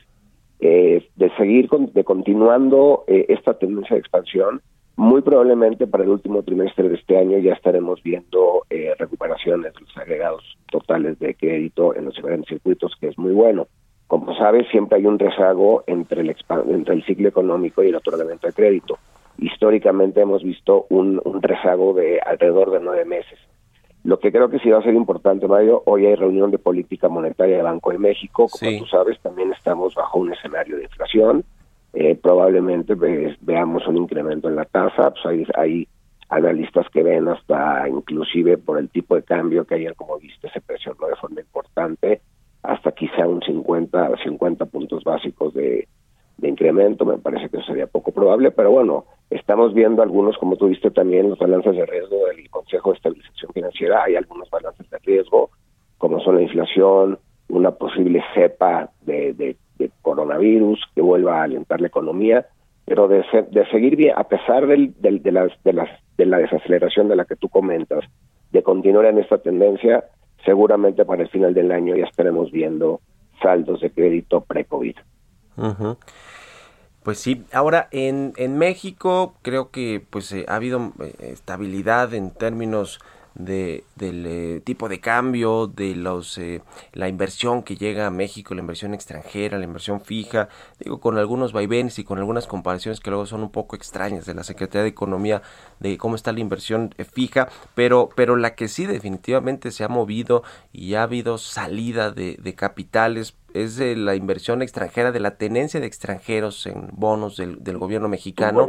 eh, 0.60 1.08
de 1.16 1.30
seguir 1.36 1.68
de 1.68 2.04
continuando 2.04 3.04
eh, 3.06 3.26
esta 3.28 3.54
tendencia 3.54 3.94
de 3.94 4.00
expansión. 4.00 4.60
Muy 4.96 5.22
probablemente 5.22 5.86
para 5.86 6.04
el 6.04 6.10
último 6.10 6.42
trimestre 6.42 6.88
de 6.88 6.96
este 6.96 7.16
año 7.16 7.38
ya 7.38 7.54
estaremos 7.54 8.02
viendo 8.02 8.66
eh, 8.68 8.92
recuperaciones 8.98 9.72
de 9.72 9.80
los 9.80 9.96
agregados 9.96 10.58
totales 10.70 11.18
de 11.18 11.34
crédito 11.34 11.94
en 11.94 12.04
los 12.04 12.14
diferentes 12.14 12.48
circuitos, 12.48 12.94
que 13.00 13.08
es 13.08 13.18
muy 13.18 13.32
bueno. 13.32 13.66
Como 14.06 14.34
sabes, 14.36 14.66
siempre 14.70 14.98
hay 14.98 15.06
un 15.06 15.18
rezago 15.18 15.84
entre 15.86 16.20
el, 16.20 16.36
entre 16.68 16.94
el 16.94 17.04
ciclo 17.04 17.28
económico 17.28 17.82
y 17.82 17.88
el 17.88 17.94
otorgamiento 17.94 18.46
de 18.48 18.52
crédito. 18.52 18.98
Históricamente 19.38 20.20
hemos 20.20 20.42
visto 20.42 20.86
un, 20.90 21.20
un 21.24 21.40
rezago 21.40 21.94
de 21.94 22.20
alrededor 22.20 22.70
de 22.72 22.80
nueve 22.80 23.04
meses. 23.06 23.38
Lo 24.02 24.18
que 24.18 24.32
creo 24.32 24.48
que 24.48 24.58
sí 24.60 24.70
va 24.70 24.78
a 24.78 24.82
ser 24.82 24.94
importante, 24.94 25.46
Mario, 25.46 25.82
hoy 25.84 26.06
hay 26.06 26.14
reunión 26.14 26.50
de 26.50 26.58
política 26.58 27.08
monetaria 27.08 27.56
de 27.56 27.62
Banco 27.62 27.90
de 27.90 27.98
México. 27.98 28.46
Como 28.48 28.78
tú 28.78 28.86
sabes, 28.86 29.20
también 29.20 29.52
estamos 29.52 29.94
bajo 29.94 30.18
un 30.18 30.32
escenario 30.32 30.76
de 30.76 30.84
inflación. 30.84 31.44
Eh, 31.92 32.14
probablemente 32.14 32.94
veamos 33.40 33.86
un 33.86 33.98
incremento 33.98 34.48
en 34.48 34.56
la 34.56 34.64
tasa. 34.64 35.10
Pues 35.10 35.26
hay, 35.26 35.46
hay 35.54 35.88
analistas 36.30 36.86
que 36.90 37.02
ven 37.02 37.28
hasta, 37.28 37.88
inclusive 37.88 38.56
por 38.56 38.78
el 38.78 38.88
tipo 38.88 39.16
de 39.16 39.22
cambio 39.22 39.66
que 39.66 39.74
ayer, 39.74 39.94
como 39.94 40.18
viste, 40.18 40.48
se 40.50 40.60
presionó 40.62 41.06
de 41.06 41.16
forma 41.16 41.40
importante, 41.40 42.22
hasta 42.62 42.92
quizá 42.92 43.26
un 43.26 43.42
50, 43.42 44.16
50 44.22 44.64
puntos 44.66 45.04
básicos 45.04 45.52
de, 45.52 45.88
de 46.40 46.48
incremento. 46.48 47.04
Me 47.04 47.18
parece 47.18 47.48
que 47.48 47.58
eso 47.58 47.66
sería 47.66 47.86
poco 47.86 48.12
probable, 48.12 48.50
pero 48.50 48.70
bueno, 48.70 49.04
estamos 49.28 49.74
viendo 49.74 50.02
algunos, 50.02 50.36
como 50.38 50.56
tú 50.56 50.68
viste 50.68 50.90
también, 50.90 51.30
los 51.30 51.38
balances 51.38 51.76
de 51.76 51.86
riesgo 51.86 52.16
del 52.26 52.48
Consejo 52.50 52.90
de 52.90 52.96
Estabilización 52.96 53.52
financiera 53.52 54.04
hay 54.04 54.16
algunos 54.16 54.50
balances 54.50 54.88
de 54.90 54.98
riesgo, 54.98 55.50
como 55.98 56.20
son 56.20 56.36
la 56.36 56.42
inflación, 56.42 57.18
una 57.48 57.72
posible 57.72 58.22
cepa 58.34 58.90
de, 59.02 59.56
coronavirus 60.02 60.78
que 60.94 61.00
vuelva 61.00 61.40
a 61.40 61.44
alentar 61.44 61.80
la 61.80 61.86
economía, 61.86 62.46
pero 62.84 63.08
de, 63.08 63.24
seguir 63.70 63.96
bien, 63.96 64.14
a 64.16 64.24
pesar 64.24 64.66
del, 64.66 64.94
de, 64.98 65.32
las, 65.32 65.52
de, 65.62 65.72
las, 65.72 65.88
de 66.16 66.26
la 66.26 66.38
desaceleración 66.38 67.08
de 67.08 67.16
la 67.16 67.24
que 67.24 67.36
tú 67.36 67.48
comentas, 67.48 68.04
de 68.50 68.62
continuar 68.62 69.06
en 69.06 69.18
esta 69.18 69.38
tendencia, 69.38 70.04
seguramente 70.44 71.04
para 71.04 71.22
el 71.22 71.28
final 71.28 71.54
del 71.54 71.70
año 71.72 71.96
ya 71.96 72.04
estaremos 72.04 72.50
viendo 72.50 73.00
saldos 73.40 73.80
de 73.80 73.90
crédito 73.90 74.42
pre-COVID. 74.42 74.96
Pues 77.02 77.18
sí, 77.18 77.44
ahora 77.52 77.88
en, 77.92 78.34
en 78.36 78.58
México 78.58 79.34
creo 79.42 79.70
que 79.70 80.04
pues 80.10 80.30
eh, 80.32 80.44
ha 80.48 80.56
habido 80.56 80.92
eh, 81.00 81.14
estabilidad 81.32 82.12
en 82.12 82.30
términos 82.30 83.00
de, 83.34 83.84
del 83.96 84.26
eh, 84.26 84.60
tipo 84.64 84.88
de 84.88 85.00
cambio, 85.00 85.66
de 85.66 85.94
los 85.94 86.36
eh, 86.36 86.62
la 86.92 87.08
inversión 87.08 87.62
que 87.62 87.76
llega 87.76 88.06
a 88.06 88.10
México, 88.10 88.54
la 88.54 88.60
inversión 88.60 88.92
extranjera, 88.92 89.56
la 89.58 89.64
inversión 89.64 90.00
fija, 90.00 90.48
digo 90.78 91.00
con 91.00 91.16
algunos 91.16 91.52
vaivenes 91.52 91.98
y 91.98 92.04
con 92.04 92.18
algunas 92.18 92.46
comparaciones 92.46 93.00
que 93.00 93.10
luego 93.10 93.26
son 93.26 93.42
un 93.42 93.50
poco 93.50 93.76
extrañas 93.76 94.26
de 94.26 94.34
la 94.34 94.44
Secretaría 94.44 94.82
de 94.82 94.88
Economía 94.88 95.42
de 95.78 95.96
cómo 95.96 96.16
está 96.16 96.32
la 96.32 96.40
inversión 96.40 96.94
eh, 96.98 97.04
fija, 97.04 97.48
pero 97.74 98.10
pero 98.14 98.36
la 98.36 98.54
que 98.54 98.68
sí 98.68 98.84
definitivamente 98.86 99.70
se 99.70 99.84
ha 99.84 99.88
movido 99.88 100.42
y 100.72 100.94
ha 100.94 101.04
habido 101.04 101.38
salida 101.38 102.10
de, 102.10 102.36
de 102.36 102.54
capitales 102.54 103.36
es 103.54 103.76
de 103.76 103.96
la 103.96 104.14
inversión 104.14 104.62
extranjera, 104.62 105.12
de 105.12 105.20
la 105.20 105.36
tenencia 105.36 105.80
de 105.80 105.86
extranjeros 105.86 106.66
en 106.66 106.88
bonos 106.92 107.36
del, 107.36 107.62
del 107.62 107.78
gobierno 107.78 108.08
mexicano. 108.08 108.66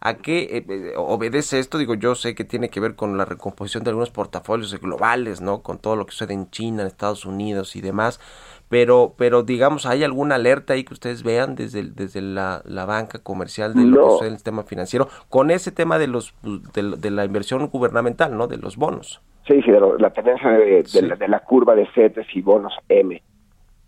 ¿A 0.00 0.14
qué 0.14 0.42
eh, 0.42 0.64
eh, 0.68 0.92
obedece 0.96 1.58
esto? 1.58 1.78
Digo, 1.78 1.94
yo 1.94 2.14
sé 2.14 2.34
que 2.34 2.44
tiene 2.44 2.68
que 2.68 2.80
ver 2.80 2.94
con 2.94 3.16
la 3.16 3.24
recomposición 3.24 3.84
de 3.84 3.90
algunos 3.90 4.10
portafolios 4.10 4.78
globales, 4.80 5.40
¿no? 5.40 5.62
Con 5.62 5.78
todo 5.78 5.96
lo 5.96 6.06
que 6.06 6.12
sucede 6.12 6.34
en 6.34 6.50
China, 6.50 6.82
en 6.82 6.88
Estados 6.88 7.24
Unidos 7.24 7.76
y 7.76 7.80
demás. 7.80 8.20
Pero, 8.68 9.14
pero 9.16 9.42
digamos, 9.42 9.84
¿hay 9.84 10.04
alguna 10.04 10.36
alerta 10.36 10.74
ahí 10.74 10.84
que 10.84 10.94
ustedes 10.94 11.24
vean 11.24 11.56
desde, 11.56 11.82
desde 11.90 12.20
la, 12.20 12.62
la 12.64 12.84
banca 12.84 13.18
comercial 13.18 13.74
de 13.74 13.82
lo 13.82 14.04
que 14.04 14.10
sucede 14.12 14.28
en 14.28 14.32
el 14.34 14.38
sistema 14.38 14.62
financiero 14.62 15.08
con 15.28 15.50
ese 15.50 15.72
tema 15.72 15.98
de 15.98 16.06
los 16.06 16.34
de, 16.42 17.10
la 17.10 17.24
inversión 17.24 17.66
gubernamental, 17.66 18.36
¿no? 18.36 18.46
De 18.46 18.58
los 18.58 18.76
bonos. 18.76 19.20
Sí, 19.48 19.60
sí, 19.62 19.72
de 19.72 19.80
la 19.98 20.10
tendencia 20.10 20.50
de, 20.50 20.84
la, 21.02 21.16
de 21.16 21.26
la 21.26 21.40
curva 21.40 21.74
de 21.74 21.88
CETES 21.92 22.26
y 22.34 22.42
bonos 22.42 22.72
M 22.88 23.20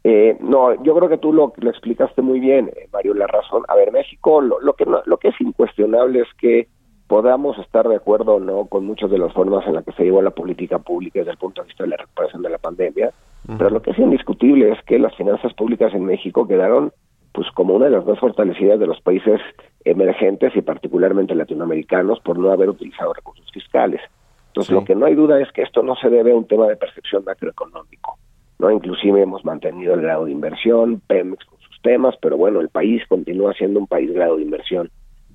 eh, 0.04 0.36
no, 0.40 0.82
yo 0.82 0.94
creo 0.96 1.08
que 1.08 1.18
tú 1.18 1.32
lo, 1.32 1.52
lo 1.56 1.70
explicaste 1.70 2.22
muy 2.22 2.40
bien, 2.40 2.70
eh, 2.74 2.88
Mario, 2.92 3.14
la 3.14 3.26
razón. 3.26 3.62
A 3.68 3.76
ver, 3.76 3.92
México, 3.92 4.40
lo, 4.40 4.60
lo, 4.60 4.74
que 4.74 4.84
lo 4.84 5.16
que 5.18 5.28
es 5.28 5.40
incuestionable 5.40 6.20
es 6.20 6.28
que 6.38 6.68
podamos 7.06 7.58
estar 7.58 7.88
de 7.88 7.96
acuerdo 7.96 8.36
o 8.36 8.40
no 8.40 8.64
con 8.66 8.86
muchas 8.86 9.10
de 9.10 9.18
las 9.18 9.32
formas 9.32 9.66
en 9.66 9.74
las 9.74 9.84
que 9.84 9.92
se 9.92 10.04
llevó 10.04 10.22
la 10.22 10.30
política 10.30 10.78
pública 10.78 11.18
desde 11.18 11.32
el 11.32 11.36
punto 11.36 11.60
de 11.60 11.68
vista 11.68 11.84
de 11.84 11.90
la 11.90 11.96
recuperación 11.98 12.42
de 12.42 12.50
la 12.50 12.58
pandemia, 12.58 13.10
pero 13.58 13.70
lo 13.70 13.82
que 13.82 13.90
es 13.90 13.98
indiscutible 13.98 14.70
es 14.72 14.82
que 14.84 14.98
las 14.98 15.14
finanzas 15.16 15.52
públicas 15.52 15.92
en 15.94 16.04
México 16.04 16.46
quedaron 16.46 16.92
pues 17.32 17.50
como 17.52 17.74
una 17.74 17.86
de 17.86 17.92
las 17.92 18.06
más 18.06 18.18
fortalecidas 18.18 18.80
de 18.80 18.86
los 18.86 19.00
países 19.00 19.40
emergentes 19.84 20.56
y 20.56 20.62
particularmente 20.62 21.34
latinoamericanos 21.34 22.20
por 22.20 22.38
no 22.38 22.50
haber 22.50 22.70
utilizado 22.70 23.12
recursos 23.12 23.50
fiscales. 23.52 24.00
Entonces, 24.48 24.72
lo 24.72 24.84
que 24.84 24.94
no 24.94 25.06
hay 25.06 25.14
duda 25.14 25.40
es 25.40 25.50
que 25.52 25.62
esto 25.62 25.82
no 25.82 25.96
se 25.96 26.10
debe 26.10 26.32
a 26.32 26.36
un 26.36 26.46
tema 26.46 26.66
de 26.66 26.76
percepción 26.76 27.24
macroeconómico. 27.24 28.01
¿No? 28.62 28.70
Inclusive 28.70 29.20
hemos 29.20 29.44
mantenido 29.44 29.94
el 29.94 30.00
grado 30.00 30.24
de 30.24 30.32
inversión, 30.32 31.02
Pemex 31.06 31.44
con 31.44 31.58
sus 31.60 31.82
temas, 31.82 32.14
pero 32.22 32.38
bueno, 32.38 32.60
el 32.60 32.68
país 32.68 33.02
continúa 33.08 33.52
siendo 33.52 33.80
un 33.80 33.88
país 33.88 34.10
grado 34.12 34.36
de 34.36 34.42
inversión. 34.42 34.90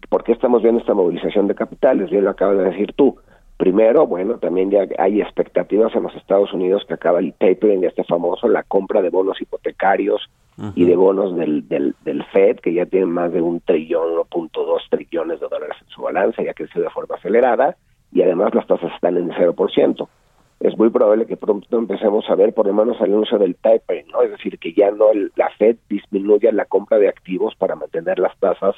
¿Por 0.10 0.24
qué 0.24 0.32
estamos 0.32 0.64
viendo 0.64 0.80
esta 0.80 0.94
movilización 0.94 1.48
de 1.48 1.56
capitales? 1.56 2.10
Bien 2.10 2.24
lo 2.24 2.32
acabas 2.32 2.58
de 2.58 2.64
decir 2.64 2.94
tú. 2.94 3.18
Primero, 3.58 4.08
bueno, 4.08 4.38
también 4.38 4.72
ya 4.72 4.88
hay 4.98 5.20
expectativas 5.20 5.94
en 5.96 6.04
los 6.04 6.16
Estados 6.16 6.54
Unidos 6.54 6.86
que 6.88 6.94
acaba 6.94 7.20
el 7.20 7.34
tapering 7.34 7.84
este 7.84 8.04
famoso, 8.04 8.48
la 8.48 8.64
compra 8.64 9.02
de 9.02 9.10
bonos 9.10 9.42
hipotecarios 9.42 10.30
y 10.76 10.86
de 10.86 10.96
bonos 10.96 11.36
del, 11.36 11.68
del, 11.68 11.96
del 12.04 12.24
Fed, 12.26 12.58
que 12.58 12.74
ya 12.74 12.86
tienen 12.86 13.12
más 13.12 13.32
de 13.32 13.42
un 13.42 13.60
trillón, 13.60 14.16
1.2 14.30 14.82
trillones 14.90 15.40
de 15.40 15.48
dólares 15.48 15.78
en 15.82 15.88
su 15.90 16.02
balance, 16.02 16.44
ya 16.44 16.52
ha 16.52 16.56
crecido 16.56 16.84
de 16.84 16.90
forma 16.90 17.16
acelerada, 17.16 17.76
y 18.12 18.24
además 18.24 18.56
las 18.56 18.66
tasas 18.66 18.92
están 18.94 19.18
en 19.18 19.30
0% 19.30 20.08
es 20.60 20.78
muy 20.78 20.90
probable 20.90 21.28
que 21.28 21.38
pronto 21.38 21.78
empecemos 21.78 22.28
a 22.30 22.36
ver 22.36 22.54
por 22.54 22.66
lo 22.66 22.74
menos 22.74 23.00
el 23.02 23.14
uso 23.14 23.38
del 23.38 23.56
tapering, 23.56 24.08
¿no? 24.08 24.24
Es 24.24 24.32
decir, 24.32 24.58
que 24.58 24.74
ya 24.74 24.92
no 24.92 25.08
la 25.36 25.50
Fed 25.58 25.78
disminuya 25.88 26.52
la 26.52 26.66
compra 26.66 26.98
de 26.98 27.10
activos 27.10 27.56
para 27.56 27.76
mantener 27.76 28.18
las 28.18 28.38
tasas 28.40 28.76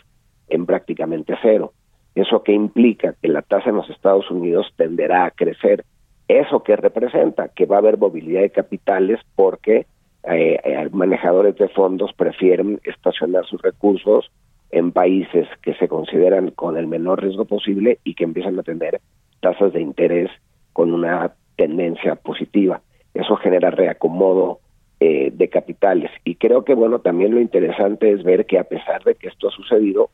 en 0.50 0.66
prácticamente 0.66 1.36
cero. 1.42 1.74
¿Eso 2.16 2.44
qué 2.44 2.52
implica? 2.52 3.16
Que 3.22 3.30
la 3.30 3.42
tasa 3.42 3.70
en 3.70 3.78
los 3.78 3.90
Estados 3.90 4.30
Unidos 4.30 4.68
tenderá 4.76 5.26
a 5.26 5.32
crecer. 5.32 5.86
¿Eso 6.28 6.64
qué 6.64 6.76
representa? 6.76 7.48
Que 7.48 7.66
va 7.66 7.78
a 7.78 7.80
haber 7.80 7.98
movilidad 7.98 8.42
de 8.42 8.50
capitales 8.50 9.20
porque 9.36 9.86
eh, 10.24 10.60
eh, 10.64 10.90
manejadores 10.92 11.56
de 11.56 11.70
fondos 11.70 12.12
prefieren 12.14 12.82
estacionar 12.84 13.46
sus 13.46 13.62
recursos 13.62 14.30
en 14.72 14.92
países 14.92 15.48
que 15.62 15.74
se 15.76 15.88
consideran 15.88 16.52
con 16.52 16.78
el 16.78 16.88
menor 16.88 17.24
riesgo 17.24 17.46
posible 17.46 18.00
y 18.04 18.16
que 18.16 18.26
empiezan 18.26 18.60
a 18.60 18.64
tener 18.64 19.00
tasas 19.40 19.72
de 19.74 19.82
interés 19.82 20.30
con 20.74 20.94
una 20.94 21.34
tendencia 21.60 22.16
positiva. 22.16 22.82
Eso 23.14 23.36
genera 23.36 23.70
reacomodo 23.70 24.60
eh, 25.02 25.30
de 25.34 25.50
capitales. 25.50 26.10
Y 26.24 26.36
creo 26.36 26.64
que, 26.64 26.74
bueno, 26.74 27.00
también 27.00 27.36
lo 27.36 27.42
interesante 27.42 28.14
es 28.14 28.24
ver 28.24 28.46
que 28.46 28.58
a 28.58 28.64
pesar 28.64 29.04
de 29.04 29.16
que 29.16 29.28
esto 29.28 29.50
ha 29.50 29.52
sucedido, 29.52 30.10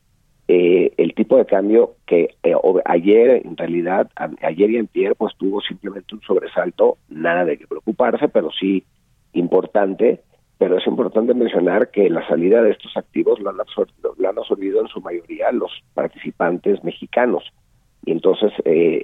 eh, 0.48 0.92
el 0.96 1.14
tipo 1.14 1.36
de 1.36 1.46
cambio 1.46 1.94
que 2.04 2.34
eh, 2.42 2.54
ayer, 2.84 3.42
en 3.46 3.56
realidad, 3.56 4.10
ayer 4.42 4.70
y 4.70 4.78
antier, 4.78 5.14
pues 5.14 5.34
tuvo 5.38 5.60
simplemente 5.60 6.16
un 6.16 6.20
sobresalto, 6.22 6.98
nada 7.08 7.44
de 7.44 7.58
que 7.58 7.68
preocuparse, 7.68 8.28
pero 8.28 8.50
sí 8.50 8.82
importante, 9.34 10.22
pero 10.58 10.78
es 10.78 10.86
importante 10.88 11.32
mencionar 11.34 11.90
que 11.92 12.10
la 12.10 12.26
salida 12.26 12.60
de 12.60 12.70
estos 12.70 12.96
activos 12.96 13.38
lo 13.38 13.50
han, 13.50 13.56
lo 13.56 14.28
han 14.28 14.38
absorbido 14.38 14.80
en 14.80 14.88
su 14.88 15.00
mayoría 15.00 15.52
los 15.52 15.70
participantes 15.94 16.82
mexicanos. 16.82 17.44
Y 18.04 18.12
entonces 18.12 18.52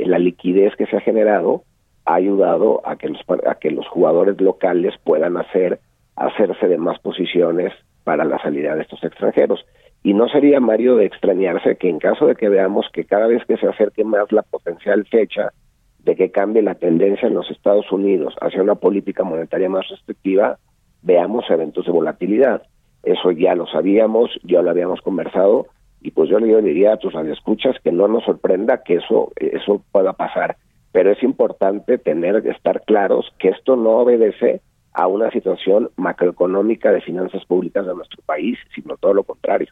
la 0.06 0.18
liquidez 0.18 0.74
que 0.76 0.86
se 0.86 0.96
ha 0.96 1.00
generado 1.00 1.64
ha 2.04 2.14
ayudado 2.14 2.80
a 2.84 2.96
que 2.96 3.08
los, 3.08 3.20
a 3.46 3.54
que 3.56 3.70
los 3.70 3.86
jugadores 3.88 4.40
locales 4.40 4.94
puedan 5.04 5.36
hacer 5.36 5.80
hacerse 6.16 6.68
de 6.68 6.78
más 6.78 6.98
posiciones 7.00 7.72
para 8.04 8.24
la 8.24 8.38
salida 8.40 8.74
de 8.74 8.82
estos 8.82 9.02
extranjeros. 9.02 9.64
Y 10.02 10.14
no 10.14 10.28
sería, 10.28 10.60
Mario, 10.60 10.96
de 10.96 11.06
extrañarse 11.06 11.76
que 11.76 11.88
en 11.88 11.98
caso 11.98 12.26
de 12.26 12.34
que 12.34 12.48
veamos 12.48 12.86
que 12.92 13.04
cada 13.04 13.26
vez 13.26 13.44
que 13.46 13.56
se 13.56 13.68
acerque 13.68 14.04
más 14.04 14.30
la 14.32 14.42
potencial 14.42 15.06
fecha 15.06 15.52
de 16.00 16.16
que 16.16 16.32
cambie 16.32 16.62
la 16.62 16.74
tendencia 16.74 17.28
en 17.28 17.34
los 17.34 17.48
Estados 17.50 17.90
Unidos 17.92 18.34
hacia 18.40 18.62
una 18.62 18.74
política 18.74 19.22
monetaria 19.22 19.68
más 19.68 19.88
restrictiva, 19.88 20.58
veamos 21.02 21.48
eventos 21.48 21.86
de 21.86 21.92
volatilidad. 21.92 22.62
Eso 23.04 23.30
ya 23.30 23.54
lo 23.54 23.66
sabíamos, 23.68 24.30
ya 24.42 24.62
lo 24.62 24.70
habíamos 24.70 25.00
conversado, 25.00 25.66
y 26.00 26.10
pues 26.10 26.28
yo 26.28 26.40
le 26.40 26.60
diría 26.62 26.94
a 26.94 26.96
tus 26.96 27.12
radioescuchas 27.12 27.76
que 27.82 27.92
no 27.92 28.08
nos 28.08 28.24
sorprenda 28.24 28.82
que 28.82 28.96
eso, 28.96 29.30
eso 29.36 29.82
pueda 29.92 30.12
pasar 30.12 30.56
pero 30.92 31.10
es 31.10 31.22
importante 31.22 31.98
tener 31.98 32.46
estar 32.46 32.82
claros 32.84 33.26
que 33.38 33.48
esto 33.48 33.76
no 33.76 33.98
obedece 33.98 34.60
a 34.92 35.06
una 35.06 35.30
situación 35.30 35.90
macroeconómica 35.96 36.92
de 36.92 37.00
finanzas 37.00 37.44
públicas 37.46 37.86
de 37.86 37.94
nuestro 37.94 38.22
país, 38.24 38.58
sino 38.74 38.96
todo 38.98 39.14
lo 39.14 39.24
contrario. 39.24 39.68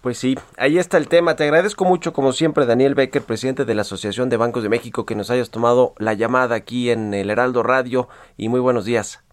Pues 0.00 0.16
sí, 0.16 0.36
ahí 0.56 0.78
está 0.78 0.96
el 0.96 1.08
tema. 1.08 1.34
Te 1.34 1.42
agradezco 1.42 1.84
mucho, 1.84 2.12
como 2.12 2.30
siempre, 2.32 2.66
Daniel 2.66 2.94
Becker, 2.94 3.22
presidente 3.22 3.64
de 3.64 3.74
la 3.74 3.82
Asociación 3.82 4.28
de 4.28 4.36
Bancos 4.36 4.62
de 4.62 4.68
México, 4.68 5.04
que 5.04 5.16
nos 5.16 5.30
hayas 5.30 5.50
tomado 5.50 5.94
la 5.98 6.14
llamada 6.14 6.54
aquí 6.54 6.90
en 6.90 7.12
el 7.14 7.30
Heraldo 7.30 7.64
Radio 7.64 8.08
y 8.36 8.48
muy 8.48 8.60
buenos 8.60 8.84
días. 8.84 9.24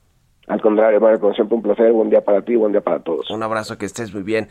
Al 0.48 0.62
contrario, 0.62 1.00
Mario, 1.00 1.20
como 1.20 1.34
siempre 1.34 1.56
un 1.56 1.64
placer, 1.64 1.92
buen 1.92 2.10
día 2.10 2.22
para 2.22 2.42
ti, 2.42 2.56
buen 2.56 2.72
día 2.72 2.82
para 2.82 3.00
todos. 3.00 3.30
Un 3.30 3.44
abrazo, 3.44 3.78
que 3.78 3.86
estés 3.86 4.14
muy 4.14 4.24
bien 4.24 4.48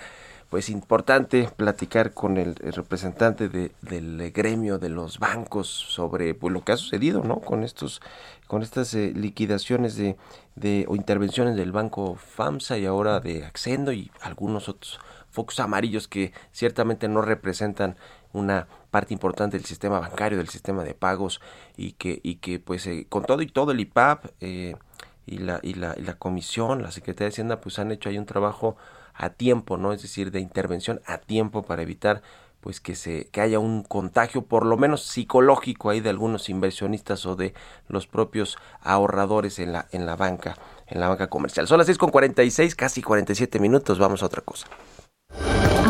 pues 0.50 0.68
importante 0.68 1.48
platicar 1.56 2.12
con 2.12 2.36
el, 2.36 2.54
representante 2.56 3.48
del 3.48 4.32
gremio 4.32 4.78
de 4.78 4.88
los 4.88 5.18
bancos 5.18 5.68
sobre 5.68 6.34
pues, 6.34 6.52
lo 6.52 6.64
que 6.64 6.72
ha 6.72 6.76
sucedido 6.76 7.24
no 7.24 7.40
con 7.40 7.64
estos 7.64 8.00
con 8.46 8.62
estas 8.62 8.94
eh, 8.94 9.12
liquidaciones 9.14 9.96
de, 9.96 10.16
de 10.54 10.84
o 10.88 10.96
intervenciones 10.96 11.56
del 11.56 11.72
banco 11.72 12.14
FAMSA 12.16 12.78
y 12.78 12.86
ahora 12.86 13.20
de 13.20 13.44
Accendo 13.44 13.92
y 13.92 14.10
algunos 14.20 14.68
otros 14.68 15.00
focos 15.30 15.58
amarillos 15.58 16.06
que 16.06 16.32
ciertamente 16.52 17.08
no 17.08 17.20
representan 17.20 17.96
una 18.32 18.68
parte 18.90 19.12
importante 19.12 19.56
del 19.56 19.66
sistema 19.66 19.98
bancario 19.98 20.38
del 20.38 20.48
sistema 20.48 20.84
de 20.84 20.94
pagos 20.94 21.40
y 21.76 21.92
que 21.92 22.20
y 22.22 22.36
que 22.36 22.60
pues 22.60 22.86
eh, 22.86 23.06
con 23.08 23.24
todo 23.24 23.42
y 23.42 23.48
todo 23.48 23.72
el 23.72 23.80
IPAP 23.80 24.26
eh, 24.40 24.76
y 25.26 25.38
la, 25.38 25.58
y 25.62 25.74
la 25.74 25.94
y 25.98 26.02
la 26.02 26.14
comisión 26.14 26.82
la 26.82 26.92
Secretaría 26.92 27.26
de 27.26 27.32
Hacienda 27.32 27.60
pues 27.60 27.78
han 27.80 27.90
hecho 27.90 28.08
ahí 28.08 28.18
un 28.18 28.26
trabajo 28.26 28.76
a 29.14 29.30
tiempo, 29.30 29.76
¿no? 29.76 29.92
Es 29.92 30.02
decir, 30.02 30.30
de 30.30 30.40
intervención 30.40 31.00
a 31.06 31.18
tiempo 31.18 31.62
para 31.62 31.82
evitar 31.82 32.22
pues 32.60 32.80
que 32.80 32.94
se 32.94 33.26
que 33.26 33.42
haya 33.42 33.58
un 33.58 33.82
contagio 33.82 34.40
por 34.40 34.64
lo 34.64 34.78
menos 34.78 35.02
psicológico 35.02 35.90
ahí 35.90 36.00
de 36.00 36.08
algunos 36.08 36.48
inversionistas 36.48 37.26
o 37.26 37.36
de 37.36 37.52
los 37.88 38.06
propios 38.06 38.56
ahorradores 38.80 39.58
en 39.58 39.72
la 39.74 39.86
en 39.92 40.06
la 40.06 40.16
banca, 40.16 40.56
en 40.86 40.98
la 40.98 41.08
banca 41.08 41.28
comercial. 41.28 41.68
Son 41.68 41.76
las 41.76 41.86
6 41.86 41.98
con 41.98 42.10
46, 42.10 42.74
casi 42.74 43.02
47 43.02 43.60
minutos, 43.60 43.98
vamos 43.98 44.22
a 44.22 44.26
otra 44.26 44.40
cosa. 44.40 44.66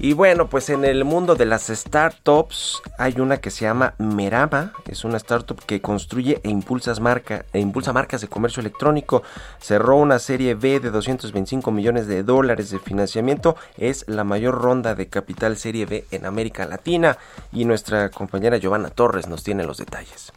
Y 0.00 0.12
bueno, 0.12 0.48
pues 0.48 0.70
en 0.70 0.84
el 0.84 1.04
mundo 1.04 1.34
de 1.34 1.44
las 1.44 1.66
startups 1.66 2.80
hay 2.98 3.18
una 3.18 3.38
que 3.38 3.50
se 3.50 3.64
llama 3.64 3.94
Merama, 3.98 4.72
es 4.86 5.04
una 5.04 5.16
startup 5.16 5.60
que 5.66 5.80
construye 5.80 6.40
e, 6.44 6.48
e 6.48 6.50
impulsa 6.50 6.92
marcas 7.00 8.20
de 8.20 8.28
comercio 8.28 8.60
electrónico. 8.60 9.24
Cerró 9.60 9.96
una 9.96 10.20
serie 10.20 10.54
B 10.54 10.78
de 10.78 10.92
225 10.92 11.72
millones 11.72 12.06
de 12.06 12.22
dólares 12.22 12.70
de 12.70 12.78
financiamiento, 12.78 13.56
es 13.76 14.04
la 14.06 14.22
mayor 14.22 14.62
ronda 14.62 14.94
de 14.94 15.08
capital 15.08 15.56
serie 15.56 15.84
B 15.84 16.04
en 16.12 16.26
América 16.26 16.64
Latina 16.64 17.18
y 17.52 17.64
nuestra 17.64 18.10
compañera 18.10 18.58
Giovanna 18.58 18.90
Torres 18.90 19.26
nos 19.26 19.42
tiene 19.42 19.64
los 19.64 19.78
detalles. 19.78 20.32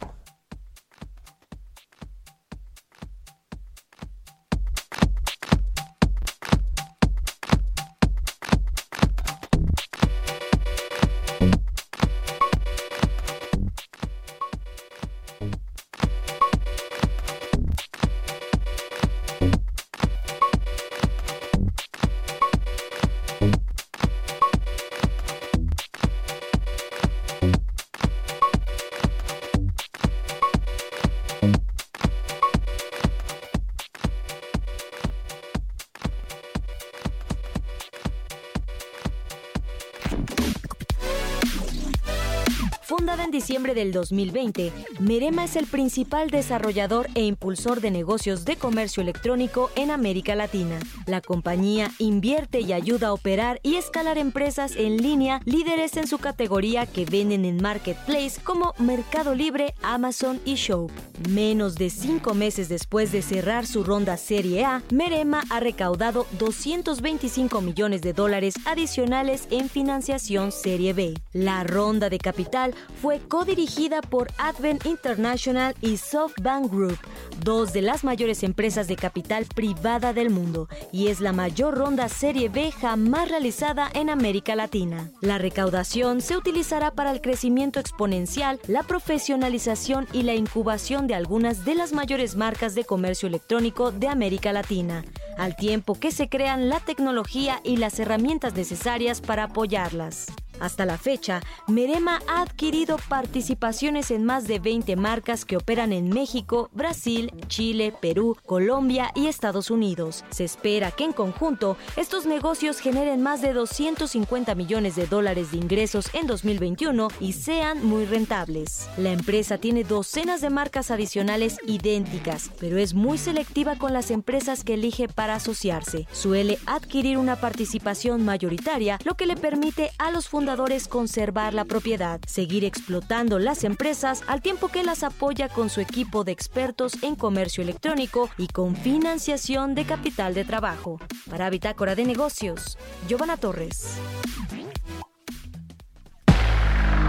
Fundada 43.12 43.21
en 43.21 43.21
diciembre 43.32 43.74
del 43.74 43.90
2020, 43.90 44.70
Merema 45.00 45.42
es 45.44 45.56
el 45.56 45.66
principal 45.66 46.30
desarrollador 46.30 47.08
e 47.16 47.24
impulsor 47.24 47.80
de 47.80 47.90
negocios 47.90 48.44
de 48.44 48.54
comercio 48.54 49.02
electrónico 49.02 49.70
en 49.74 49.90
América 49.90 50.36
Latina. 50.36 50.78
La 51.06 51.20
compañía 51.20 51.90
invierte 51.98 52.60
y 52.60 52.72
ayuda 52.72 53.08
a 53.08 53.12
operar 53.12 53.58
y 53.64 53.74
escalar 53.74 54.18
empresas 54.18 54.76
en 54.76 54.98
línea 54.98 55.40
líderes 55.44 55.96
en 55.96 56.06
su 56.06 56.18
categoría 56.18 56.86
que 56.86 57.06
venden 57.06 57.44
en 57.44 57.60
Marketplace 57.60 58.40
como 58.44 58.74
Mercado 58.78 59.34
Libre, 59.34 59.74
Amazon 59.82 60.40
y 60.44 60.54
Show. 60.54 60.90
Menos 61.30 61.76
de 61.76 61.88
cinco 61.88 62.34
meses 62.34 62.68
después 62.68 63.12
de 63.12 63.22
cerrar 63.22 63.66
su 63.66 63.82
ronda 63.82 64.16
Serie 64.18 64.64
A, 64.64 64.82
Merema 64.92 65.42
ha 65.48 65.60
recaudado 65.60 66.26
225 66.38 67.62
millones 67.62 68.02
de 68.02 68.12
dólares 68.12 68.54
adicionales 68.66 69.48
en 69.50 69.70
financiación 69.70 70.52
Serie 70.52 70.92
B. 70.92 71.14
La 71.32 71.64
ronda 71.64 72.10
de 72.10 72.18
capital 72.18 72.74
fue 73.00 73.21
codirigida 73.28 74.00
por 74.02 74.28
Advent 74.38 74.86
International 74.86 75.74
y 75.80 75.96
SoftBank 75.96 76.70
Group, 76.70 76.98
dos 77.42 77.72
de 77.72 77.82
las 77.82 78.04
mayores 78.04 78.42
empresas 78.42 78.88
de 78.88 78.96
capital 78.96 79.46
privada 79.46 80.12
del 80.12 80.30
mundo, 80.30 80.68
y 80.92 81.08
es 81.08 81.20
la 81.20 81.32
mayor 81.32 81.76
ronda 81.76 82.08
Serie 82.08 82.48
B 82.48 82.72
jamás 82.72 83.28
realizada 83.28 83.90
en 83.94 84.10
América 84.10 84.54
Latina. 84.54 85.10
La 85.20 85.38
recaudación 85.38 86.20
se 86.20 86.36
utilizará 86.36 86.92
para 86.92 87.10
el 87.10 87.20
crecimiento 87.20 87.80
exponencial, 87.80 88.60
la 88.68 88.82
profesionalización 88.82 90.06
y 90.12 90.22
la 90.22 90.34
incubación 90.34 91.06
de 91.06 91.14
algunas 91.14 91.64
de 91.64 91.74
las 91.74 91.92
mayores 91.92 92.36
marcas 92.36 92.74
de 92.74 92.84
comercio 92.84 93.28
electrónico 93.28 93.92
de 93.92 94.08
América 94.08 94.52
Latina, 94.52 95.04
al 95.38 95.56
tiempo 95.56 95.94
que 95.94 96.10
se 96.10 96.28
crean 96.28 96.68
la 96.68 96.80
tecnología 96.80 97.60
y 97.64 97.76
las 97.76 97.98
herramientas 97.98 98.54
necesarias 98.54 99.20
para 99.20 99.44
apoyarlas. 99.44 100.26
Hasta 100.62 100.86
la 100.86 100.96
fecha, 100.96 101.40
Merema 101.66 102.20
ha 102.28 102.42
adquirido 102.42 102.96
participaciones 103.08 104.12
en 104.12 104.22
más 104.22 104.46
de 104.46 104.60
20 104.60 104.94
marcas 104.94 105.44
que 105.44 105.56
operan 105.56 105.92
en 105.92 106.08
México, 106.08 106.70
Brasil, 106.72 107.32
Chile, 107.48 107.92
Perú, 108.00 108.36
Colombia 108.46 109.10
y 109.16 109.26
Estados 109.26 109.72
Unidos. 109.72 110.24
Se 110.30 110.44
espera 110.44 110.92
que 110.92 111.02
en 111.02 111.12
conjunto 111.12 111.76
estos 111.96 112.26
negocios 112.26 112.78
generen 112.78 113.24
más 113.24 113.42
de 113.42 113.52
250 113.52 114.54
millones 114.54 114.94
de 114.94 115.08
dólares 115.08 115.50
de 115.50 115.56
ingresos 115.56 116.08
en 116.12 116.28
2021 116.28 117.08
y 117.18 117.32
sean 117.32 117.84
muy 117.84 118.04
rentables. 118.04 118.88
La 118.96 119.10
empresa 119.10 119.58
tiene 119.58 119.82
docenas 119.82 120.42
de 120.42 120.50
marcas 120.50 120.92
adicionales 120.92 121.56
idénticas, 121.66 122.52
pero 122.60 122.78
es 122.78 122.94
muy 122.94 123.18
selectiva 123.18 123.74
con 123.74 123.92
las 123.92 124.12
empresas 124.12 124.62
que 124.62 124.74
elige 124.74 125.08
para 125.08 125.34
asociarse. 125.34 126.06
Suele 126.12 126.60
adquirir 126.66 127.18
una 127.18 127.34
participación 127.34 128.24
mayoritaria, 128.24 129.00
lo 129.02 129.16
que 129.16 129.26
le 129.26 129.34
permite 129.34 129.90
a 129.98 130.12
los 130.12 130.28
fundadores 130.28 130.51
conservar 130.88 131.54
la 131.54 131.64
propiedad, 131.64 132.20
seguir 132.26 132.64
explotando 132.64 133.38
las 133.38 133.64
empresas 133.64 134.22
al 134.26 134.42
tiempo 134.42 134.68
que 134.68 134.82
las 134.82 135.02
apoya 135.02 135.48
con 135.48 135.70
su 135.70 135.80
equipo 135.80 136.24
de 136.24 136.32
expertos 136.32 137.02
en 137.02 137.16
comercio 137.16 137.62
electrónico 137.62 138.28
y 138.36 138.48
con 138.48 138.76
financiación 138.76 139.74
de 139.74 139.84
capital 139.84 140.34
de 140.34 140.44
trabajo. 140.44 141.00
Para 141.30 141.48
Bitácora 141.48 141.94
de 141.94 142.04
Negocios, 142.04 142.76
Giovanna 143.08 143.38
Torres. 143.38 143.96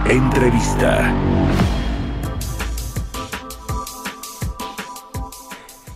Entrevista. 0.09 1.13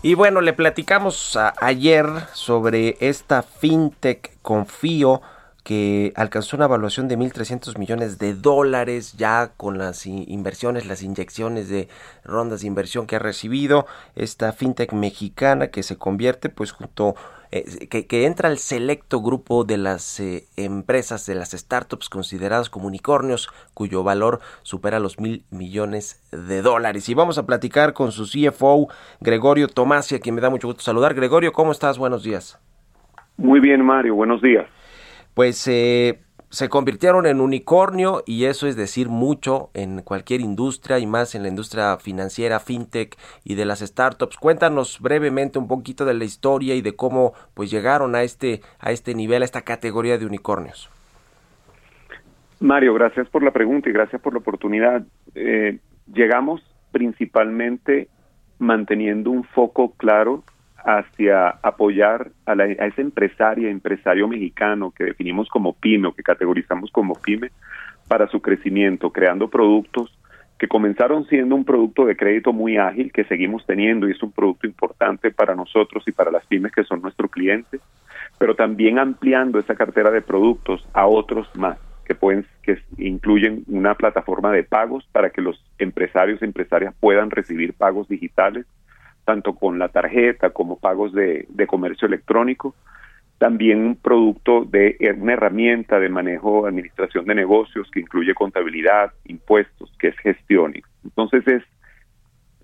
Y 0.01 0.15
bueno, 0.15 0.41
le 0.41 0.51
platicamos 0.51 1.37
ayer 1.61 2.05
sobre 2.33 2.97
esta 2.99 3.41
fintech 3.41 4.37
Confío 4.41 5.21
que 5.67 6.13
alcanzó 6.15 6.55
una 6.55 6.63
evaluación 6.63 7.09
de 7.09 7.17
1.300 7.17 7.77
millones 7.77 8.19
de 8.19 8.33
dólares 8.33 9.17
ya 9.17 9.51
con 9.57 9.77
las 9.77 10.05
inversiones, 10.05 10.87
las 10.87 11.03
inyecciones 11.03 11.67
de 11.67 11.89
rondas 12.23 12.61
de 12.61 12.67
inversión 12.67 13.05
que 13.05 13.17
ha 13.17 13.19
recibido 13.19 13.85
esta 14.15 14.53
fintech 14.53 14.93
mexicana 14.93 15.67
que 15.67 15.83
se 15.83 15.97
convierte 15.97 16.47
pues 16.47 16.71
junto 16.71 17.15
eh, 17.51 17.87
que, 17.89 18.07
que 18.07 18.25
entra 18.25 18.47
al 18.47 18.59
selecto 18.59 19.21
grupo 19.21 19.65
de 19.65 19.75
las 19.75 20.21
eh, 20.21 20.45
empresas, 20.55 21.25
de 21.25 21.35
las 21.35 21.51
startups 21.51 22.07
consideradas 22.07 22.69
como 22.69 22.87
unicornios, 22.87 23.49
cuyo 23.73 24.03
valor 24.03 24.39
supera 24.63 25.01
los 25.01 25.19
mil 25.19 25.43
millones 25.51 26.23
de 26.31 26.61
dólares. 26.61 27.09
Y 27.09 27.13
vamos 27.13 27.37
a 27.37 27.45
platicar 27.45 27.91
con 27.91 28.13
su 28.13 28.23
CFO, 28.23 28.87
Gregorio 29.19 29.67
Tomasi, 29.67 30.15
a 30.15 30.21
quien 30.21 30.33
me 30.33 30.39
da 30.39 30.49
mucho 30.49 30.67
gusto 30.67 30.83
saludar. 30.83 31.13
Gregorio, 31.13 31.51
¿cómo 31.51 31.73
estás? 31.73 31.97
Buenos 31.97 32.23
días. 32.23 32.57
Muy 33.35 33.59
bien, 33.59 33.83
Mario, 33.83 34.15
buenos 34.15 34.41
días. 34.41 34.65
Pues 35.37 35.67
eh, 35.67 36.17
se 36.49 36.67
convirtieron 36.67 37.27
en 37.27 37.41
unicornio 37.41 38.23
y 38.25 38.45
eso 38.45 38.65
es 38.65 38.75
decir 38.75 39.07
mucho 39.07 39.69
en 39.75 40.01
cualquier 40.01 40.41
industria 40.41 40.97
y 40.97 41.05
más 41.05 41.35
en 41.35 41.43
la 41.43 41.49
industria 41.49 41.95
financiera, 41.97 42.59
fintech 42.59 43.15
y 43.43 43.53
de 43.53 43.65
las 43.65 43.81
startups. 43.81 44.35
Cuéntanos 44.37 44.99
brevemente 44.99 45.59
un 45.59 45.67
poquito 45.67 46.05
de 46.05 46.15
la 46.15 46.23
historia 46.23 46.73
y 46.73 46.81
de 46.81 46.95
cómo 46.95 47.33
pues 47.53 47.69
llegaron 47.69 48.15
a 48.15 48.23
este 48.23 48.61
a 48.79 48.91
este 48.91 49.13
nivel, 49.13 49.43
a 49.43 49.45
esta 49.45 49.61
categoría 49.61 50.17
de 50.17 50.25
unicornios. 50.25 50.89
Mario, 52.59 52.95
gracias 52.95 53.29
por 53.29 53.43
la 53.43 53.51
pregunta 53.51 53.91
y 53.91 53.93
gracias 53.93 54.19
por 54.19 54.33
la 54.33 54.39
oportunidad. 54.39 55.03
Eh, 55.35 55.77
llegamos 56.11 56.63
principalmente 56.91 58.07
manteniendo 58.57 59.29
un 59.29 59.43
foco 59.43 59.91
claro 59.97 60.43
hacia 60.87 61.49
apoyar 61.49 62.31
a, 62.45 62.55
la, 62.55 62.63
a 62.63 62.87
esa 62.87 63.01
empresaria, 63.01 63.69
empresario 63.69 64.25
mexicano 64.25 64.91
que 64.91 65.03
definimos 65.03 65.49
como 65.49 65.73
pyme 65.73 66.07
o 66.07 66.13
que 66.13 66.23
categorizamos 66.23 66.91
como 66.91 67.13
pyme 67.15 67.51
para 68.07 68.29
su 68.29 68.41
crecimiento, 68.41 69.11
creando 69.11 69.49
productos 69.49 70.17
que 70.57 70.69
comenzaron 70.69 71.25
siendo 71.27 71.55
un 71.55 71.65
producto 71.65 72.05
de 72.05 72.15
crédito 72.15 72.53
muy 72.53 72.77
ágil 72.77 73.11
que 73.11 73.25
seguimos 73.25 73.65
teniendo 73.65 74.07
y 74.07 74.11
es 74.11 74.23
un 74.23 74.31
producto 74.31 74.65
importante 74.65 75.29
para 75.29 75.55
nosotros 75.55 76.05
y 76.07 76.13
para 76.13 76.31
las 76.31 76.45
pymes 76.45 76.71
que 76.71 76.85
son 76.85 77.01
nuestros 77.01 77.29
clientes, 77.31 77.81
pero 78.37 78.55
también 78.55 78.97
ampliando 78.97 79.59
esa 79.59 79.75
cartera 79.75 80.09
de 80.09 80.21
productos 80.21 80.87
a 80.93 81.05
otros 81.05 81.53
más 81.55 81.77
que 82.05 82.15
pueden 82.15 82.45
que 82.63 82.81
incluyen 82.97 83.65
una 83.67 83.95
plataforma 83.95 84.53
de 84.53 84.63
pagos 84.63 85.05
para 85.11 85.31
que 85.31 85.41
los 85.41 85.61
empresarios 85.79 86.41
y 86.41 86.45
empresarias 86.45 86.95
puedan 86.97 87.29
recibir 87.29 87.73
pagos 87.73 88.07
digitales 88.07 88.65
tanto 89.27 89.55
con 89.55 89.77
la 89.77 89.89
tarjeta 89.89 90.51
como 90.51 90.79
pagos 90.79 91.11
de, 91.11 91.45
comercio 91.67 92.07
electrónico 92.07 92.73
también 93.37 93.85
un 93.85 93.97
producto 93.97 94.63
de 94.63 94.95
una 95.17 95.33
herramienta 95.33 95.99
de 95.99 96.07
manejo 96.07 96.65
administración 96.65 97.25
de 97.25 97.35
negocios 97.35 97.91
que 97.91 97.99
incluye 97.99 98.33
contabilidad 98.33 99.11
impuestos 99.25 99.93
que 99.99 100.07
es 100.07 100.17
Gestionix 100.19 100.87
Entonces 101.03 101.45
es 101.45 101.63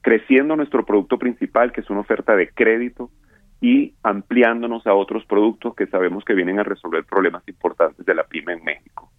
creciendo 0.02 0.56
nuestro 0.56 0.86
producto 0.86 1.20
principal, 1.20 1.74
que 1.74 1.82
es 1.82 1.90
una 1.90 2.00
oferta 2.00 2.34
de 2.36 2.50
crédito, 2.50 3.12
y 3.60 3.94
ampliándonos 4.02 4.88
a 4.88 4.94
otros 4.94 5.26
productos 5.26 5.76
que 5.76 5.88
sabemos 5.88 6.24
que 6.24 6.34
vienen 6.34 6.60
a 6.60 6.64
resolver 6.64 7.04
problemas 7.04 7.44
importantes 7.48 8.06
de 8.06 8.16
la 8.16 8.24
pyme 8.24 8.54
en 8.54 8.64
México. 8.64 9.12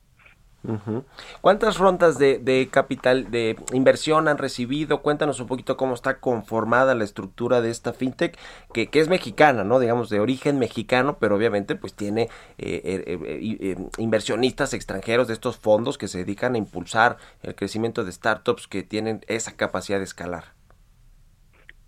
¿Cuántas 1.42 1.78
rondas 1.78 2.18
de, 2.18 2.68
capital, 2.70 3.30
de 3.30 3.56
inversión 3.72 4.28
han 4.28 4.38
recibido? 4.38 5.02
Cuéntanos 5.02 5.40
un 5.40 5.46
poquito 5.46 5.76
cómo 5.76 5.94
está 5.94 6.20
conformada 6.20 6.94
la 6.94 7.04
estructura 7.04 7.60
de 7.60 7.70
esta 7.70 7.92
fintech, 7.92 8.38
que, 8.72 8.88
es 8.92 9.08
mexicana, 9.08 9.64
¿no? 9.64 9.78
Digamos, 9.78 10.08
de 10.08 10.20
origen 10.20 10.58
mexicano, 10.58 11.18
pero 11.20 11.36
obviamente 11.36 11.74
pues 11.74 11.94
tiene 11.94 12.28
eh, 12.58 12.80
eh, 12.84 13.02
eh, 13.06 13.76
inversionistas 13.98 14.72
extranjeros 14.72 15.28
de 15.28 15.34
estos 15.34 15.58
fondos 15.58 15.98
que 15.98 16.08
se 16.08 16.18
dedican 16.18 16.54
a 16.54 16.58
impulsar 16.58 17.16
el 17.42 17.54
crecimiento 17.54 18.04
de 18.04 18.12
startups 18.12 18.66
que 18.66 18.82
tienen 18.82 19.20
esa 19.28 19.56
capacidad 19.56 19.98
de 19.98 20.04
escalar. 20.04 20.44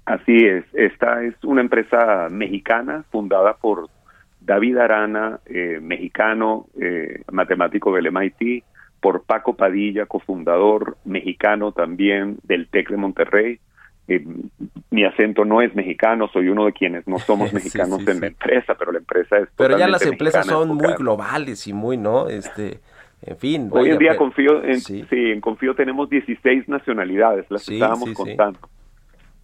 Así 0.04 0.36
es, 0.36 0.64
esta 0.74 1.22
es 1.24 1.34
una 1.42 1.62
empresa 1.62 2.28
mexicana 2.30 3.04
fundada 3.10 3.56
por 3.56 3.88
David 4.46 4.78
Arana, 4.78 5.40
eh, 5.46 5.80
mexicano, 5.82 6.66
eh, 6.80 7.22
matemático 7.32 7.92
del 7.92 8.12
MIT, 8.12 8.62
por 9.00 9.24
Paco 9.24 9.56
Padilla, 9.56 10.06
cofundador 10.06 10.96
mexicano 11.04 11.72
también 11.72 12.38
del 12.44 12.68
TEC 12.68 12.90
de 12.90 12.96
Monterrey. 12.96 13.58
Eh, 14.06 14.24
mi 14.90 15.04
acento 15.04 15.44
no 15.44 15.62
es 15.62 15.74
mexicano, 15.74 16.28
soy 16.32 16.48
uno 16.48 16.64
de 16.66 16.72
quienes 16.72 17.08
no 17.08 17.18
somos 17.18 17.52
mexicanos 17.52 18.06
en 18.06 18.20
la 18.20 18.28
empresa, 18.28 18.76
pero 18.78 18.92
la 18.92 18.98
empresa 18.98 19.36
es 19.38 19.48
Pero 19.56 19.76
ya 19.76 19.88
las 19.88 20.06
empresas 20.06 20.46
son 20.46 20.76
muy 20.76 20.94
globales 20.94 21.66
y 21.66 21.72
muy, 21.72 21.96
¿no? 21.96 22.28
Este, 22.28 22.78
en 23.22 23.36
fin. 23.36 23.68
Hoy 23.72 23.90
en 23.90 23.98
día 23.98 24.16
Confío, 24.16 24.62
en, 24.62 24.80
sí. 24.80 25.04
en 25.10 25.40
Confío 25.40 25.74
tenemos 25.74 26.08
16 26.08 26.68
nacionalidades, 26.68 27.46
las 27.50 27.68
estábamos 27.68 28.12
contando. 28.12 28.60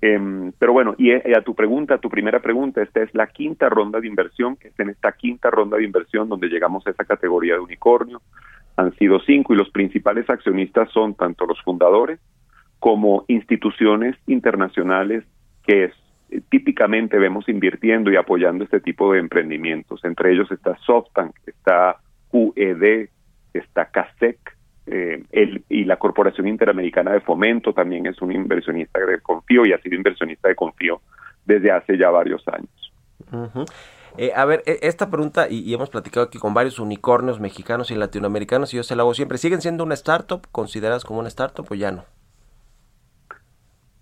Em, 0.04 0.50
pero 0.58 0.72
bueno, 0.72 0.96
y, 0.98 1.12
eh, 1.12 1.22
a 1.36 1.42
tu 1.42 1.54
pregunta, 1.54 1.94
a 1.94 1.98
tu 1.98 2.10
primera 2.10 2.40
pregunta, 2.40 2.82
esta 2.82 3.02
es 3.02 3.14
la 3.14 3.28
quinta 3.28 3.68
ronda 3.68 4.00
de 4.00 4.08
inversión, 4.08 4.56
que 4.56 4.68
es 4.68 4.80
en 4.80 4.90
esta 4.90 5.12
quinta 5.12 5.48
ronda 5.48 5.76
de 5.76 5.84
inversión 5.84 6.28
donde 6.28 6.48
llegamos 6.48 6.84
a 6.84 6.90
esa 6.90 7.04
categoría 7.04 7.54
de 7.54 7.60
unicornio. 7.60 8.20
Han 8.76 8.92
sido 8.96 9.20
cinco 9.20 9.54
y 9.54 9.56
los 9.56 9.70
principales 9.70 10.28
accionistas 10.28 10.90
son 10.90 11.14
tanto 11.14 11.46
los 11.46 11.62
fundadores 11.62 12.18
como 12.80 13.24
instituciones 13.28 14.16
internacionales 14.26 15.22
que 15.64 15.84
eh, 16.30 16.40
típicamente 16.50 17.16
vemos 17.16 17.48
invirtiendo 17.48 18.10
y 18.10 18.16
apoyando 18.16 18.64
este 18.64 18.80
tipo 18.80 19.12
de 19.12 19.20
emprendimientos. 19.20 20.04
Entre 20.04 20.32
ellos 20.32 20.50
está 20.50 20.76
SoftBank, 20.78 21.36
está 21.46 21.98
UED, 22.32 23.08
está 23.54 23.84
CASEC, 23.84 24.38
eh, 24.86 25.22
el, 25.30 25.64
y 25.68 25.84
la 25.84 25.96
Corporación 25.96 26.48
Interamericana 26.48 27.12
de 27.12 27.20
Fomento 27.20 27.72
también 27.72 28.06
es 28.06 28.20
un 28.20 28.32
inversionista 28.32 28.98
de 29.00 29.20
Confío 29.20 29.64
y 29.64 29.72
ha 29.72 29.78
sido 29.78 29.96
inversionista 29.96 30.48
de 30.48 30.56
Confío 30.56 31.00
desde 31.44 31.70
hace 31.70 31.96
ya 31.96 32.10
varios 32.10 32.42
años. 32.48 32.92
Eh, 34.18 34.32
a 34.34 34.44
ver, 34.44 34.62
e, 34.66 34.78
esta 34.82 35.08
pregunta, 35.08 35.46
y, 35.48 35.72
hemos 35.72 35.90
platicado 35.90 36.26
aquí 36.26 36.38
con 36.38 36.52
varios 36.52 36.78
unicornios 36.78 37.40
mexicanos 37.40 37.90
y 37.90 37.94
latinoamericanos, 37.94 38.74
y 38.74 38.76
yo 38.76 38.82
se 38.82 38.96
la 38.96 39.02
hago 39.02 39.14
siempre, 39.14 39.38
¿siguen 39.38 39.62
siendo 39.62 39.84
una 39.84 39.94
startup? 39.94 40.46
¿Consideradas 40.50 41.04
como 41.04 41.20
una 41.20 41.28
startup 41.28 41.66
o 41.70 41.74
ya 41.74 41.92
no? 41.92 42.04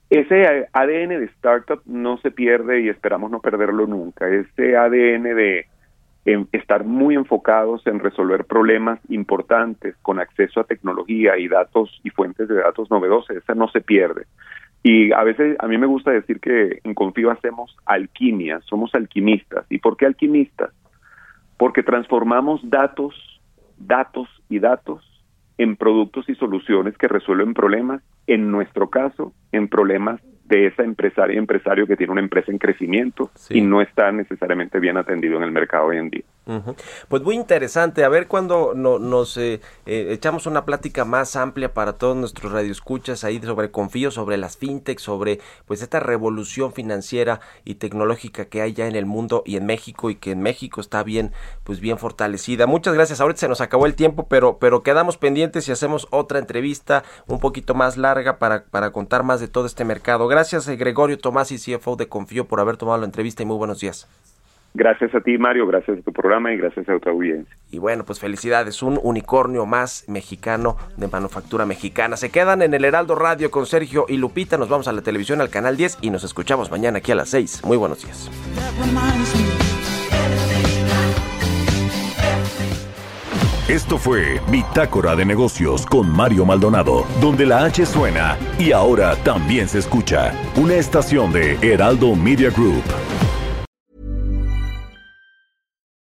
Ese 0.09 0.67
ADN 0.73 1.21
de 1.21 1.27
startup 1.37 1.83
no 1.85 2.19
se 2.19 2.33
pierde 2.33 2.81
y 2.81 2.89
esperamos 2.89 3.31
no 3.31 3.41
perderlo 3.41 3.87
nunca. 3.87 4.29
Ese 4.29 4.77
ADN 4.77 5.23
de 5.37 5.67
en 6.25 6.49
estar 6.53 6.85
muy 6.85 7.15
enfocados 7.15 7.87
en 7.87 7.99
resolver 7.99 8.45
problemas 8.45 9.01
importantes 9.09 9.97
con 10.03 10.21
acceso 10.21 10.61
a 10.61 10.65
tecnología 10.65 11.39
y 11.39 11.49
datos 11.49 12.01
y 12.05 12.11
fuentes 12.11 12.49
de 12.49 12.57
datos 12.57 12.91
novedosos, 12.91 13.37
esa 13.37 13.55
no 13.55 13.69
se 13.69 13.81
pierde. 13.81 14.27
Y 14.83 15.13
a 15.13 15.23
veces 15.25 15.57
a 15.59 15.69
mí 15.69 15.77
me 15.79 15.87
gusta 15.87 16.11
decir 16.11 16.41
que 16.41 16.81
en 16.85 16.95
Confío 16.95 17.31
hacemos 17.31 17.77
alquimia, 17.85 18.61
somos 18.63 18.95
alquimistas. 18.95 19.67
¿Y 19.69 19.79
por 19.79 19.97
qué 19.97 20.07
alquimistas? 20.07 20.71
Porque 21.59 21.83
transformamos 21.83 22.61
datos, 22.65 23.15
datos 23.79 24.29
y 24.49 24.59
datos 24.59 25.05
en 25.59 25.77
productos 25.77 26.27
y 26.31 26.35
soluciones 26.35 26.97
que 26.97 27.09
resuelven 27.09 27.53
problemas, 27.53 28.03
en 28.27 28.51
nuestro 28.51 28.89
caso, 28.89 29.35
en 29.53 29.69
problemas 29.69 30.23
de 30.51 30.67
esa 30.67 30.83
empresaria 30.83 31.39
empresario 31.39 31.87
que 31.87 31.97
tiene 31.97 32.13
una 32.13 32.21
empresa 32.21 32.51
en 32.51 32.59
crecimiento 32.59 33.31
y 33.49 33.61
no 33.61 33.81
está 33.81 34.13
necesariamente 34.13 34.79
bien 34.81 34.97
atendido 34.97 35.37
en 35.39 35.45
el 35.45 35.53
mercado 35.53 35.87
hoy 35.87 35.99
en 35.99 36.11
día. 36.11 36.25
Pues 37.09 37.23
muy 37.23 37.37
interesante, 37.37 38.05
a 38.05 38.09
ver 38.09 38.27
cuando 38.27 38.73
no, 38.75 38.99
nos 38.99 39.37
eh, 39.37 39.61
eh, 39.87 40.09
echamos 40.11 40.47
una 40.47 40.65
plática 40.65 41.05
más 41.05 41.37
amplia 41.37 41.73
para 41.73 41.95
todos 41.95 42.17
nuestros 42.17 42.53
radioescuchas 42.53 43.25
ahí 43.25 43.41
sobre 43.41 43.71
confío, 43.71 44.11
sobre 44.11 44.37
las 44.37 44.57
fintech, 44.57 44.99
sobre 44.99 45.41
pues 45.67 45.83
esta 45.83 46.01
revolución 46.01 46.73
financiera 46.73 47.41
y 47.65 47.77
tecnológica 47.77 48.47
que 48.47 48.63
hay 48.63 48.73
ya 48.73 48.87
en 48.87 48.97
el 48.97 49.07
mundo 49.07 49.43
y 49.47 49.57
en 49.57 49.67
México 49.67 50.11
y 50.11 50.17
que 50.17 50.33
en 50.33 50.43
México 50.43 50.81
está 50.81 51.03
bien 51.03 51.33
pues 51.65 51.81
bien 51.81 51.99
fortalecida. 51.99 52.67
Muchas 52.67 52.95
gracias, 52.95 53.21
ahorita 53.21 53.41
se 53.41 53.49
nos 53.49 53.61
acabó 53.61 53.87
el 53.87 53.95
tiempo, 53.95 54.27
pero, 54.29 54.59
pero 54.59 54.83
quedamos 54.83 55.17
pendientes 55.17 55.69
y 55.69 55.73
hacemos 55.73 56.09
otra 56.11 56.39
entrevista 56.39 57.05
un 57.27 57.39
poquito 57.39 57.75
más 57.75 57.97
larga 57.97 58.39
para, 58.39 58.65
para 58.65 58.91
contar 58.93 59.23
más 59.23 59.41
de 59.41 59.49
todo 59.49 59.67
este 59.67 59.85
mercado. 59.85 60.27
Gracias 60.29 60.67
eh, 60.69 60.77
Gregorio 60.77 61.19
Tomás 61.19 61.53
y 61.53 61.59
CFO 61.59 61.97
de 61.97 62.09
Confío 62.09 62.47
por 62.47 62.61
haber 62.61 62.77
tomado 62.77 62.99
la 62.99 63.07
entrevista 63.07 63.43
y 63.43 63.47
muy 63.47 63.57
buenos 63.57 63.81
días. 63.81 64.09
Gracias 64.73 65.13
a 65.15 65.21
ti, 65.21 65.37
Mario, 65.37 65.67
gracias 65.67 65.99
a 65.99 66.03
tu 66.03 66.13
programa 66.13 66.53
y 66.53 66.57
gracias 66.57 66.89
a 66.89 66.99
tu 66.99 67.11
audiencia. 67.11 67.57
Y 67.71 67.79
bueno, 67.79 68.05
pues 68.05 68.21
felicidades, 68.21 68.83
un 68.83 69.01
unicornio 69.03 69.67
más 69.67 70.05
mexicano 70.09 70.77
de 70.97 71.09
manufactura 71.09 71.67
mexicana. 71.67 72.17
Se 72.17 72.31
quedan 72.31 72.63
en 72.63 72.73
el 72.75 72.85
Heraldo 72.85 73.17
Radio 73.17 73.51
con 73.51 73.67
Sergio 73.67 74.07
y 74.09 74.17
Lupita. 74.17 74.59
Nos 74.59 74.69
vamos 74.69 74.87
a 74.87 74.93
la 74.93 75.03
televisión 75.03 75.41
al 75.41 75.51
canal 75.51 75.77
10 75.77 75.99
y 76.03 76.11
nos 76.11 76.23
escuchamos 76.23 76.71
mañana 76.71 76.99
aquí 76.99 77.11
a 77.11 77.17
las 77.17 77.31
6. 77.31 77.63
Muy 77.65 77.77
buenos 77.77 78.05
días. 78.05 78.31
Esto 83.69 83.99
fue 83.99 84.41
Bitácora 84.51 85.15
de 85.15 85.25
Negocios 85.25 85.87
con 85.87 86.11
Mario 86.11 86.45
Maldonado, 86.45 87.07
donde 87.21 87.47
la 87.47 87.65
H 87.65 87.87
suena 87.87 88.37
y 88.59 88.73
ahora 88.73 89.15
también 89.23 89.69
se 89.69 89.79
escucha. 89.79 90.33
Una 90.57 90.75
estación 90.75 91.33
de 91.33 91.57
Heraldo 91.63 92.17
Media 92.17 92.51
Group. 92.51 92.83